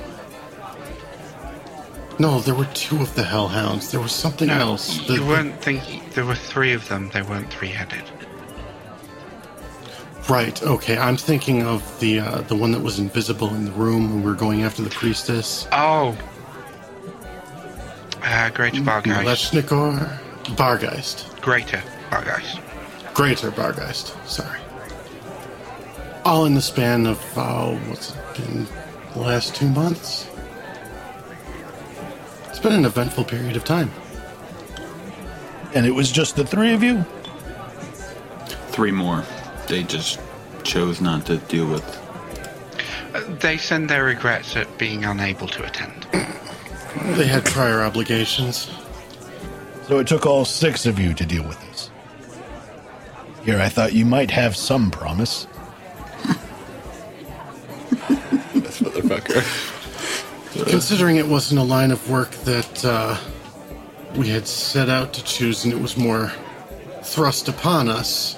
[2.19, 3.91] No, there were two of the hellhounds.
[3.91, 5.05] There was something No, else.
[5.07, 6.01] The- you weren't thinking.
[6.13, 7.09] There were three of them.
[7.13, 8.03] They weren't three-headed.
[10.29, 10.61] Right.
[10.61, 10.97] Okay.
[10.97, 14.29] I'm thinking of the uh, the one that was invisible in the room when we
[14.29, 15.67] were going after the priestess.
[15.71, 16.15] Oh.
[18.23, 19.23] Uh, Greater Barghest.
[19.51, 20.19] Lechnikor,
[20.55, 21.81] Barghest, Greater
[22.11, 22.59] Barghest.
[23.15, 24.13] Greater Barghest.
[24.27, 24.59] Sorry.
[26.23, 28.67] All in the span of uh, what's it been?
[29.13, 30.27] The last two months.
[32.61, 33.89] It's been an eventful period of time.
[35.73, 37.03] And it was just the three of you?
[38.69, 39.25] Three more.
[39.67, 40.19] They just
[40.61, 41.83] chose not to deal with.
[43.15, 46.05] Uh, they send their regrets at being unable to attend.
[47.17, 48.69] They had prior obligations.
[49.87, 51.89] So it took all six of you to deal with this.
[53.43, 55.47] Here, I thought you might have some promise.
[58.53, 59.70] This motherfucker.
[60.53, 63.17] Considering it wasn't a line of work that uh,
[64.15, 66.31] we had set out to choose and it was more
[67.03, 68.37] thrust upon us,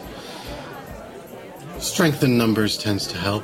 [1.79, 3.43] strength in numbers tends to help.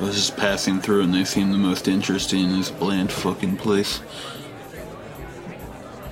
[0.00, 3.58] I was just passing through and they seemed the most interesting in this bland fucking
[3.58, 4.00] place.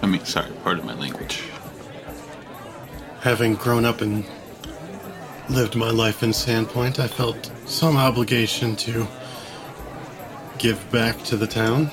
[0.03, 1.43] I mean, sorry, pardon my language.
[3.21, 4.27] Having grown up and
[5.49, 9.07] lived my life in Sandpoint, I felt some obligation to
[10.59, 11.91] give back to the town.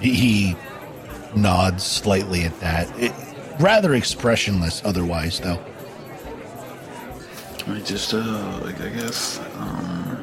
[0.00, 0.56] He- He
[1.34, 2.88] nods slightly at that.
[2.98, 3.12] It,
[3.58, 5.58] rather expressionless otherwise, though.
[7.66, 10.22] I just, uh, like, I guess, um,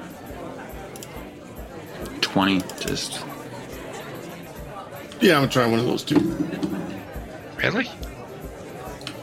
[2.22, 3.24] 20, just,
[5.20, 6.18] Yeah, I'm gonna try one of those two.
[7.62, 7.86] Really?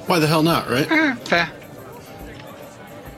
[0.06, 0.88] Why the hell not, right?
[0.90, 1.50] Eh, fair.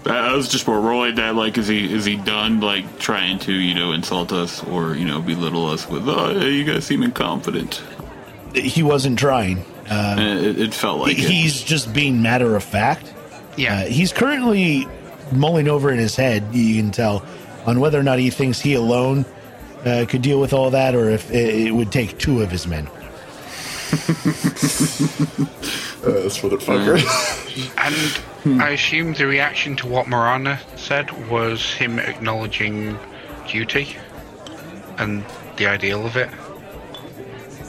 [0.07, 3.53] I was just more rolling that, like, is he, is he done, like, trying to,
[3.53, 7.83] you know, insult us or, you know, belittle us with, oh, you guys seem incompetent.
[8.55, 9.65] He wasn't trying.
[9.91, 11.29] Uh, it, it felt like it.
[11.29, 13.13] he's just being matter of fact.
[13.57, 13.81] Yeah.
[13.81, 14.89] Uh, he's currently
[15.33, 17.25] mulling over in his head, you can tell,
[17.67, 19.25] on whether or not he thinks he alone
[19.85, 22.67] uh, could deal with all that or if it, it would take two of his
[22.67, 22.89] men.
[26.01, 26.97] Uh, this motherfucker.
[28.45, 32.99] and I assume the reaction to what Morana said was him acknowledging
[33.49, 33.97] duty
[34.99, 35.25] and
[35.57, 36.31] the ideal of it.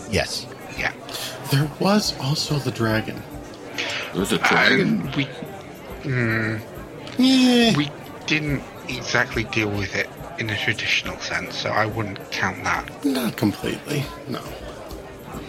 [0.10, 0.45] Yes.
[0.77, 0.93] Yeah.
[1.52, 3.22] There was also the dragon.
[4.11, 5.02] There was a uh, dragon.
[5.02, 5.23] And we
[6.03, 6.57] hmm.
[7.18, 7.76] Yeah.
[7.76, 7.91] we
[8.26, 13.06] didn't exactly deal with it in a traditional sense, so I wouldn't count that.
[13.06, 14.39] Not completely, no.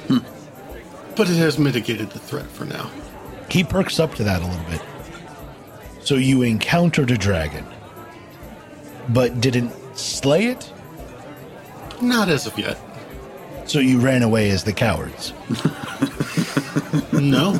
[0.08, 0.18] Hmm.
[1.16, 2.90] But it has mitigated the threat for now.
[3.48, 4.82] He perks up to that a little bit.
[6.04, 7.64] So you encountered a dragon,
[9.08, 10.72] but didn't slay it?
[12.00, 12.78] Not as of yet.
[13.66, 15.32] So you ran away as the cowards.
[17.12, 17.52] No.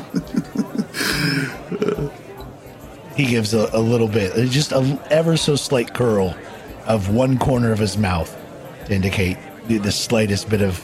[3.15, 6.35] He gives a, a little bit, uh, just a ever so slight curl
[6.85, 8.35] of one corner of his mouth
[8.87, 9.37] to indicate
[9.67, 10.83] the, the slightest bit of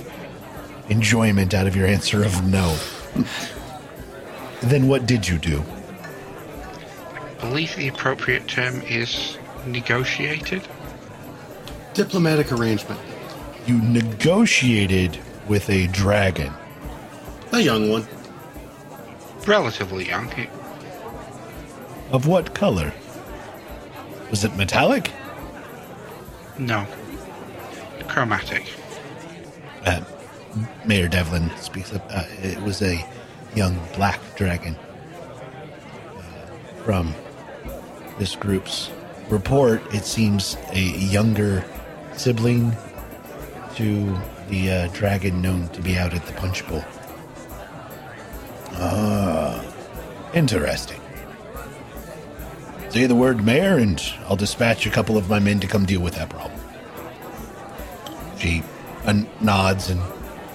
[0.90, 2.78] enjoyment out of your answer of no.
[4.62, 5.64] then what did you do?
[7.40, 10.68] I believe the appropriate term is negotiated.
[11.94, 13.00] Diplomatic arrangement.
[13.66, 15.18] You negotiated
[15.48, 16.54] with a dragon.
[17.52, 18.08] A young one.
[19.48, 20.30] Relatively young.
[20.34, 20.50] It-
[22.12, 22.94] Of what color?
[24.30, 25.12] Was it metallic?
[26.58, 26.86] no.
[28.08, 28.66] Chromatic.
[29.86, 30.02] Uh,
[30.84, 32.06] Mayor Deverin speaks up.
[32.10, 33.06] Uh, it was a
[33.56, 34.76] young black dragon.
[36.18, 36.22] Uh,
[36.84, 37.14] from
[38.20, 38.92] this group's
[39.30, 41.64] report, it seems a younger
[42.14, 42.76] sibling
[43.76, 44.16] to
[44.50, 46.84] the uh, dragon known to be out at the punch bowl.
[48.74, 49.64] Ah,
[50.34, 51.00] interesting.
[52.90, 56.02] Say the word mayor, and I'll dispatch a couple of my men to come deal
[56.02, 56.60] with that problem.
[58.38, 58.64] She
[59.06, 60.02] uh, nods and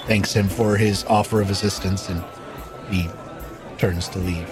[0.06, 2.22] thanks him for his offer of assistance, and
[2.90, 3.08] he
[3.78, 4.48] turns to leave.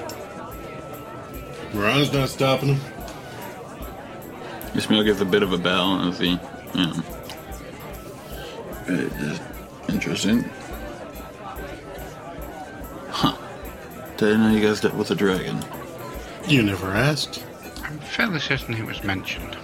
[1.74, 2.91] Moran's not stopping him.
[4.74, 7.02] Ishmael gives a bit of a bell as he, you know.
[8.86, 9.40] It is
[9.88, 10.44] interesting.
[13.10, 13.36] Huh.
[14.16, 15.62] Didn't know you guys dealt with a dragon.
[16.48, 17.44] You never asked.
[17.84, 19.56] I'm fairly certain it was mentioned.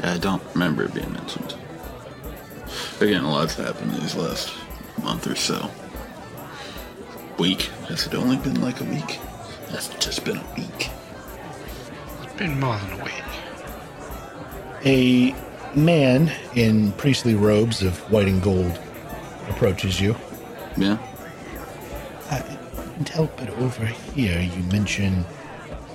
[0.00, 1.54] Yeah, I don't remember it being mentioned.
[3.00, 4.52] Again, a lot's happened these last
[5.02, 5.70] month or so.
[7.38, 7.62] Week.
[7.88, 9.20] Has it only been like a week?
[9.70, 10.90] That's just been a week.
[12.22, 13.23] It's been more than a week.
[14.84, 15.34] A
[15.74, 18.78] man in priestly robes of white and gold
[19.48, 20.14] approaches you.
[20.76, 20.98] Yeah?
[22.30, 25.24] I can't help but over here you mention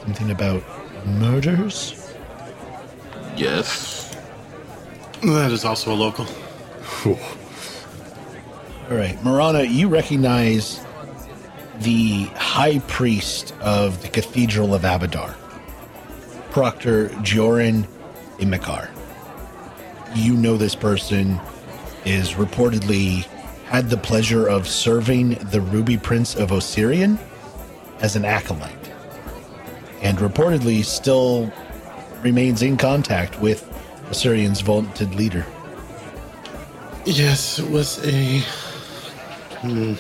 [0.02, 0.64] something about
[1.06, 2.14] murders.
[3.38, 4.18] Yes.
[5.22, 6.26] That is also a local.
[7.06, 7.18] All
[8.98, 10.84] right, Marana, you recognize
[11.80, 15.36] the high priest of the Cathedral of Abadar,
[16.52, 17.88] Proctor Joran
[18.40, 18.90] Imikar.
[20.16, 21.40] You know this person
[22.06, 23.26] is reportedly
[23.66, 27.20] had the pleasure of serving the Ruby Prince of Osirion
[28.02, 28.92] as an acolyte,
[30.02, 31.54] and reportedly still
[32.24, 33.64] remains in contact with
[34.10, 35.46] Osirion's vaunted leader.
[37.06, 38.40] Yes, it was a.
[39.60, 39.94] Hmm.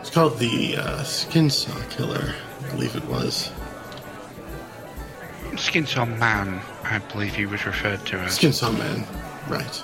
[0.00, 2.34] It's called the uh, Skin Saw Killer,
[2.64, 3.50] I believe it was.
[5.56, 8.34] Skin Saw Man, I believe he was referred to as.
[8.34, 9.06] Skin Saw Man,
[9.48, 9.82] right.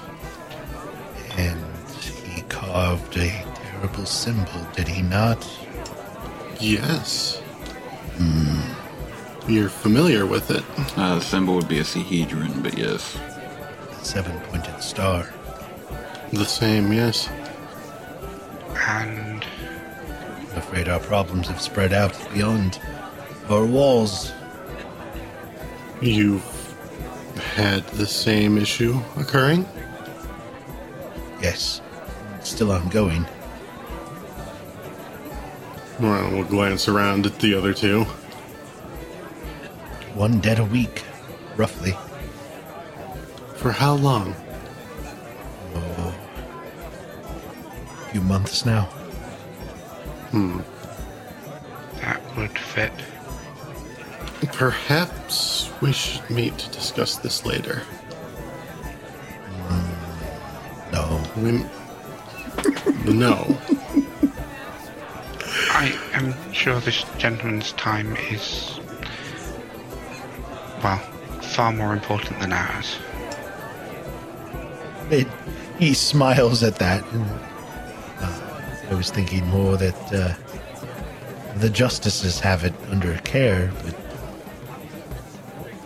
[1.36, 1.60] And
[2.34, 5.46] he carved a terrible symbol, did he not?
[6.60, 7.42] Yes.
[9.46, 10.64] You're familiar with it.
[10.96, 13.16] Uh, the symbol would be a Sihedron, but yes.
[13.90, 15.32] The seven pointed star.
[16.32, 17.28] The same, yes.
[18.88, 22.80] And I'm afraid our problems have spread out beyond
[23.48, 24.32] our walls.
[26.00, 26.44] You've
[27.54, 29.66] had the same issue occurring?
[31.40, 31.80] Yes,
[32.36, 33.26] it's still ongoing.
[35.98, 38.04] Well, we'll glance around at the other two.
[40.14, 41.02] One dead a week,
[41.56, 41.96] roughly.
[43.56, 44.34] For how long?
[45.74, 46.12] A
[48.10, 48.84] few months now.
[50.30, 50.60] Hmm.
[52.00, 52.92] That would fit.
[54.52, 57.82] Perhaps we should meet to discuss this later.
[60.92, 61.22] No.
[61.36, 61.64] We...
[63.12, 63.58] no.
[65.70, 68.80] I am sure this gentleman's time is.
[70.82, 70.98] Well,
[71.42, 72.96] far more important than ours.
[75.10, 75.26] It,
[75.78, 77.04] he smiles at that.
[78.20, 80.34] Uh, I was thinking more that uh,
[81.58, 83.94] the justices have it under care, but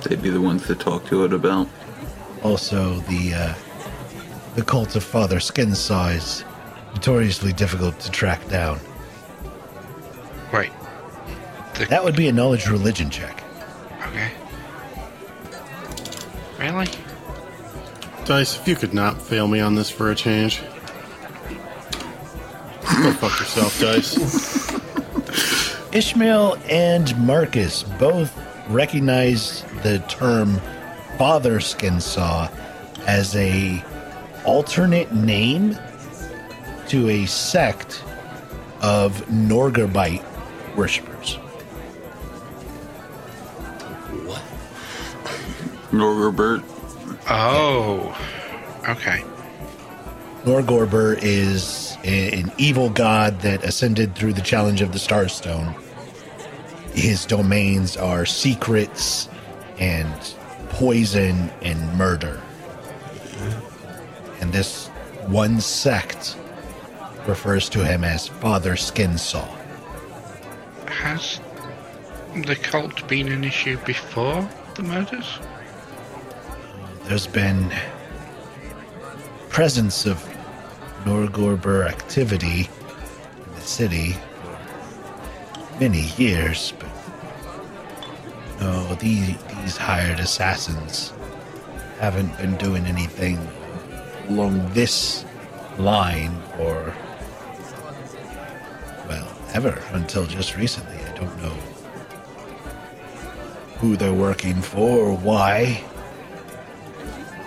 [0.05, 1.69] They'd be the ones to talk to it about.
[2.43, 3.55] also the uh,
[4.55, 6.45] the cult of Father Skinsaw is
[6.95, 8.81] notoriously difficult to track down.
[10.53, 10.73] Right.
[11.75, 13.43] The, That would be a knowledge religion check.
[14.09, 14.33] Okay.
[16.59, 16.89] Really?
[18.25, 20.61] Dice, if you could not fail me on this for a change.
[23.03, 24.19] Go fuck yourself, Dice.
[25.95, 28.37] Ishmael and Marcus both
[28.69, 30.61] recognize the term
[31.19, 32.51] Father Skinsaw
[33.07, 33.83] as a
[34.45, 35.77] alternate name
[36.89, 38.03] to a sect
[38.81, 40.25] of Norgarbite
[40.77, 41.35] worshippers.
[44.27, 44.43] What?
[45.93, 46.63] Norgerbert.
[47.29, 48.17] Oh.
[48.89, 49.23] Okay.
[50.45, 55.75] Norgorber is a- an evil god that ascended through the challenge of the Starstone.
[56.95, 59.29] His domains are secrets
[59.81, 60.35] and
[60.69, 62.41] poison and murder.
[64.41, 64.89] and this
[65.27, 66.37] one sect
[67.27, 69.49] refers to him as Father Skinsaw.
[70.87, 71.41] Has
[72.47, 75.39] the cult been an issue before the murders?
[77.05, 77.73] There's been
[79.49, 80.23] presence of
[81.05, 82.69] Norgorber activity
[83.47, 86.89] in the city for many years, but
[88.61, 91.13] no, these, these hired assassins
[91.99, 93.39] haven't been doing anything
[94.29, 95.25] along this
[95.79, 96.95] line or,
[99.09, 100.97] well, ever until just recently.
[100.97, 101.55] I don't know
[103.79, 105.83] who they're working for or why.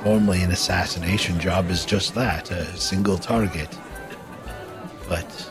[0.04, 3.70] Normally, an assassination job is just that a single target.
[5.08, 5.50] But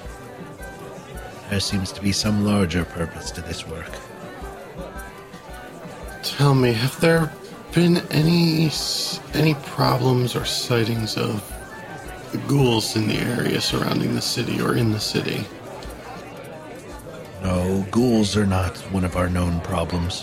[1.48, 3.90] there seems to be some larger purpose to this work.
[6.36, 7.30] Tell me, have there
[7.72, 8.70] been any
[9.34, 11.44] any problems or sightings of
[12.48, 15.44] ghouls in the area surrounding the city or in the city?
[17.42, 20.22] No, ghouls are not one of our known problems.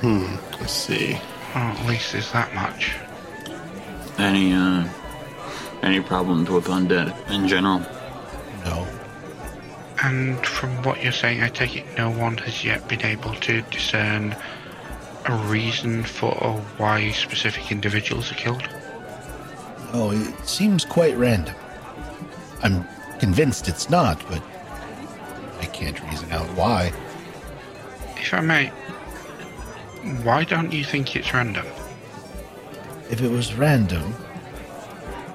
[0.00, 1.18] Hmm, I see.
[1.54, 2.96] Well, at least there's that much.
[4.16, 4.88] Any uh,
[5.82, 7.80] any problems with undead in general?
[8.64, 8.86] No.
[10.02, 13.62] And from what you're saying, I take it no one has yet been able to
[13.62, 14.34] discern
[15.26, 16.32] a reason for
[16.76, 18.68] why specific individuals are killed.
[19.92, 21.54] Oh, it seems quite random.
[22.64, 22.84] I'm
[23.20, 24.42] convinced it's not, but
[25.60, 26.92] I can't reason out why.
[28.16, 28.68] If I may,
[30.24, 31.66] why don't you think it's random?
[33.08, 34.14] If it was random,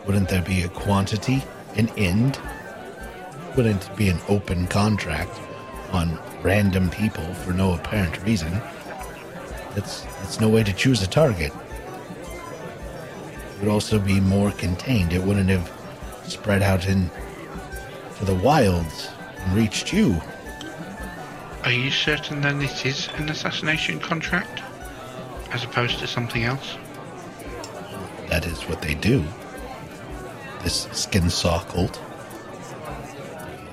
[0.05, 1.43] wouldn't there be a quantity,
[1.75, 2.37] an end?
[3.57, 5.31] Wouldn't be an open contract
[5.91, 8.51] on random people for no apparent reason?
[9.73, 11.51] That's that's no way to choose a target.
[13.55, 15.11] It would also be more contained.
[15.11, 15.71] It wouldn't have
[16.27, 17.09] spread out in
[18.19, 19.09] to the wilds
[19.39, 20.21] and reached you.
[21.63, 24.61] Are you certain then it is an assassination contract?
[25.51, 26.77] As opposed to something else?
[28.27, 29.25] That is what they do.
[30.61, 31.99] This skin saw cult.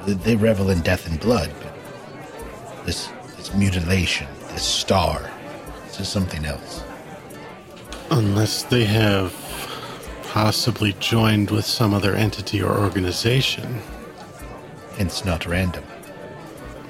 [0.07, 5.31] They- They revel in death and blood, but this this mutilation, this star,
[5.87, 6.83] this is something else.
[8.11, 9.33] Unless they have
[10.33, 13.81] possibly joined with some other entity or organization.
[14.99, 15.85] Hence not random.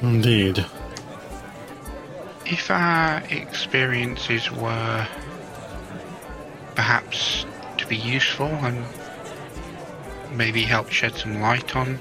[0.03, 0.65] Indeed.
[2.47, 5.07] If our experiences were
[6.75, 7.47] perhaps
[7.79, 8.85] to be useful and
[10.33, 11.99] maybe help shed some light on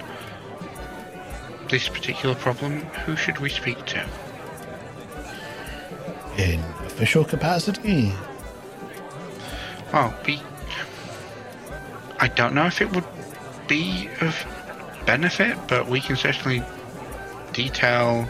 [1.70, 4.06] this particular problem, who should we speak to?
[6.38, 8.14] In official capacity,
[9.92, 10.42] Well, be.
[12.20, 13.06] I don't know if it would
[13.68, 14.36] be of
[15.06, 16.64] benefit, but we can certainly
[17.52, 18.28] detail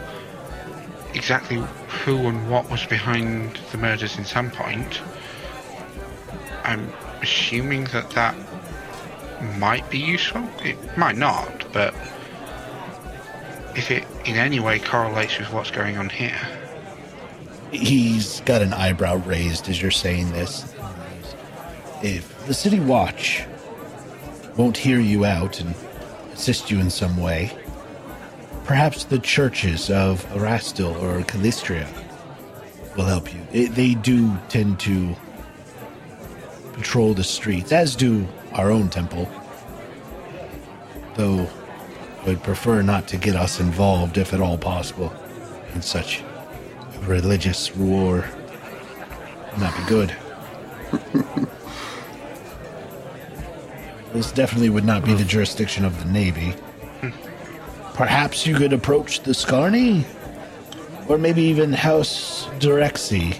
[1.14, 4.98] exactly who and what was behind the murders in Sandpoint.
[6.64, 6.92] I'm
[7.22, 8.34] assuming that that
[9.58, 10.46] might be useful.
[10.62, 11.94] It might not, but
[13.76, 16.40] if it in any way correlates with what's going on here,
[17.72, 20.74] he's got an eyebrow raised as you're saying this.
[22.02, 23.44] If the city watch
[24.56, 25.74] won't hear you out and
[26.32, 27.56] assist you in some way,
[28.64, 31.88] perhaps the churches of Erastil or Calistria
[32.96, 33.68] will help you.
[33.68, 35.16] They do tend to
[36.74, 39.28] patrol the streets, as do our own temple.
[41.16, 41.48] Though
[42.26, 45.12] would prefer not to get us involved, if at all possible,
[45.74, 46.22] in such
[47.02, 48.24] religious war.
[49.52, 50.14] Would not be good.
[54.12, 56.54] this definitely would not be the jurisdiction of the Navy.
[57.94, 60.04] Perhaps you could approach the Sczarni?
[61.08, 63.38] Or maybe even House Durexi.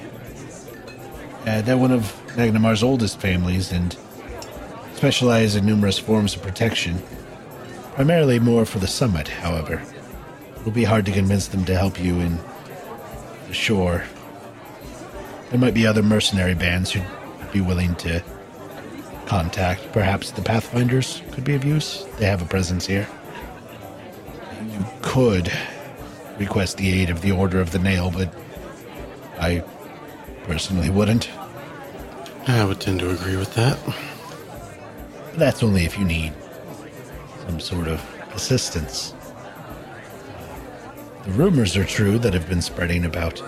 [1.46, 3.96] Uh, they're one of Magnimar's oldest families and
[4.94, 7.02] specialize in numerous forms of protection.
[7.94, 9.80] Primarily more for the summit, however.
[10.56, 12.40] It'll be hard to convince them to help you in
[13.46, 14.02] the shore.
[15.50, 17.06] There might be other mercenary bands who'd
[17.52, 18.20] be willing to
[19.26, 19.92] contact.
[19.92, 22.04] Perhaps the Pathfinders could be of use.
[22.18, 23.08] They have a presence here.
[24.68, 25.52] You could
[26.36, 28.34] request the aid of the Order of the Nail, but
[29.38, 29.62] I
[30.44, 31.30] personally wouldn't.
[32.48, 33.78] I would tend to agree with that.
[35.34, 36.32] That's only if you need
[37.46, 38.00] some sort of
[38.34, 39.14] assistance.
[41.24, 43.42] The rumors are true that have been spreading about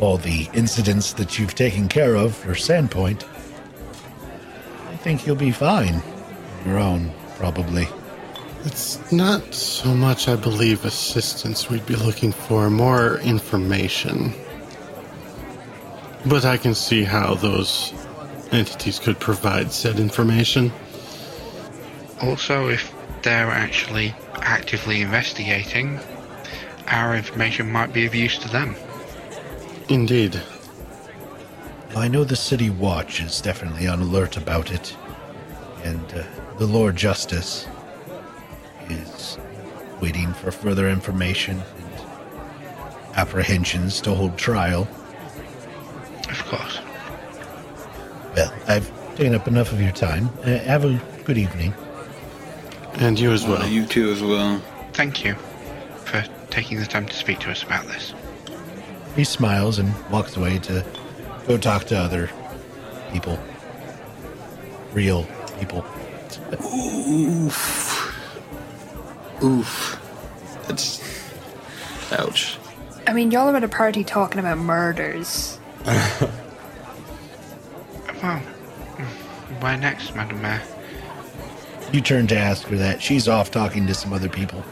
[0.00, 3.24] all the incidents that you've taken care of for Sandpoint.
[4.88, 5.96] I think you'll be fine.
[5.96, 6.02] on
[6.66, 7.88] Your own, probably.
[8.64, 14.34] It's not so much, I believe, assistance we'd be looking for, more information.
[16.26, 17.94] But I can see how those
[18.52, 20.72] entities could provide said information.
[22.20, 26.00] Also, if they're actually actively investigating,
[26.88, 28.74] our information might be of use to them.
[29.88, 30.40] Indeed.
[31.96, 34.96] I know the City Watch is definitely on alert about it,
[35.82, 36.22] and uh,
[36.58, 37.66] the Lord Justice
[38.88, 39.38] is
[40.00, 44.82] waiting for further information and apprehensions to hold trial.
[46.28, 46.80] Of course.
[48.36, 50.30] Well, I've taken up enough of your time.
[50.44, 51.74] Uh, have a good evening.
[52.94, 53.58] And you as well.
[53.58, 54.60] Well, you too as well.
[54.92, 55.34] Thank you
[56.04, 58.14] for taking the time to speak to us about this.
[59.16, 60.84] He smiles and walks away to
[61.46, 62.30] go talk to other
[63.12, 63.38] people.
[64.92, 65.26] Real
[65.58, 65.84] people.
[66.74, 68.06] Oof.
[69.42, 70.00] Oof.
[70.68, 71.02] That's.
[72.12, 72.58] Ouch.
[73.06, 75.58] I mean, y'all are at a party talking about murders.
[78.22, 78.38] Well,
[79.60, 80.60] where next, Madam Mayor?
[81.92, 83.02] You turn to ask her that.
[83.02, 84.64] She's off talking to some other people.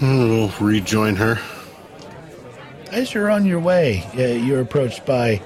[0.00, 1.38] We'll rejoin her.
[2.90, 5.42] As you're on your way, uh, you're approached by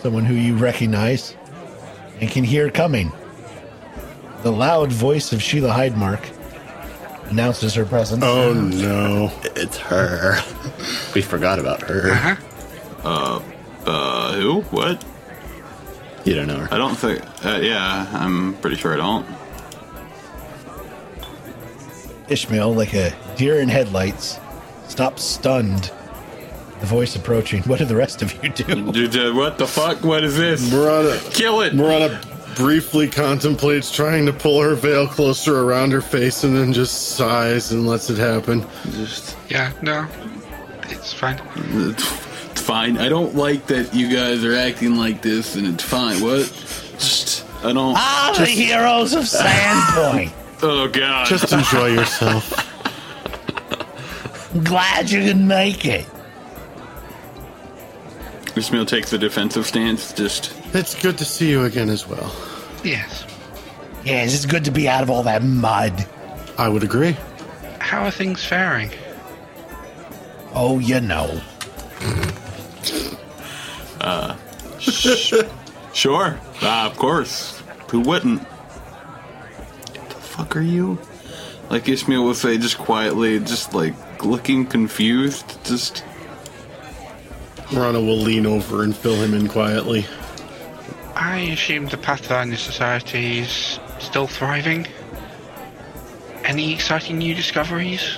[0.00, 1.34] someone who you recognize
[2.20, 3.12] and can hear coming.
[4.42, 6.24] The loud voice of Sheila Heidmarch
[7.30, 8.22] announces her presence.
[8.24, 9.32] Oh no.
[9.56, 10.40] It's her.
[11.14, 12.12] we forgot about her.
[12.12, 13.40] Uh-huh.
[13.84, 14.60] Uh, who?
[14.62, 15.04] What?
[16.24, 16.68] You don't know her.
[16.72, 17.22] I don't think.
[17.44, 19.26] Uh, yeah, I'm pretty sure I don't.
[22.28, 24.38] Ishmael, like a deer in headlights,
[24.88, 25.90] stops stunned.
[26.80, 27.62] The voice approaching.
[27.64, 28.92] What do the rest of you do?
[28.92, 30.04] Dude, uh, what the fuck?
[30.04, 30.70] What is this?
[30.72, 31.74] Murata, Kill it!
[31.74, 32.20] Murata
[32.54, 37.72] briefly contemplates trying to pull her veil closer around her face and then just sighs
[37.72, 38.64] and lets it happen.
[38.92, 39.36] Just.
[39.48, 40.06] Yeah, no.
[40.84, 41.40] It's fine.
[41.56, 42.96] It's fine.
[42.98, 46.20] I don't like that you guys are acting like this, and it's fine.
[46.22, 46.46] What?
[46.98, 47.44] Just.
[47.64, 47.94] I don't.
[47.96, 50.32] Ah, the heroes of Sandpoint.
[50.62, 51.26] Oh, God.
[51.26, 52.64] Just enjoy yourself.
[54.64, 56.06] Glad you could make it.
[58.56, 60.12] Ishmael takes a defensive stance.
[60.12, 60.52] Just.
[60.74, 62.34] It's good to see you again as well.
[62.82, 63.24] Yes.
[64.04, 66.06] Yes, it's good to be out of all that mud.
[66.56, 67.16] I would agree.
[67.78, 68.90] How are things faring?
[70.54, 71.40] Oh, you know.
[74.00, 74.36] Uh
[75.92, 76.38] Sure.
[76.62, 77.60] Uh, of course.
[77.90, 78.42] Who wouldn't?
[80.38, 80.98] What the fuck are you?
[81.68, 85.58] Like Ishmael will say, just quietly, just like looking confused.
[85.64, 86.04] Just.
[87.72, 90.06] Rana will lean over and fill him in quietly.
[91.14, 94.86] I assume the Pathfinder Society is still thriving?
[96.44, 98.16] Any exciting new discoveries?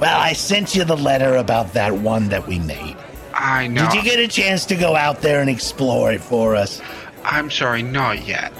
[0.00, 2.96] Well, I sent you the letter about that one that we made.
[3.32, 3.88] I know.
[3.88, 6.82] Did you get a chance to go out there and explore it for us?
[7.24, 8.52] I'm sorry, not yet.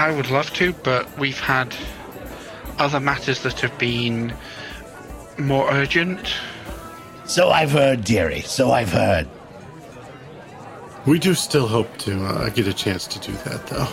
[0.00, 1.76] I would love to, but we've had
[2.78, 4.32] other matters that have been
[5.36, 6.36] more urgent.
[7.26, 8.40] So I've heard, dearie.
[8.40, 9.28] So I've heard.
[11.04, 13.88] We do still hope to uh, get a chance to do that, though.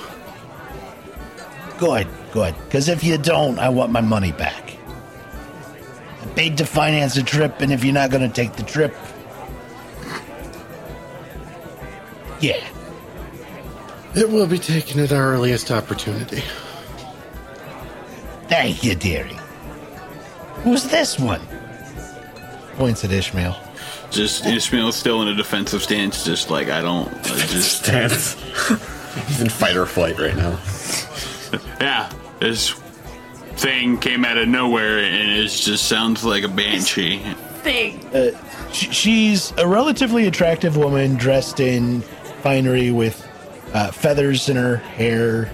[1.78, 2.56] Good, good.
[2.64, 4.78] Because if you don't, I want my money back.
[6.22, 8.96] I paid to finance a trip, and if you're not going to take the trip.
[12.40, 12.66] Yeah.
[14.18, 16.42] It will be taken at our earliest opportunity.
[18.48, 19.38] Thank you, dearie.
[20.64, 21.42] Who's this one?
[22.78, 23.56] Points at Ishmael.
[24.10, 27.14] Just Ishmael still in a defensive stance, just like I don't.
[27.14, 28.34] I just Stance.
[29.28, 30.60] He's in fight or flight right now.
[31.80, 32.72] yeah, this
[33.58, 37.20] thing came out of nowhere and it just sounds like a banshee.
[37.62, 38.04] Thing.
[38.08, 38.32] Uh,
[38.72, 42.02] sh- she's a relatively attractive woman dressed in
[42.42, 43.27] finery with
[43.74, 45.52] uh, feathers in her hair.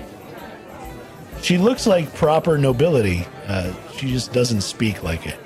[1.42, 3.26] She looks like proper nobility.
[3.48, 5.40] Uh, she just doesn't speak like it.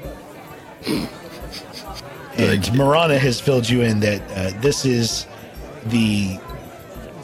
[2.38, 5.26] And Marana has filled you in that uh, this is
[5.88, 6.39] the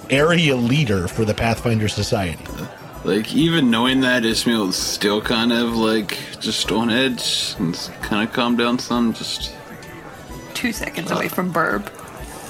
[0.10, 2.44] area leader for the Pathfinder Society.
[3.04, 8.34] Like even knowing that Ishmael's still kind of like just on edge and kind of
[8.34, 9.14] calmed down some.
[9.14, 9.54] Just
[10.56, 11.92] Two seconds away from Burb.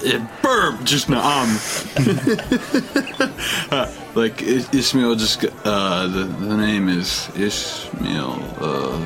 [0.03, 1.57] It burp just no um.
[3.71, 9.01] Uh, like I- Ishmael just uh the the name is Ishmael uh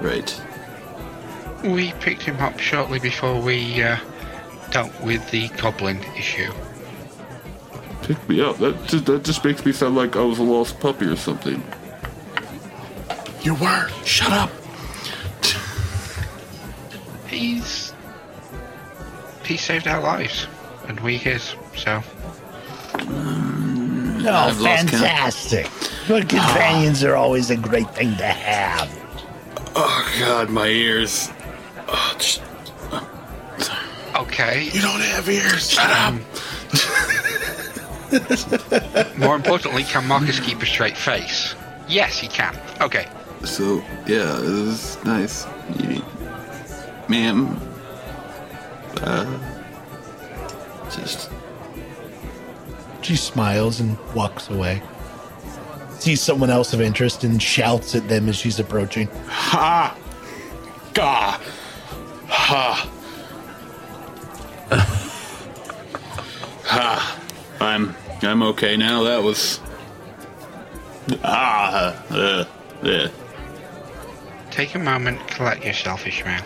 [0.00, 0.42] right.
[1.64, 3.96] We picked him up shortly before we uh,
[4.70, 6.52] dealt with the goblin issue.
[8.02, 8.58] Pick me up.
[8.58, 11.60] That just, that just makes me sound like I was a lost puppy or something.
[13.42, 13.88] You were.
[14.04, 14.50] Shut up.
[17.28, 17.85] He's
[19.46, 20.46] he saved our lives,
[20.88, 21.54] and we his.
[21.76, 22.02] So
[24.28, 25.68] Oh, I've fantastic.
[26.08, 28.90] Good companions are always a great thing to have.
[29.76, 31.30] Oh God, my ears.
[31.88, 32.42] Oh, just,
[34.16, 34.64] okay.
[34.72, 35.70] You don't have ears.
[35.70, 36.14] Shut up.
[36.14, 36.24] Um,
[39.18, 41.54] more importantly, can Marcus keep a straight face?
[41.88, 42.56] Yes, he can.
[42.80, 43.06] Okay.
[43.44, 45.46] So yeah, it was nice
[45.76, 46.04] meeting,
[47.08, 47.60] ma'am.
[49.02, 49.38] Uh,
[50.90, 51.30] just
[53.02, 54.82] She smiles and walks away.
[55.98, 59.08] Sees someone else of interest and shouts at them as she's approaching.
[59.26, 59.96] ha,
[60.94, 61.40] ga,
[62.28, 62.90] ha,
[66.64, 67.20] ha.
[67.60, 69.02] I'm I'm okay now.
[69.04, 69.60] That was
[71.24, 72.44] ah, uh,
[72.82, 73.08] yeah.
[74.50, 76.42] Take a moment, collect yourself, Ishmael.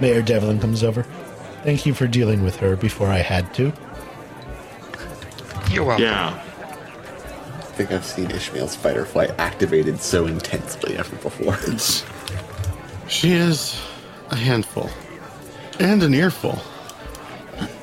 [0.00, 1.04] Mayor Deverin comes over.
[1.62, 3.72] Thank you for dealing with her before I had to.
[5.70, 6.04] You're welcome.
[6.04, 6.42] Yeah.
[7.58, 11.56] I think I've seen Ishmael's fight or flight activated so intensely ever before.
[11.62, 12.04] It's
[13.08, 13.80] She is
[14.30, 14.90] a handful.
[15.78, 16.58] And an earful.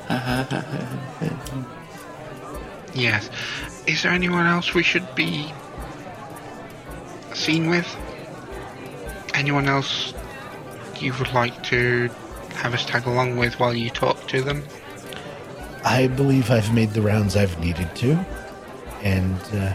[2.94, 3.30] Yes.
[3.86, 5.52] Is there anyone else we should be
[7.32, 7.86] seen with?
[9.34, 10.12] Anyone else
[10.98, 12.10] you would like to
[12.58, 14.64] have us tag along with while you talk to them?
[15.84, 18.18] I believe I've made the rounds I've needed to.
[19.02, 19.74] And uh,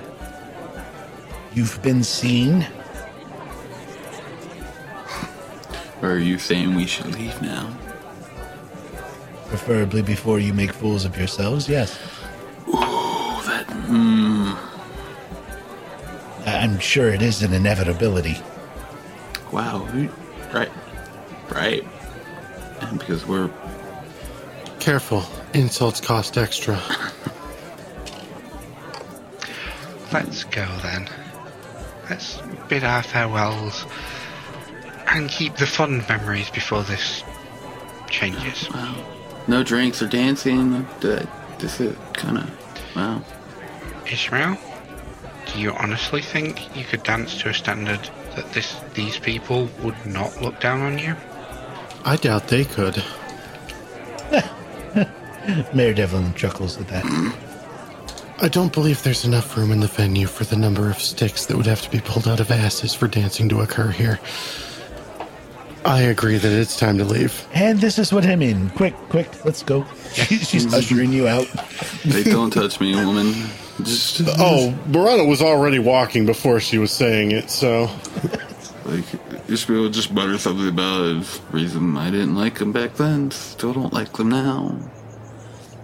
[1.54, 2.68] you've been seen.
[6.02, 7.74] or are you saying we should leave now?
[9.48, 11.98] Preferably before you make fools of yourselves, yes.
[12.68, 14.58] Oh, that mm,
[16.46, 18.38] I- I'm sure it is an inevitability.
[19.52, 19.88] wow.
[20.54, 20.72] Right,
[21.52, 21.84] right.
[22.90, 23.50] And because we're
[24.80, 25.24] Careful.
[25.54, 26.78] Insults cost extra.
[30.12, 31.10] Let's go then.
[32.10, 32.38] Let's
[32.68, 33.86] bid our farewells
[35.08, 37.24] and keep the fond memories before this
[38.10, 38.68] changes.
[38.72, 39.06] Oh, wow,
[39.48, 40.86] no drinks or dancing.
[41.00, 43.24] This is kind of wow.
[44.06, 44.58] Ishmael,
[45.46, 48.02] do you honestly think you could dance to a standard
[48.36, 51.16] that this these people would not look down on you?
[52.06, 53.04] I doubt they could.
[55.74, 57.06] Mayor Deverin chuckles at that.
[58.40, 61.56] I don't believe there's enough room in the venue for the number of sticks that
[61.56, 64.20] would have to be pulled out of asses for dancing to occur here.
[65.86, 67.46] I agree that it's time to leave.
[67.54, 68.70] And this is what I mean.
[68.72, 69.86] Quick, quick, let's go.
[70.14, 71.46] She's ushering you out.
[72.04, 73.34] Hey, don't touch me, woman.
[73.84, 77.90] Just Oh, Morana was already walking before she was saying it, so.
[78.86, 79.06] Like
[79.50, 83.32] Ishmael just muttered something about his reason I didn't like them back then.
[83.32, 84.78] Still don't like them now.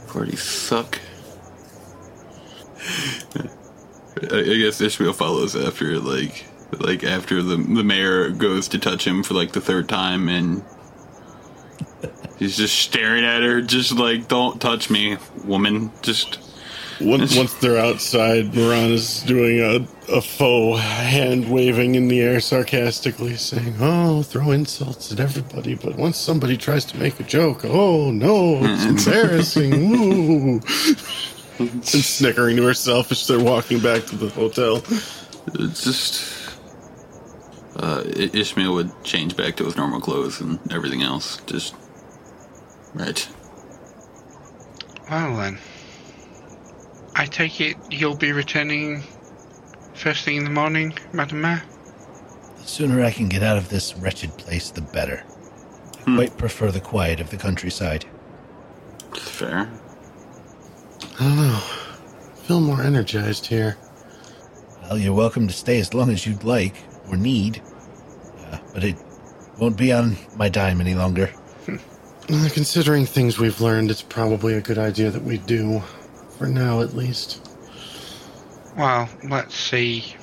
[0.07, 0.99] Parties suck.
[4.31, 6.45] I, I guess Ishmael follows after like
[6.79, 10.63] like after the the mayor goes to touch him for like the third time and
[12.37, 16.48] he's just staring at her just like don't touch me woman just
[17.01, 23.35] Once, once they're outside, Morana's doing a, a faux hand waving in the air sarcastically,
[23.35, 28.11] saying, Oh, throw insults at everybody, but once somebody tries to make a joke, oh
[28.11, 29.73] no, it's embarrassing.
[29.73, 30.61] Ooh.
[31.59, 34.77] and snickering to herself as they're walking back to the hotel.
[35.55, 36.35] It's just.
[37.75, 41.37] Uh, Ishmael would change back to his normal clothes and everything else.
[41.45, 41.75] Just.
[42.93, 43.27] Right.
[45.09, 45.59] Well then,
[47.19, 49.03] I take it you'll be returning
[49.93, 51.61] first thing in the morning, Madam Mayor.
[52.59, 55.25] The sooner I can get out of this wretched place, the better.
[56.07, 58.05] I quite prefer the quiet of the countryside.
[59.17, 59.69] Fair.
[61.19, 61.59] I don't know.
[62.43, 63.75] Feel more energized here.
[64.83, 66.77] Well, you're welcome to stay as long as you'd like
[67.09, 67.61] or need,
[68.49, 68.95] uh, but it
[69.59, 71.29] won't be on my dime any longer.
[72.27, 75.83] Considering things we've learned, it's probably a good idea that we do.
[76.39, 77.45] For now, at least.
[78.77, 80.15] Well, let's see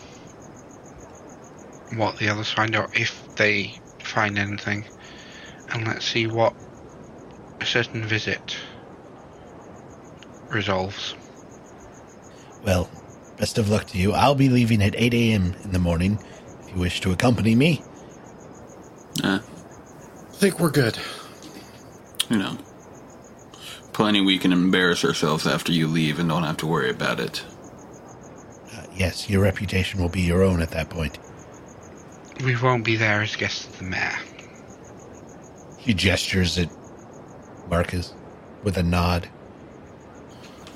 [1.94, 4.86] what the others find out if they find anything,
[5.70, 6.54] and let's see what
[7.60, 8.56] a certain visit
[10.48, 11.14] resolves.
[12.64, 12.88] Well,
[13.36, 14.12] best of luck to you.
[14.12, 15.54] I'll be leaving at 8 a.m.
[15.64, 16.18] in the morning
[16.62, 17.82] if you wish to accompany me.
[19.22, 20.98] Uh, I think we're good.
[22.30, 22.56] you know.
[23.96, 27.42] Plenty we can embarrass ourselves after you leave and don't have to worry about it.
[28.70, 31.18] Uh, yes, your reputation will be your own at that point.
[32.44, 34.18] We won't be there as guests of the mayor.
[35.78, 36.68] He gestures at
[37.70, 38.12] Marcus
[38.62, 39.30] with a nod.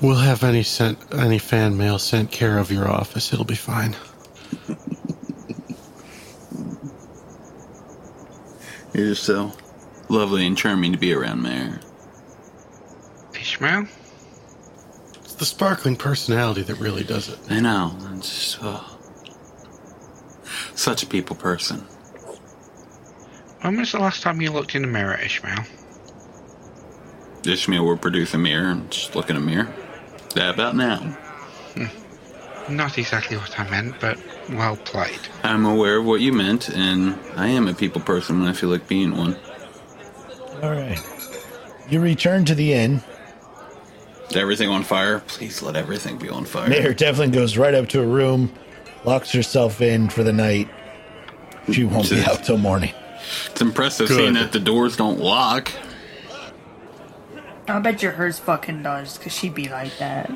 [0.01, 3.31] We'll have any sent any fan mail sent care of your office.
[3.31, 3.95] It'll be fine.
[8.95, 9.51] You're just so
[10.09, 11.81] lovely and charming to be around, Mayor.
[13.41, 13.87] Ishmael?
[15.15, 17.39] It's the sparkling personality that really does it.
[17.49, 17.97] I know.
[18.01, 18.99] I'm just oh,
[20.75, 21.79] such a people person.
[23.61, 25.65] When was the last time you looked in the mirror, Ishmael?
[27.45, 29.73] Ishmael will produce a mirror and just look in a mirror.
[30.35, 30.99] That about now.
[31.75, 32.75] Hmm.
[32.75, 34.19] Not exactly what I meant, but
[34.51, 35.19] well played.
[35.43, 38.69] I'm aware of what you meant, and I am a people person when I feel
[38.69, 39.35] like being one.
[40.61, 40.99] All right.
[41.89, 43.03] You return to the inn.
[44.31, 45.19] Is everything on fire?
[45.27, 46.69] Please let everything be on fire.
[46.69, 48.49] Mayor Deverin goes right up to a room,
[49.03, 50.69] locks herself in for the night.
[51.69, 52.93] She won't be out till morning.
[53.47, 54.15] It's impressive Good.
[54.15, 55.73] seeing that the doors don't lock.
[57.67, 60.31] I bet your hers fucking does, because she'd be like that.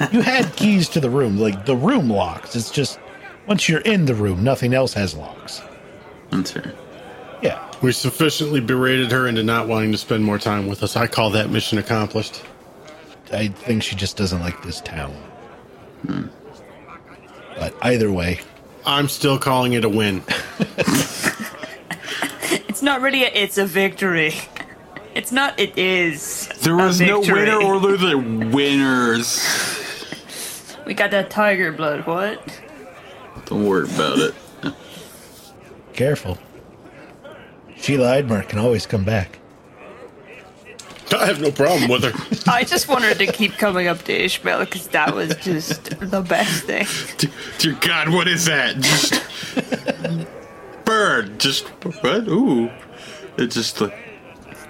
[0.12, 1.36] You had keys to the room.
[1.36, 2.54] Like, the room locks.
[2.54, 3.00] It's just,
[3.48, 5.60] once you're in the room, nothing else has locks.
[6.30, 6.72] That's fair.
[7.42, 7.68] Yeah.
[7.82, 10.94] We sufficiently berated her into not wanting to spend more time with us.
[10.94, 12.44] I call that mission accomplished.
[13.32, 15.14] I think she just doesn't like this town.
[17.58, 18.40] But either way,
[18.86, 20.22] I'm still calling it a win.
[22.78, 24.32] It's not really a, it's a victory.
[25.12, 26.46] It's not, it is.
[26.60, 28.16] There a was no winner or loser.
[28.16, 29.44] Winners.
[30.86, 32.40] We got that tiger blood, what?
[33.46, 34.34] Don't worry about it.
[35.92, 36.38] careful.
[37.76, 39.37] Sheila Heidmarch can always come back.
[41.12, 42.12] I have no problem with her.
[42.52, 46.64] I just wanted to keep coming up to Ishmael because that was just the best
[46.64, 46.86] thing.
[47.16, 47.28] D-
[47.58, 48.76] Dear God, what is that?
[48.78, 49.22] Just
[50.84, 51.38] bird.
[51.38, 51.66] Just
[52.02, 52.28] what?
[52.28, 52.70] Ooh,
[53.38, 53.94] it's just like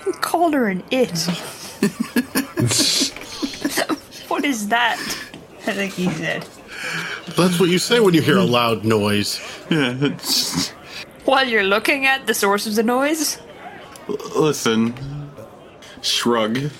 [0.07, 1.11] You called her an it.
[4.29, 4.99] what is that?
[5.67, 6.47] I think he said.
[7.37, 9.41] That's what you say when you hear a loud noise.
[9.71, 9.95] yeah.
[10.01, 10.71] It's,
[11.25, 13.39] While you're looking at the source of the noise?
[14.37, 14.95] listen,
[16.05, 16.71] shrug.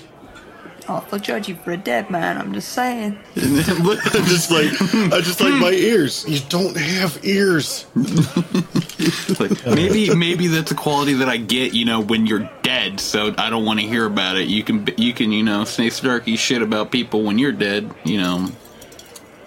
[0.91, 3.19] Oh, they'll judge you for a dead man, I'm just saying.
[3.35, 4.71] I just like
[5.13, 6.25] I just like my ears.
[6.27, 7.85] You don't have ears.
[9.39, 12.99] like maybe maybe that's a quality that I get, you know, when you're dead.
[12.99, 14.47] So I don't want to hear about it.
[14.47, 17.93] You can you can you know say snarky shit about people when you're dead.
[18.03, 18.47] You know.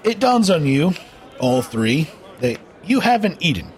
[0.04, 0.94] It dawns on you,
[1.40, 2.08] all three,
[2.40, 3.71] that you haven't eaten.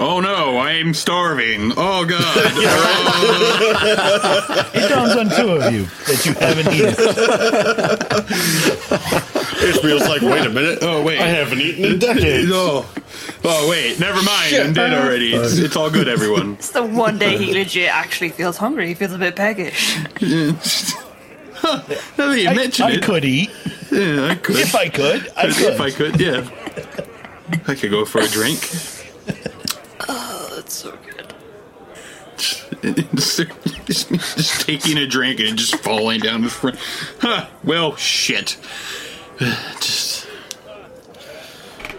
[0.00, 1.72] Oh no, I'm starving.
[1.76, 2.24] Oh god.
[4.74, 6.94] It dawns on two of you that you haven't eaten.
[9.68, 10.78] Ishmael's like, wait a minute.
[10.82, 11.18] Oh, wait.
[11.20, 12.48] I haven't eaten in decades.
[12.48, 12.84] No.
[13.44, 14.54] oh wait, never mind.
[14.54, 15.34] I'm dead already.
[15.34, 16.54] It's, it's all good, everyone.
[16.54, 18.86] It's the one day he legit actually feels hungry.
[18.88, 19.96] He feels a bit peckish.
[21.60, 21.82] Now
[22.30, 23.50] that you I, mention I it, could eat.
[23.90, 24.56] yeah, I could.
[24.56, 25.72] If I could, I could.
[25.74, 26.48] if I could, yeah.
[27.66, 28.60] I could go for a drink.
[30.08, 31.34] Oh, that's so good.
[33.16, 33.38] just,
[33.86, 36.78] just taking a drink and just falling down his front.
[37.20, 38.56] Huh, well, shit.
[39.40, 40.26] Just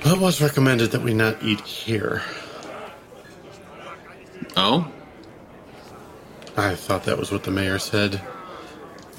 [0.05, 2.21] Well, it was recommended that we not eat here.
[4.57, 4.89] oh,
[6.57, 8.21] I thought that was what the mayor said.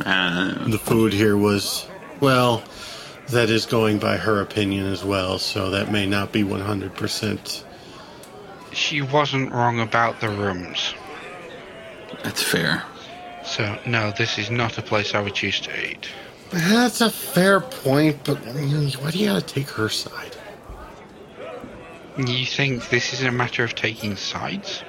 [0.04, 1.86] uh, The food here was,
[2.20, 2.62] well,
[3.28, 7.64] that is going by her opinion as well, so that may not be 100%.
[8.72, 10.94] She wasn't wrong about the rooms.
[12.22, 12.84] that's fair.
[13.44, 16.08] So, no, this is not a place I would choose to eat.
[16.50, 20.36] That's a fair point, but why do you gotta take her side?
[22.18, 24.82] You think this is a matter of taking sides?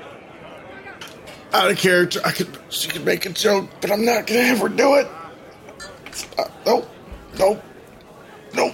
[1.53, 4.59] Out of character, I could, she could make a joke, but I'm not gonna have
[4.59, 5.07] her do it.
[6.37, 6.89] Uh, nope,
[7.37, 7.63] nope,
[8.53, 8.73] nope.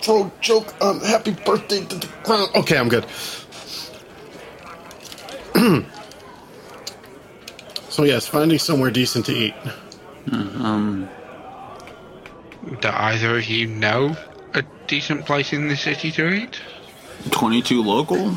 [0.00, 2.50] Throw a joke on happy birthday to the ground.
[2.54, 3.06] Okay, I'm good.
[7.88, 9.54] so yes, finding somewhere decent to eat.
[10.32, 11.08] Um,
[12.80, 14.16] Do either of you know
[14.54, 16.60] a decent place in the city to eat?
[17.30, 18.34] 22 local?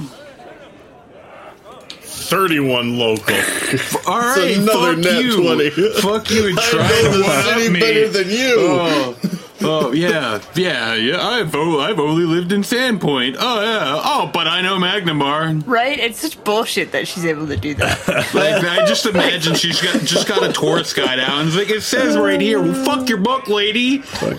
[2.01, 3.35] 31 local.
[4.07, 5.41] All right, another fuck net you.
[5.41, 5.69] 20.
[6.01, 7.31] Fuck you and I try know to the one
[7.67, 7.79] up me.
[7.79, 8.55] better than you.
[8.59, 9.15] Oh,
[9.61, 11.21] Oh yeah, yeah, yeah.
[11.27, 13.35] I've o- I've only lived in Sandpoint.
[13.39, 13.99] Oh yeah.
[14.03, 15.61] Oh, but I know Magnimar.
[15.67, 15.99] Right?
[15.99, 17.99] It's such bullshit that she's able to do that.
[18.33, 21.69] Like I just imagine she's got just got a tourist guide out and it's like
[21.69, 22.61] it says right here.
[22.61, 23.97] Well, fuck your book, lady.
[23.99, 24.37] Throw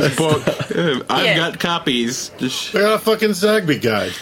[0.00, 0.42] his book.
[1.10, 1.36] I've Yeah.
[1.36, 2.30] got copies.
[2.38, 4.12] Just I got a fucking Zagby guide.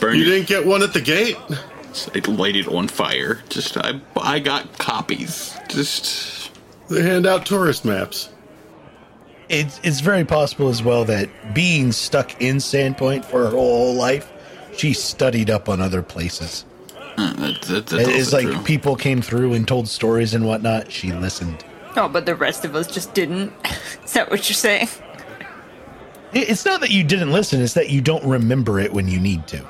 [0.00, 0.26] burn You it.
[0.26, 1.36] didn't get one at the gate?
[1.50, 3.40] I light it on fire.
[3.48, 5.56] Just I I got copies.
[5.68, 6.39] Just
[6.90, 8.30] They hand out tourist maps.
[9.48, 14.30] It's it's very possible as well that being stuck in Sandpoint for her whole life,
[14.76, 16.64] she studied up on other places.
[17.16, 18.62] that, that, that's It's like true.
[18.62, 20.90] people came through and told stories and whatnot.
[20.92, 21.64] She listened.
[21.96, 23.52] oh, but the rest of us just didn't.
[24.04, 24.88] Is that what you're saying?
[26.32, 29.46] It's not that you didn't listen; it's that you don't remember it when you need
[29.48, 29.64] to.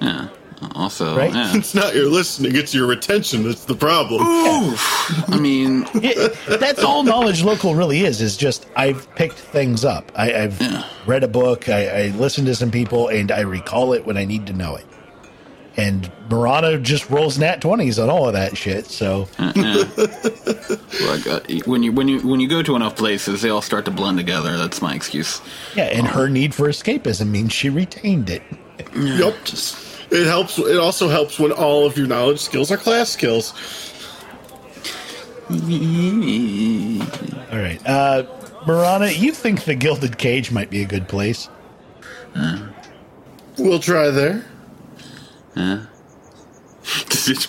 [0.00, 0.28] yeah.
[0.74, 1.32] Also, Right?
[1.34, 1.52] yeah.
[1.56, 4.22] It's not your listening, it's your retention that's the problem.
[4.24, 8.20] I mean, It- that's all knowledge local really is.
[8.20, 10.10] Is just I've picked things up.
[10.16, 10.84] I, I've Yeah.
[11.06, 11.68] read a book.
[11.68, 14.74] I, I listened to some people, and I recall it when I need to know
[14.76, 14.86] it.
[15.76, 18.86] And Marana just rolls nat twenties on all of that shit.
[18.86, 23.60] So like uh, when you when you when you go to enough places, they all
[23.62, 24.56] start to blend together.
[24.56, 25.40] That's my excuse.
[25.74, 28.42] yeah, and her need for escapism means she retained it.
[28.96, 29.34] Yep.
[30.14, 30.58] It helps.
[30.58, 33.52] It also helps when all of your knowledge skills are class skills.
[35.50, 35.58] All
[37.58, 38.24] right, uh,
[38.66, 41.48] Marana, you think the Gilded Cage might be a good place?
[43.58, 44.44] We'll try there.
[45.54, 45.86] Did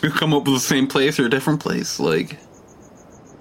[0.02, 2.00] you come up with the same place or a different place?
[2.00, 2.38] Like,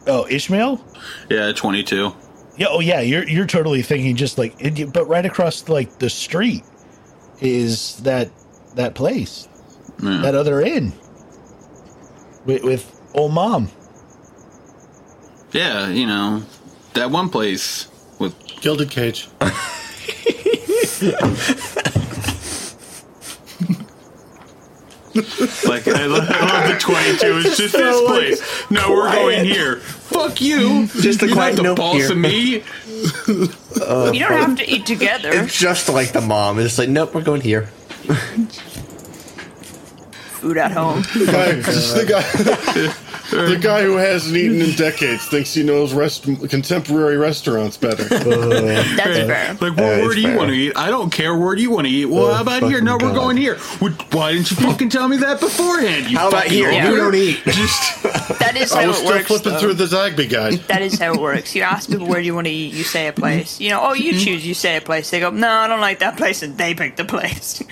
[0.07, 0.85] Oh, Ishmael.
[1.31, 2.13] yeah, twenty two.
[2.57, 4.55] Yeah, oh yeah, you're you're totally thinking just like,
[4.93, 6.63] but right across like the street
[7.41, 8.31] is that
[8.75, 9.49] that place,
[10.03, 10.19] Yeah.
[10.23, 10.93] that other inn
[12.45, 13.69] with, with old mom.
[15.53, 16.43] Yeah, you know,
[16.95, 17.89] that one place
[18.19, 19.29] with Gilded Cage.
[25.69, 27.39] like I love, I love the twenty two.
[27.45, 28.71] It's just this place.
[28.71, 29.77] No, we're going here.
[29.77, 30.87] Fuck you.
[30.89, 32.11] Just a You're quiet not the note boss here.
[32.13, 32.41] of me.
[33.29, 35.31] you don't have to eat together.
[35.33, 36.59] It's just like the mom.
[36.59, 37.69] It's like, nope, we're going here.
[40.41, 41.03] Food at home.
[41.03, 42.23] The guy, the guy,
[43.35, 48.05] the guy who hasn't eaten in decades thinks he knows rest, contemporary restaurants better.
[48.09, 49.53] That's fair.
[49.55, 50.37] Like, well, Yeah, where it's do you fair.
[50.37, 50.73] want to eat?
[50.77, 51.37] I don't care.
[51.37, 52.07] Where do you want to eat?
[52.07, 52.73] Well, Oh, how about here?
[52.73, 53.15] fucking No, we're God.
[53.15, 53.59] going here.
[53.81, 56.11] Well, Why didn't you fucking tell me that beforehand?
[56.11, 56.71] You How about fucking here?
[56.71, 56.91] Yeah.
[56.91, 57.43] You don't eat.
[57.45, 58.03] Just
[58.39, 59.27] That is I how was it still works.
[59.27, 59.59] flipping though.
[59.59, 60.55] through the Zagby guide.
[60.69, 61.55] That is how it works.
[61.55, 63.61] You ask people where do you want to eat, you say a place.
[63.61, 64.21] You know, oh, you mm-hmm.
[64.21, 65.11] choose, you say a place.
[65.11, 67.63] They go, no, I don't like that place, and they pick the place.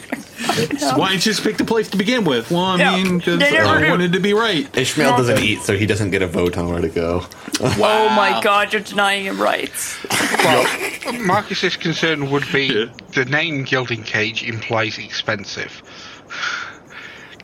[0.97, 2.51] Why didn't you just pick the place to begin with?
[2.51, 3.91] Well, I Yeah, mean, because they never I do.
[3.91, 4.69] wanted to be right.
[4.77, 7.27] Ishmael doesn't eat, so he doesn't get a vote on where to go.
[7.65, 9.97] Oh my god, you're denying him rights.
[10.39, 12.85] Well, Marcus's concern would be Yeah.
[13.15, 15.83] the name Gilding Cage implies expensive.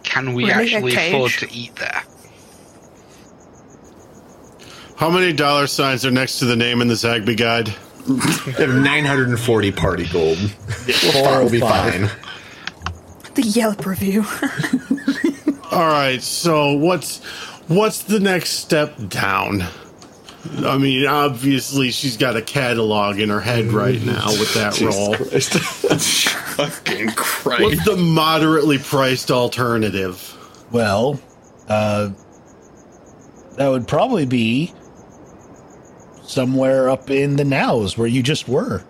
[0.02, 0.72] Can we Really?
[0.72, 1.14] A actually cage?
[1.14, 2.02] afford to eat there?
[4.96, 7.68] How many dollar signs are next to the name in the Zagby guide?
[8.08, 10.38] I have 940 party gold.
[10.38, 11.92] Four We'll be five.
[11.94, 12.10] fine.
[13.38, 14.24] The Yelp review.
[15.70, 16.20] All right.
[16.20, 17.22] So what's
[17.68, 19.62] what's the next step down?
[20.56, 25.14] I mean, obviously she's got a catalog in her head right now with that roll.
[26.56, 27.62] Fucking Christ.
[27.62, 30.36] What's the moderately priced alternative?
[30.72, 31.20] Well,
[31.68, 32.10] uh,
[33.54, 34.74] that would probably be
[36.24, 38.82] somewhere up in the Naos where you just were.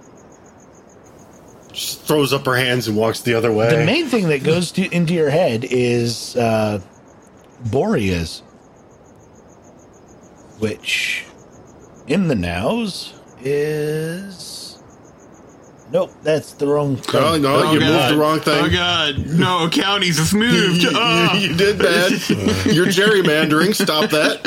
[1.73, 3.71] Just throws up her hands and walks the other way.
[3.71, 6.81] The main thing that goes to, into your head is uh,
[7.67, 8.41] Boreas,
[10.59, 11.25] which
[12.07, 14.58] in the Naos is.
[15.91, 17.21] Nope, that's the wrong thing.
[17.23, 17.89] oh no, Oh, you God.
[17.89, 18.65] moved the wrong thing.
[18.67, 20.83] Oh god, no, counties has moved.
[20.83, 21.35] You, Ah.
[21.35, 22.11] you did bad.
[22.67, 23.75] You're gerrymandering.
[23.75, 24.41] Stop that.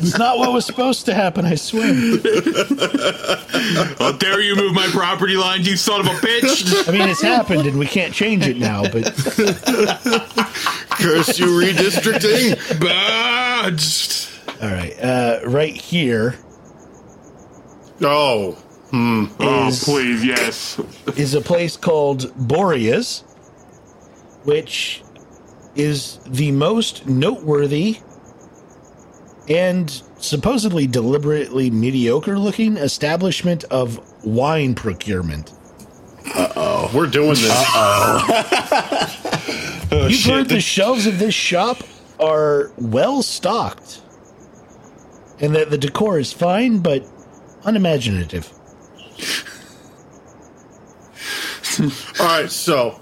[0.00, 1.92] It's not what was supposed to happen, I swear.
[3.98, 6.88] How dare you move my property lines, you son of a bitch!
[6.88, 9.04] I mean, it's happened and we can't change it now, but
[10.90, 12.56] Curse you, redistricting.
[12.80, 13.70] Bah,
[14.64, 14.94] all right.
[15.02, 16.36] Uh, right here
[18.04, 18.56] Oh,
[18.94, 20.78] Oh, is, please, yes.
[21.16, 23.20] is a place called Boreas,
[24.44, 25.02] which
[25.74, 27.98] is the most noteworthy
[29.48, 35.52] and supposedly deliberately mediocre looking establishment of wine procurement.
[36.34, 36.90] Uh oh.
[36.94, 37.42] We're doing this.
[39.92, 41.78] You've heard the shelves of this shop
[42.20, 44.00] are well stocked.
[45.40, 47.04] and that the decor is fine but
[47.64, 48.52] unimaginative.
[52.20, 53.00] All right, so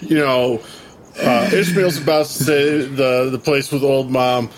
[0.00, 0.60] you know,
[1.20, 4.50] uh, Ishmael's about to say the the place with old mom.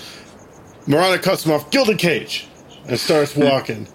[0.86, 1.70] Marana cuts him off.
[1.70, 2.48] Gilded cage,
[2.86, 3.86] and starts walking.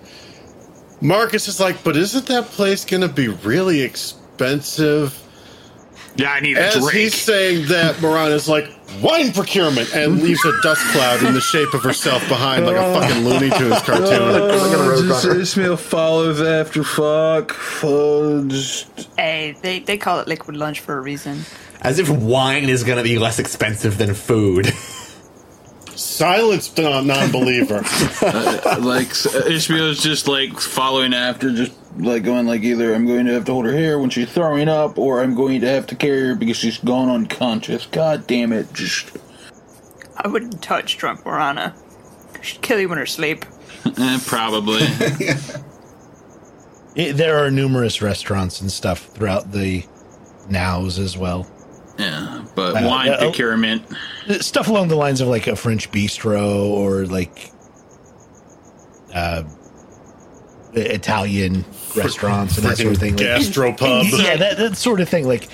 [1.02, 5.25] Marcus is like, but isn't that place going to be really expensive?
[6.18, 6.92] Yeah, I need a As drink.
[6.92, 8.70] he's saying that, Marana's like,
[9.02, 12.86] wine procurement, and leaves a dust cloud in the shape of herself behind, like a
[12.86, 13.00] oh.
[13.00, 14.08] fucking Looney Tunes oh, cartoon.
[14.12, 17.52] Oh, just Ishmael follows after fuck.
[17.52, 18.86] Fudge.
[19.18, 21.42] Hey, they, they call it liquid lunch for a reason.
[21.82, 24.72] As if wine is going to be less expensive than food.
[25.96, 27.82] Silence, non believer.
[28.80, 29.12] like
[29.48, 33.54] Ishmael's just like following after, just like going like either I'm going to have to
[33.54, 36.36] hold her hair when she's throwing up, or I'm going to have to carry her
[36.36, 37.86] because she's gone unconscious.
[37.86, 38.74] God damn it!
[38.74, 39.18] Just
[40.18, 41.76] I wouldn't touch drunk Marana.
[42.42, 43.46] She'd kill you in her sleep.
[43.98, 44.86] eh, probably.
[46.96, 49.84] It, there are numerous restaurants and stuff throughout the
[50.50, 51.46] Naos as well.
[51.98, 53.26] Yeah, but Uh, wine yeah, oh.
[53.26, 53.84] procurement.
[54.42, 57.52] Stuff along the lines of like a French bistro or like
[59.14, 59.44] uh,
[60.74, 61.66] Italian
[61.96, 63.16] restaurants and that sort of thing.
[63.16, 64.12] Like, Gastropub.
[64.24, 65.28] yeah, that, that sort of thing.
[65.28, 65.48] Like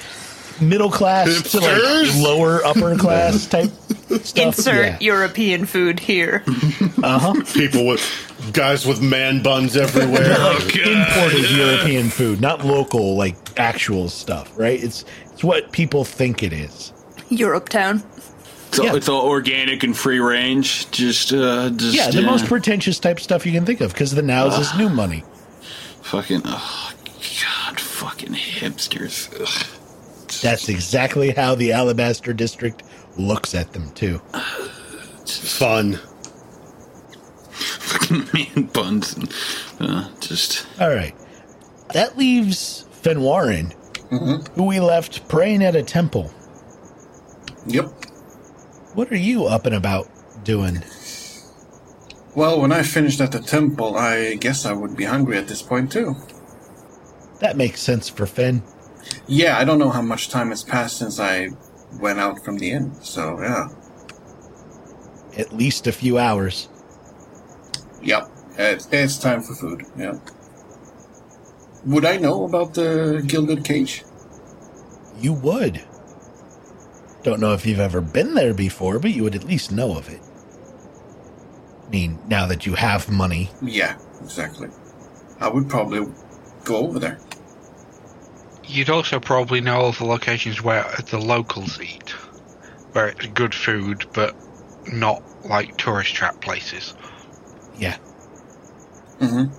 [0.61, 3.72] middle class to like lower upper class type
[4.23, 4.38] stuff.
[4.38, 4.97] Insert yeah.
[4.99, 6.43] European food here.
[7.03, 7.34] Uh huh.
[7.55, 10.34] People with guys with man buns everywhere.
[10.61, 14.84] imported European food, not local, like actual stuff, right?
[14.84, 15.03] It's
[15.41, 16.93] it's what people think it is.
[17.30, 18.03] Europe town.
[18.68, 18.95] It's all, Yeah.
[18.95, 20.89] it's all organic and free range.
[20.91, 24.22] Just, uh, just Yeah, the most pretentious type stuff you can think of because the
[24.22, 25.23] Naos is new money.
[26.03, 26.43] fucking.
[26.45, 26.91] Oh,
[27.41, 29.30] God, fucking hipsters.
[29.41, 29.68] Ugh.
[30.43, 32.84] That's exactly how the Alabaster District
[33.18, 34.22] looks at them too.
[35.26, 35.93] Fun.
[37.51, 39.13] Fucking man buns.
[39.15, 39.34] And,
[39.80, 40.65] uh, just.
[40.80, 41.13] All right,
[41.93, 42.85] that leaves
[44.12, 46.32] Fenwarin, who we left praying at a temple.
[47.68, 47.86] Yep.
[48.94, 50.10] What are you up and about
[50.44, 50.84] doing?
[52.36, 55.62] Well, when I finished at the temple, I guess I would be hungry at this
[55.62, 56.16] point too.
[57.40, 58.64] That makes sense for Finn.
[59.28, 61.50] Yeah, I don't know how much time has passed since I
[62.00, 63.68] went out from the inn, so yeah.
[65.38, 66.70] At least a few hours.
[68.02, 68.30] Yep.
[68.58, 70.20] It's, it's time for food, yeah.
[71.86, 74.03] Would I know about the gilded cage?
[75.20, 75.84] You would.
[77.24, 80.10] Don't know if you've ever been there before, but you would at least know of
[80.10, 80.22] it.
[81.88, 84.70] I mean, now that you have money, Yeah, exactly.
[85.40, 86.08] I would probably
[86.64, 87.20] go over there.
[88.66, 92.12] You'd also probably know all the locations where the locals eat,
[92.94, 94.36] where it's good food, but
[94.94, 96.94] not like tourist trap places.
[97.78, 97.98] yeah.
[99.20, 99.53] Mm-hmm.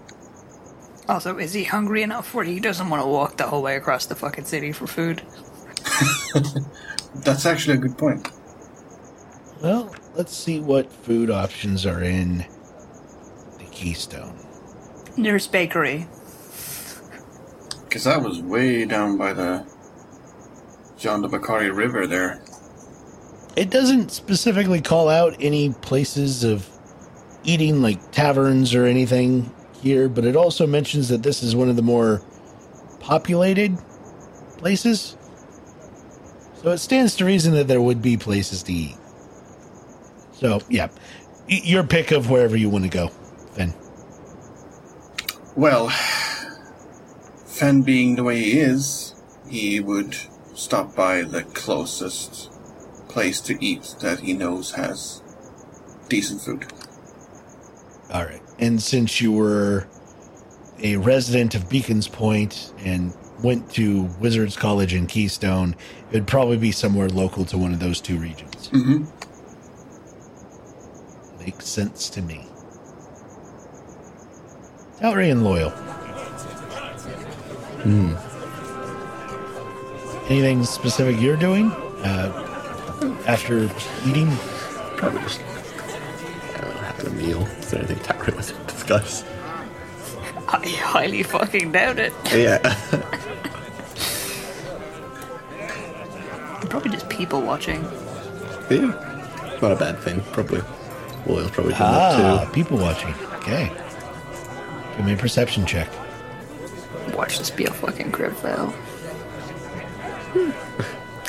[1.09, 4.07] Also, is he hungry enough where he doesn't want to walk the whole way across
[4.07, 5.23] the fucking city for food?
[7.17, 8.29] That's actually a good point.
[9.63, 12.47] Well, let's see what food options are in
[13.59, 14.37] the Keystone.
[15.17, 16.07] There's Bakery.
[17.85, 19.67] Because I was way down by the
[20.97, 22.43] Yondabakari River there.
[23.57, 26.69] It doesn't specifically call out any places of
[27.45, 31.77] eating like taverns or anything here, but it also mentions that this is one of
[31.77, 32.23] the more
[33.01, 33.77] populated
[34.59, 35.17] places.
[36.63, 38.97] So it stands to reason that there would be places to eat.
[40.35, 40.89] So, yeah,
[41.49, 43.09] your pick of wherever you want to go,
[43.55, 43.75] Finn.
[45.57, 45.91] Well,
[47.47, 49.15] Fen being the way he is,
[49.49, 50.17] he would
[50.55, 52.51] stop by the closest
[53.09, 55.23] place to eat that he knows has
[56.09, 56.67] decent food.
[58.11, 58.42] All right.
[58.59, 59.87] And since you were
[60.83, 65.77] a resident of Beacons Point and went to Wizards College in Keystone,
[66.11, 68.69] it would probably be somewhere local to one of those two regions.
[68.69, 69.05] Mm-hmm.
[71.45, 72.47] Makes sense to me.
[74.99, 75.71] Talry and Loyal.
[77.83, 78.15] Hmm.
[80.31, 81.73] Anything specific you're doing
[82.05, 83.65] uh, after
[84.07, 84.31] eating?
[84.97, 85.41] Probably just
[87.03, 87.47] I don't know, having a meal.
[87.59, 89.25] Is there anything Towery wants to discuss?
[90.49, 92.13] I highly fucking doubt it.
[92.33, 92.59] Yeah.
[96.69, 97.83] Probably just people watching.
[98.71, 98.99] yeah.
[99.61, 100.21] Not a bad thing.
[100.33, 100.61] Probably.
[101.27, 102.53] Loyal's probably doing Ah, that too.
[102.53, 103.15] people watching.
[103.37, 103.71] Okay.
[104.97, 105.89] Give me a perception check.
[107.15, 108.75] Watch this be a fucking crib fail.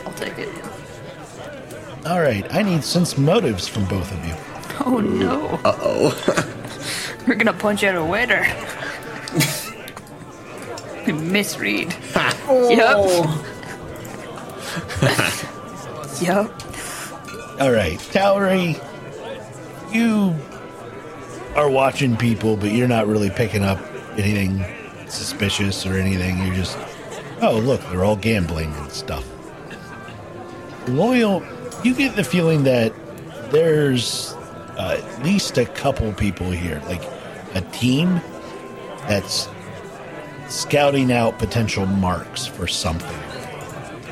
[0.06, 0.50] I'll take it.
[2.06, 4.34] All right, I need sense motives from both of you.
[4.86, 5.60] Oh no.
[5.64, 7.24] Uh oh.
[7.28, 8.45] We're gonna punch out a waiter.
[11.14, 11.95] Misread.
[12.48, 12.70] Oh.
[16.22, 16.22] Yep.
[16.22, 16.52] yep.
[17.60, 18.76] All right, Towery,
[19.91, 20.36] you
[21.56, 23.80] are watching people, but you're not really picking up
[24.18, 24.66] anything
[25.08, 26.40] suspicious or anything.
[26.40, 26.78] You're just,
[27.41, 29.26] oh, look, they're all gambling and stuff.
[30.88, 31.44] Loyal,
[31.84, 32.91] you get the feeling that
[33.52, 34.36] there's
[34.78, 37.04] uh, at least a couple people here, like
[37.54, 38.22] a team
[39.08, 39.48] that's
[40.48, 43.18] scouting out potential marks for something.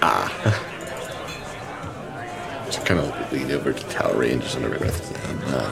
[0.01, 0.65] Ah.
[2.65, 5.53] Just kind of lean over to Towery and just under my breath.
[5.53, 5.71] Um,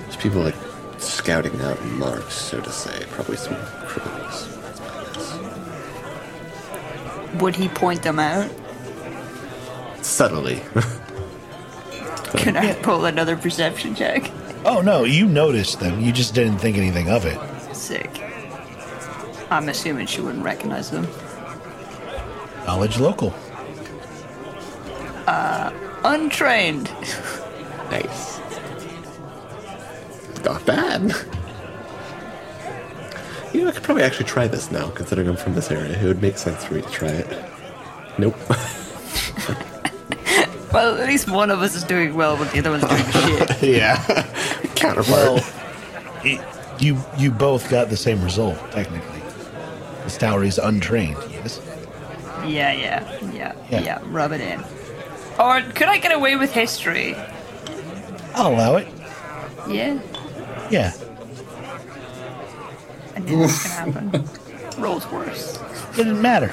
[0.00, 0.56] there's people like
[0.98, 3.04] scouting out marks, so to say.
[3.10, 3.54] Probably some
[3.86, 4.48] criminals.
[4.62, 5.38] That's my guess.
[7.40, 8.50] Would he point them out?
[10.02, 10.60] Subtly.
[12.36, 14.30] Can I pull another perception check?
[14.64, 16.00] Oh no, you noticed them.
[16.00, 17.38] You just didn't think anything of it.
[17.74, 18.22] Sick.
[19.50, 21.08] I'm assuming she wouldn't recognize them.
[22.66, 23.34] Knowledge local.
[25.26, 25.72] Uh,
[26.04, 26.84] untrained.
[27.90, 28.38] nice.
[30.44, 31.12] Not bad.
[33.52, 35.98] You know, I could probably actually try this now, considering I'm from this area.
[35.98, 37.44] It would make sense for me to try it.
[38.18, 38.36] Nope.
[40.72, 43.62] Well, at least one of us is doing well, but the other one's doing shit.
[43.62, 43.96] yeah.
[44.76, 45.08] Counterpart.
[45.08, 45.44] Well,
[46.24, 46.40] it,
[46.80, 49.20] you you both got the same result technically.
[50.04, 51.16] The Towery's untrained.
[51.30, 51.60] Yes.
[52.46, 53.82] Yeah, yeah, yeah, Yeah.
[53.82, 54.60] yeah, Rub it in.
[55.38, 57.14] Or could I get away with history?
[58.34, 58.88] I'll allow it.
[59.68, 60.00] Yeah.
[60.70, 60.92] Yeah.
[63.16, 63.92] I knew that was gonna
[64.22, 64.28] happen.
[64.82, 65.58] Rolls worse.
[65.96, 66.52] Didn't matter.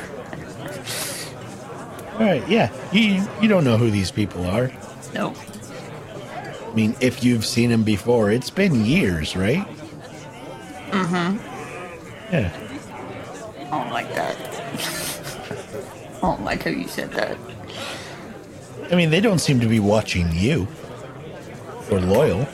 [2.17, 2.47] All right.
[2.49, 2.71] Yeah.
[2.91, 4.71] You you don't know who these people are.
[5.13, 5.35] No.
[6.65, 9.65] I mean, if you've seen them before, it's been years, right?
[10.89, 11.37] Mm-hmm.
[12.33, 12.51] Yeah.
[13.67, 14.35] I don't like that.
[16.17, 17.37] I don't like how you said that.
[18.91, 20.67] I mean, they don't seem to be watching you.
[21.91, 22.45] Or loyal.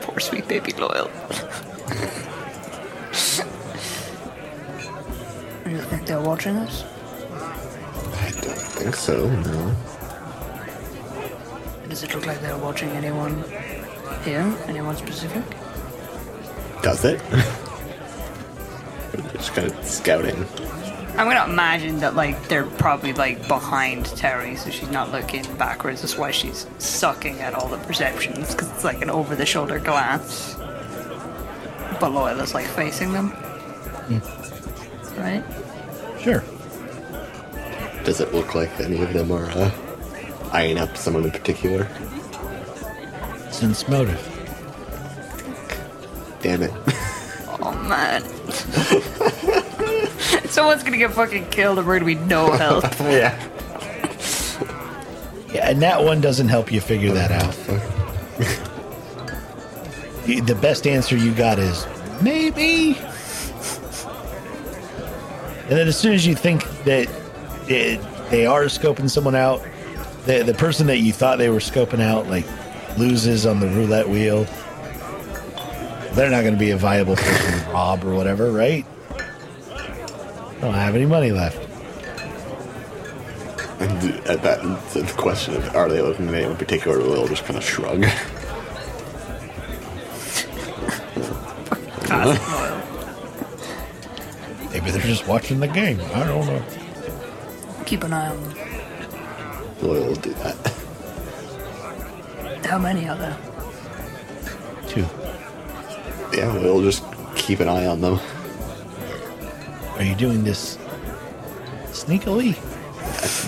[0.00, 1.10] Poor sweet baby Loyal.
[5.64, 6.84] Do you think they're watching us?
[8.46, 9.74] I don't think so, no.
[11.88, 13.42] Does it look like they're watching anyone
[14.22, 14.54] here?
[14.66, 15.42] Anyone specific?
[16.82, 17.20] Does it?
[19.34, 20.46] just kind of scouting.
[21.18, 26.02] I'm gonna imagine that like they're probably like behind Terry, so she's not looking backwards.
[26.02, 30.54] That's why she's sucking at all the perceptions because it's like an over-the-shoulder glance.
[31.98, 33.30] But Loyal is like facing them,
[34.10, 35.20] hmm.
[35.20, 35.42] right?
[36.20, 36.44] Sure.
[38.06, 39.68] Does it look like any of them are uh,
[40.52, 41.88] eyeing up someone in particular?
[43.50, 44.22] Sense motive.
[46.40, 46.70] Damn it.
[47.58, 48.22] Oh man.
[50.48, 52.84] Someone's gonna get fucking killed and we're gonna be no help.
[53.00, 53.36] yeah.
[55.52, 57.54] Yeah, and that one doesn't help you figure that out.
[60.26, 61.84] The- the best answer you got is
[62.22, 62.96] maybe.
[65.62, 67.08] And then as soon as you think that
[67.68, 69.62] it, they are scoping someone out,
[70.26, 72.46] the the person that you thought they were scoping out like
[72.98, 74.44] loses on the roulette wheel.
[76.14, 78.86] They're not going to be a viable person to rob or whatever, right?
[80.60, 81.58] Don't have any money left.
[83.78, 83.92] And
[84.26, 84.62] at that,
[84.94, 88.06] the question of are they looking at anyone in particular, will just kind of shrug.
[92.08, 92.76] Ah.
[94.72, 95.98] Maybe they're just watching the game.
[96.14, 96.62] I don't know.
[97.86, 98.54] Keep an eye on them.
[99.82, 100.56] Loyal will do that.
[102.66, 103.36] How many are there?
[104.88, 105.06] Two.
[106.36, 107.04] Yeah, we'll just
[107.36, 108.18] keep an eye on them.
[109.96, 110.76] Are you doing this
[111.92, 112.56] sneakily?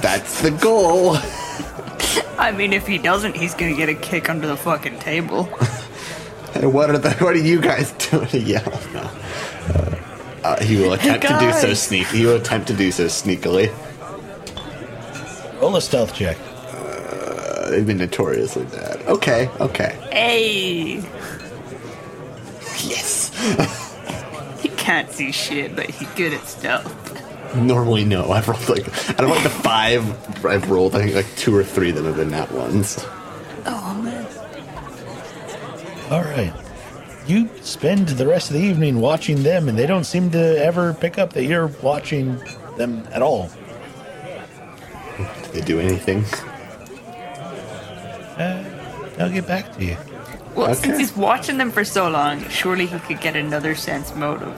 [0.00, 1.16] That's the goal.
[2.38, 5.48] I mean, if he doesn't, he's gonna get a kick under the fucking table.
[6.54, 8.26] And what are the what are you guys doing?
[8.32, 9.00] Yeah, no.
[9.02, 9.94] Uh,
[10.42, 11.82] uh, he will attempt to do so Guys.
[11.82, 12.06] sneak.
[12.06, 13.70] He will attempt to do so sneakily.
[15.60, 16.36] Roll a stealth check.
[16.72, 19.02] Uh, they've been notoriously bad.
[19.06, 19.98] Okay, okay.
[20.10, 20.94] Hey!
[22.86, 23.84] Yes.
[24.58, 27.54] He can't see shit, but he's good at stealth.
[27.54, 28.32] Normally, no.
[28.32, 30.96] I've rolled like out of like the five I've rolled.
[30.96, 32.98] I think like two or three of them have been nat ones.
[33.66, 34.26] Oh man.
[36.10, 36.52] All right.
[37.26, 40.92] You spend the rest of the evening watching them, and they don't seem to ever
[40.94, 42.36] pick up that you're watching
[42.76, 43.50] them at all.
[45.18, 46.24] Did they do anything?
[48.38, 48.64] Uh,
[49.18, 49.96] I'll get back to you.
[50.54, 54.56] Well, since he's watching them for so long, surely he could get another sense motive.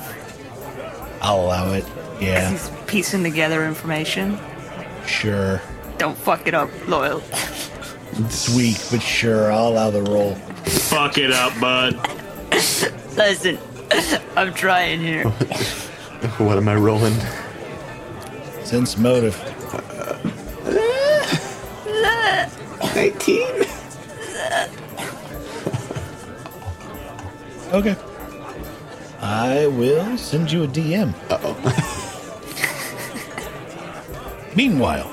[1.23, 1.85] I'll allow it.
[2.21, 4.39] Yeah, He's piecing together information.
[5.07, 5.61] sure.
[5.99, 7.23] Don't fuck it up, loyal.
[8.13, 10.35] It's weak, but sure, I'll allow the roll.
[10.65, 11.95] Fuck it up, bud.
[13.17, 13.59] Listen,
[14.37, 15.25] I'm trying here.
[16.37, 17.15] What am I rolling?
[18.63, 19.35] Sense motive.
[23.01, 23.41] 19.
[27.73, 27.97] Okay.
[29.23, 31.15] I will send you a DM.
[31.31, 31.57] Uh oh.
[34.55, 35.09] Meanwhile,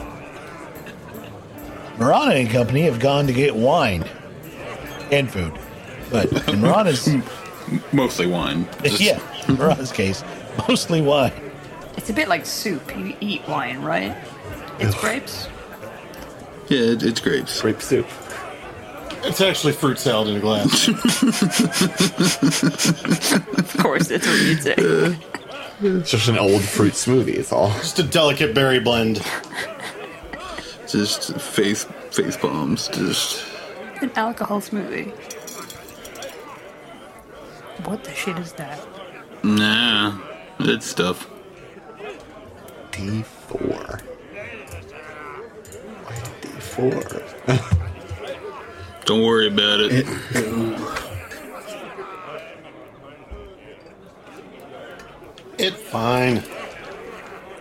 [1.98, 4.04] Marana and company have gone to get wine
[5.10, 5.54] and food.
[6.12, 7.08] But in Marana's,
[7.94, 8.68] Mostly wine.
[8.84, 10.26] Just- yeah, in Marana's case,
[10.68, 11.32] mostly wine.
[11.96, 12.98] It's a bit like soup.
[12.98, 14.14] You eat wine, right?
[14.78, 15.48] It's grapes.
[16.70, 17.62] Yeah, it, it's grapes.
[17.62, 18.08] Grape soup.
[19.24, 20.88] It's actually fruit salad in a glass.
[23.58, 24.76] Of course, that's what you'd say.
[25.82, 27.70] It's just an old fruit smoothie, it's all.
[27.74, 29.22] Just a delicate berry blend.
[30.88, 32.88] Just face face palms.
[32.88, 33.46] Just
[34.02, 35.12] An alcohol smoothie.
[37.86, 38.80] What the shit is that?
[39.44, 40.18] nah.
[40.60, 41.30] It's stuff.
[42.92, 43.77] D4.
[46.78, 49.06] D4.
[49.06, 50.06] Don't worry about it.
[55.58, 56.44] It um, fine.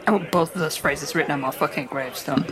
[0.07, 2.43] I want both of those phrases written on my fucking gravestone.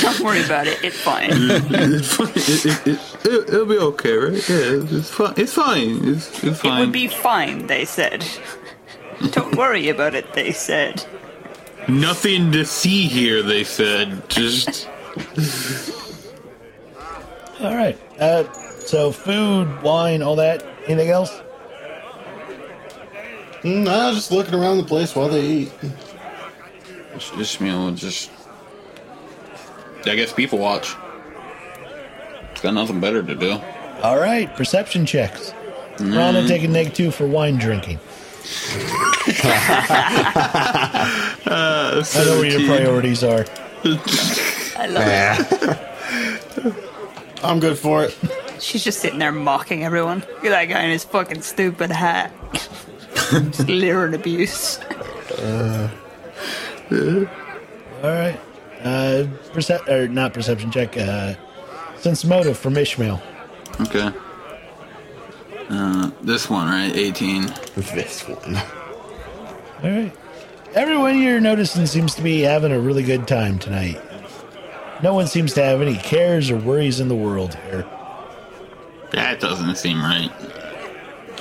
[0.00, 0.82] Don't worry about it.
[0.82, 1.30] It's fine.
[1.30, 2.28] it's fine.
[2.28, 4.48] It, it, it, it, it'll be okay, right?
[4.48, 5.34] Yeah, it's fine.
[5.36, 6.08] It's fine.
[6.08, 8.24] It's, it's It would be fine, they said.
[9.30, 11.04] Don't worry about it, they said.
[11.88, 14.28] Nothing to see here, they said.
[14.28, 14.88] Just
[17.60, 17.98] All right.
[18.20, 18.44] Uh,
[18.86, 20.64] so food, wine, all that.
[20.86, 21.42] Anything else?
[23.62, 25.72] Mm, I was just looking around the place while they eat.
[27.36, 28.30] just you know, just
[30.06, 30.94] I guess people watch.
[32.52, 33.60] It's got nothing better to do.
[34.02, 34.54] All right.
[34.54, 35.52] Perception checks.
[36.00, 37.98] Marana taking neg two for wine drinking.
[41.50, 43.44] I know where your priorities are.
[44.78, 45.04] I love
[46.64, 46.74] it.
[47.44, 48.16] I'm good for it.
[48.60, 50.20] She's just sitting there mocking everyone.
[50.20, 52.32] Look at that guy in his fucking stupid hat.
[53.30, 54.78] just leering abuse.
[55.38, 55.88] All
[58.02, 58.38] right.
[58.80, 60.96] Uh, percep- or not perception check.
[60.96, 61.34] Uh,
[61.96, 63.20] sense motive from Ishmael.
[63.80, 64.10] Okay.
[65.68, 66.94] Uh, this one, right?
[66.96, 67.46] 18.
[67.76, 68.56] This one.
[68.56, 70.12] All right.
[70.74, 74.00] Everyone you're noticing seems to be having a really good time tonight.
[75.02, 77.86] No one seems to have any cares or worries in the world here.
[79.12, 80.30] That doesn't seem right.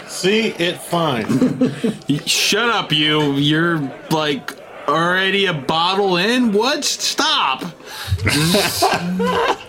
[0.07, 1.27] See, it fine.
[2.25, 3.33] Shut up, you.
[3.33, 3.79] You're
[4.09, 4.53] like
[4.87, 6.53] already a bottle in?
[6.53, 6.85] What?
[6.85, 7.63] Stop!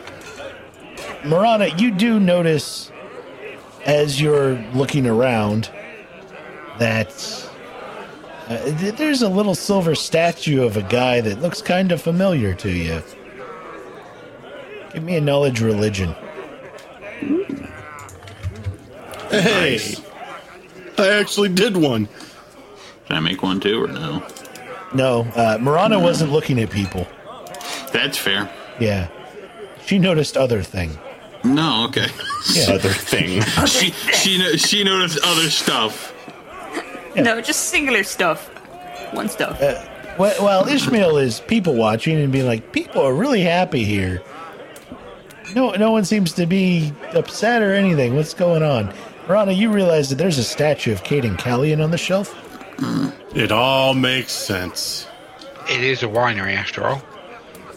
[1.24, 2.92] Marana, you do notice
[3.84, 5.70] as you're looking around
[6.78, 7.10] that
[8.48, 12.54] uh, th- there's a little silver statue of a guy that looks kind of familiar
[12.54, 13.02] to you.
[14.92, 16.14] Give me a knowledge religion.
[19.30, 19.78] hey,
[20.96, 22.08] I actually did one.
[23.06, 24.26] Can I make one too or no?
[24.94, 27.06] No, uh, Marana wasn't looking at people.
[27.92, 28.50] That's fair.
[28.80, 29.08] Yeah.
[29.86, 30.98] She noticed other thing.
[31.44, 32.06] No, okay.
[32.52, 32.64] Yeah.
[32.72, 33.40] Other thing.
[33.66, 36.12] she she no- she noticed other stuff.
[37.16, 38.48] No, just singular stuff.
[39.14, 39.58] One stuff.
[40.18, 44.20] Well, well, Ishmael is people watching and being like, people are really happy here.
[45.54, 48.14] No, no one seems to be upset or anything.
[48.16, 48.92] What's going on?
[49.28, 52.34] Marana, you realize that there's a statue of Cayden Cailean on the shelf?
[52.76, 53.12] Mm.
[53.36, 55.06] It all makes sense.
[55.70, 57.02] It is a winery after all.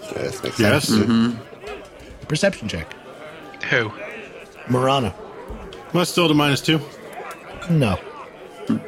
[0.03, 0.87] Yeah, this makes Yes.
[0.87, 1.05] sense.
[1.05, 2.25] Mm-hmm.
[2.27, 2.93] Perception check.
[3.65, 3.91] Who?
[4.69, 5.13] Marana.
[5.93, 6.79] Am I still to minus two?
[7.69, 7.99] No.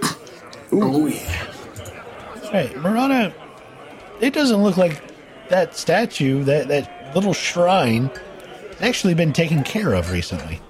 [0.75, 1.45] Oh yeah.
[2.51, 3.31] Right, Marana.
[4.21, 4.99] It doesn't look like
[5.49, 8.32] that statue, that that little shrine, has
[8.81, 10.61] actually been taken care of recently.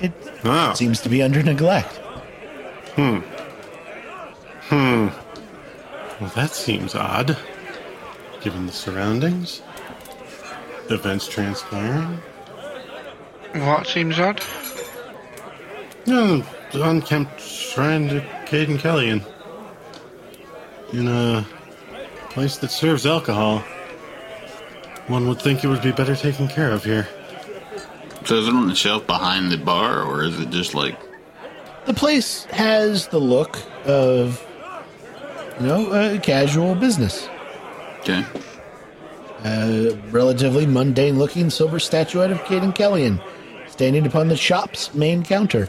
[0.00, 0.12] It
[0.44, 0.72] Ah.
[0.74, 1.96] seems to be under neglect.
[2.96, 3.18] Hmm.
[4.68, 5.08] Hmm.
[6.20, 7.36] Well, that seems odd,
[8.40, 9.62] given the surroundings.
[10.90, 12.18] Events transpiring.
[13.54, 14.42] What seems odd?
[16.06, 19.22] No, the unkempt shrine to Cayden Cailean.
[20.92, 21.46] In a
[22.30, 23.64] place that serves alcohol.
[25.06, 27.08] One would think it would be better taken care of here.
[28.24, 30.96] So is it on the shelf behind the bar, or is it just like
[31.84, 34.42] The place has the look of,
[35.60, 37.28] you know, a casual business.
[38.00, 38.24] okay?
[39.44, 43.20] A relatively mundane looking silver statuette of Cayden Cailean
[43.68, 45.68] standing upon the shop's main counter.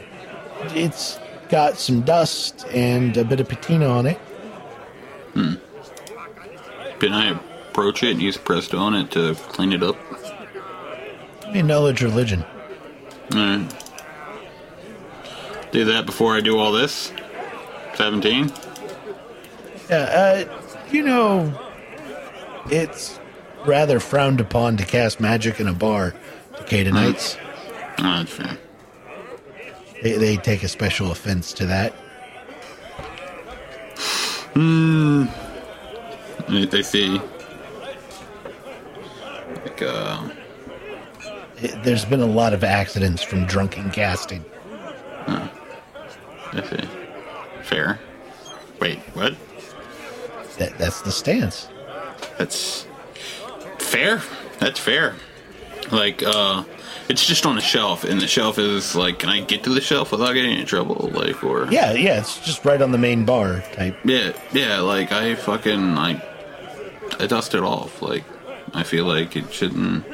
[0.74, 1.18] It's
[1.50, 4.16] got some dust and a bit of patina on it.
[5.34, 5.54] Hmm.
[6.98, 7.38] Can I
[7.76, 9.98] approach it and use presto on it to clean it up?
[11.52, 12.42] Me knowledge religion.
[13.34, 13.70] Alright.
[15.72, 17.12] Do that before I do all this.
[17.94, 18.50] Seventeen.
[19.90, 20.58] Yeah, uh,
[20.90, 21.52] you know,
[22.70, 23.20] it's
[23.66, 26.14] rather frowned upon to cast magic in a bar
[26.56, 27.36] to Caydenites.
[27.98, 28.56] Oh, that's fair.
[30.02, 31.92] They, they take a special offense to that.
[36.48, 37.20] I I see.
[39.66, 40.28] Like, uh,
[41.60, 44.44] It- there's been a lot of accidents from drunken casting.
[46.54, 46.88] See.
[47.62, 47.98] Fair.
[48.80, 49.34] Wait, what?
[50.58, 51.68] That, that's the stance.
[52.38, 52.86] That's
[53.78, 54.22] fair.
[54.60, 55.14] That's fair.
[55.90, 56.62] Like, uh,
[57.08, 59.80] it's just on a shelf, and the shelf is like, can I get to the
[59.80, 61.10] shelf without getting in trouble?
[61.12, 63.96] Like, or Yeah, yeah, it's just right on the main bar type.
[64.04, 64.80] yeah, yeah.
[64.80, 66.20] Like, I fucking like,
[67.18, 68.00] I dust it off.
[68.02, 68.24] Like,
[68.76, 70.04] I feel like it shouldn't.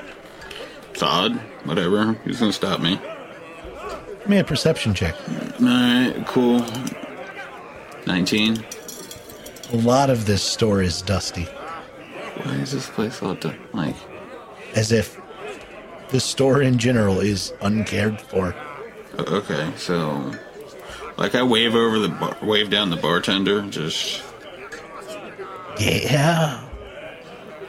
[0.92, 1.32] It's odd.
[1.64, 2.12] Whatever.
[2.24, 2.98] Who's gonna stop me?
[4.20, 5.14] Give me a perception check.
[5.60, 6.64] All right, cool.
[8.06, 8.64] Nineteen.
[9.72, 13.58] A lot of this store is dusty, Why is this place all done?
[13.72, 13.96] Like,
[14.74, 15.18] as if
[16.10, 18.54] the store in general is uncared for.
[19.18, 20.30] okay, so,
[21.16, 23.62] like, I wave over the bar, wave down the bartender.
[23.62, 24.22] Just
[25.80, 26.68] Yeah.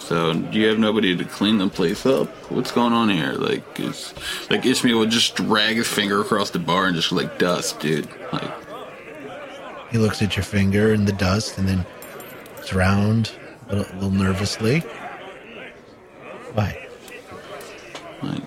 [0.07, 2.27] So, do you have nobody to clean the place up?
[2.51, 3.31] What's going on here?
[3.31, 4.13] Like, is
[4.49, 8.09] like Ishmael would just drag his finger across the bar and just like dust, dude.
[8.33, 8.51] Like,
[9.91, 11.85] He looks at your finger in the dust and then
[12.57, 13.31] looks around
[13.69, 14.79] a little, a little nervously.
[16.53, 16.85] Why?
[18.21, 18.43] like,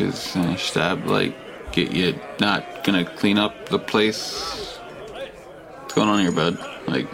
[0.00, 1.34] is uh, stab like
[1.72, 4.78] get you not gonna clean up the place?
[5.80, 6.58] What's going on here, bud?
[6.88, 7.08] Like,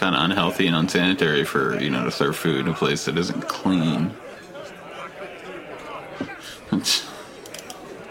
[0.00, 3.18] kind of unhealthy and unsanitary for you know to serve food in a place that
[3.18, 4.10] isn't clean.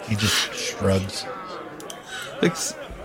[0.08, 1.26] He just shrugs.
[2.42, 2.56] like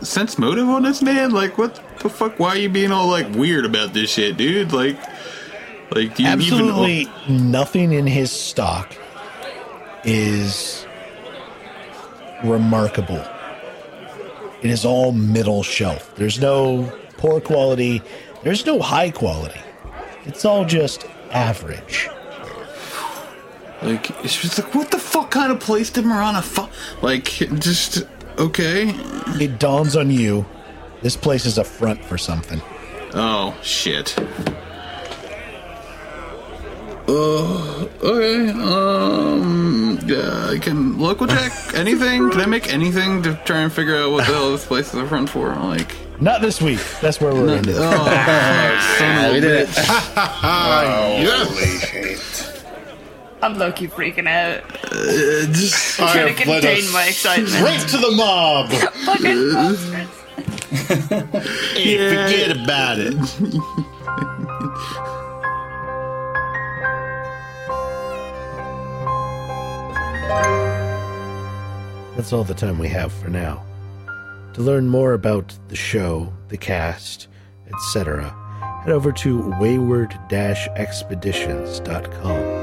[0.00, 1.30] sense motive on this man.
[1.30, 2.38] Like, what the fuck?
[2.38, 4.72] Why are you being all like weird about this shit, dude?
[4.72, 4.98] Like,
[5.90, 7.50] like do you Absolutely even?
[7.50, 8.94] nothing in his stock
[10.04, 10.86] is
[12.42, 13.24] remarkable.
[14.62, 16.14] It is all middle shelf.
[16.16, 18.02] There's no poor quality,
[18.44, 19.60] there's no high quality.
[20.26, 22.08] It's all just average.
[23.82, 26.68] Like, it's just like, what the fuck kind of place did Marana fu-
[27.02, 27.24] Like,
[27.58, 28.04] just
[28.38, 28.88] okay.
[29.40, 30.46] It dawns on you
[31.02, 32.62] this place is a front for something.
[33.12, 34.16] Oh shit.
[37.06, 38.48] Uh, okay.
[38.50, 42.30] Um, yeah, I can local check anything.
[42.30, 44.94] Can I make anything to try and figure out what the hell this place is
[44.94, 45.54] a front for?
[45.54, 46.80] Like, Not this week.
[47.02, 47.74] That's where we're ending.
[47.76, 47.80] oh,
[48.98, 49.76] son of a bitch.
[51.22, 52.62] yes!
[53.42, 54.62] I'm low key freaking out.
[54.86, 57.50] Uh, just I trying to contain my excitement.
[57.50, 58.70] Straight to the mob!
[59.04, 60.20] Fucking bastards.
[61.74, 63.14] Hey, forget about it.
[72.16, 73.62] That's all the time we have for now.
[74.54, 77.28] To learn more about the show, the cast,
[77.66, 78.30] etc.,
[78.82, 82.53] head over to wayward-expeditions.com.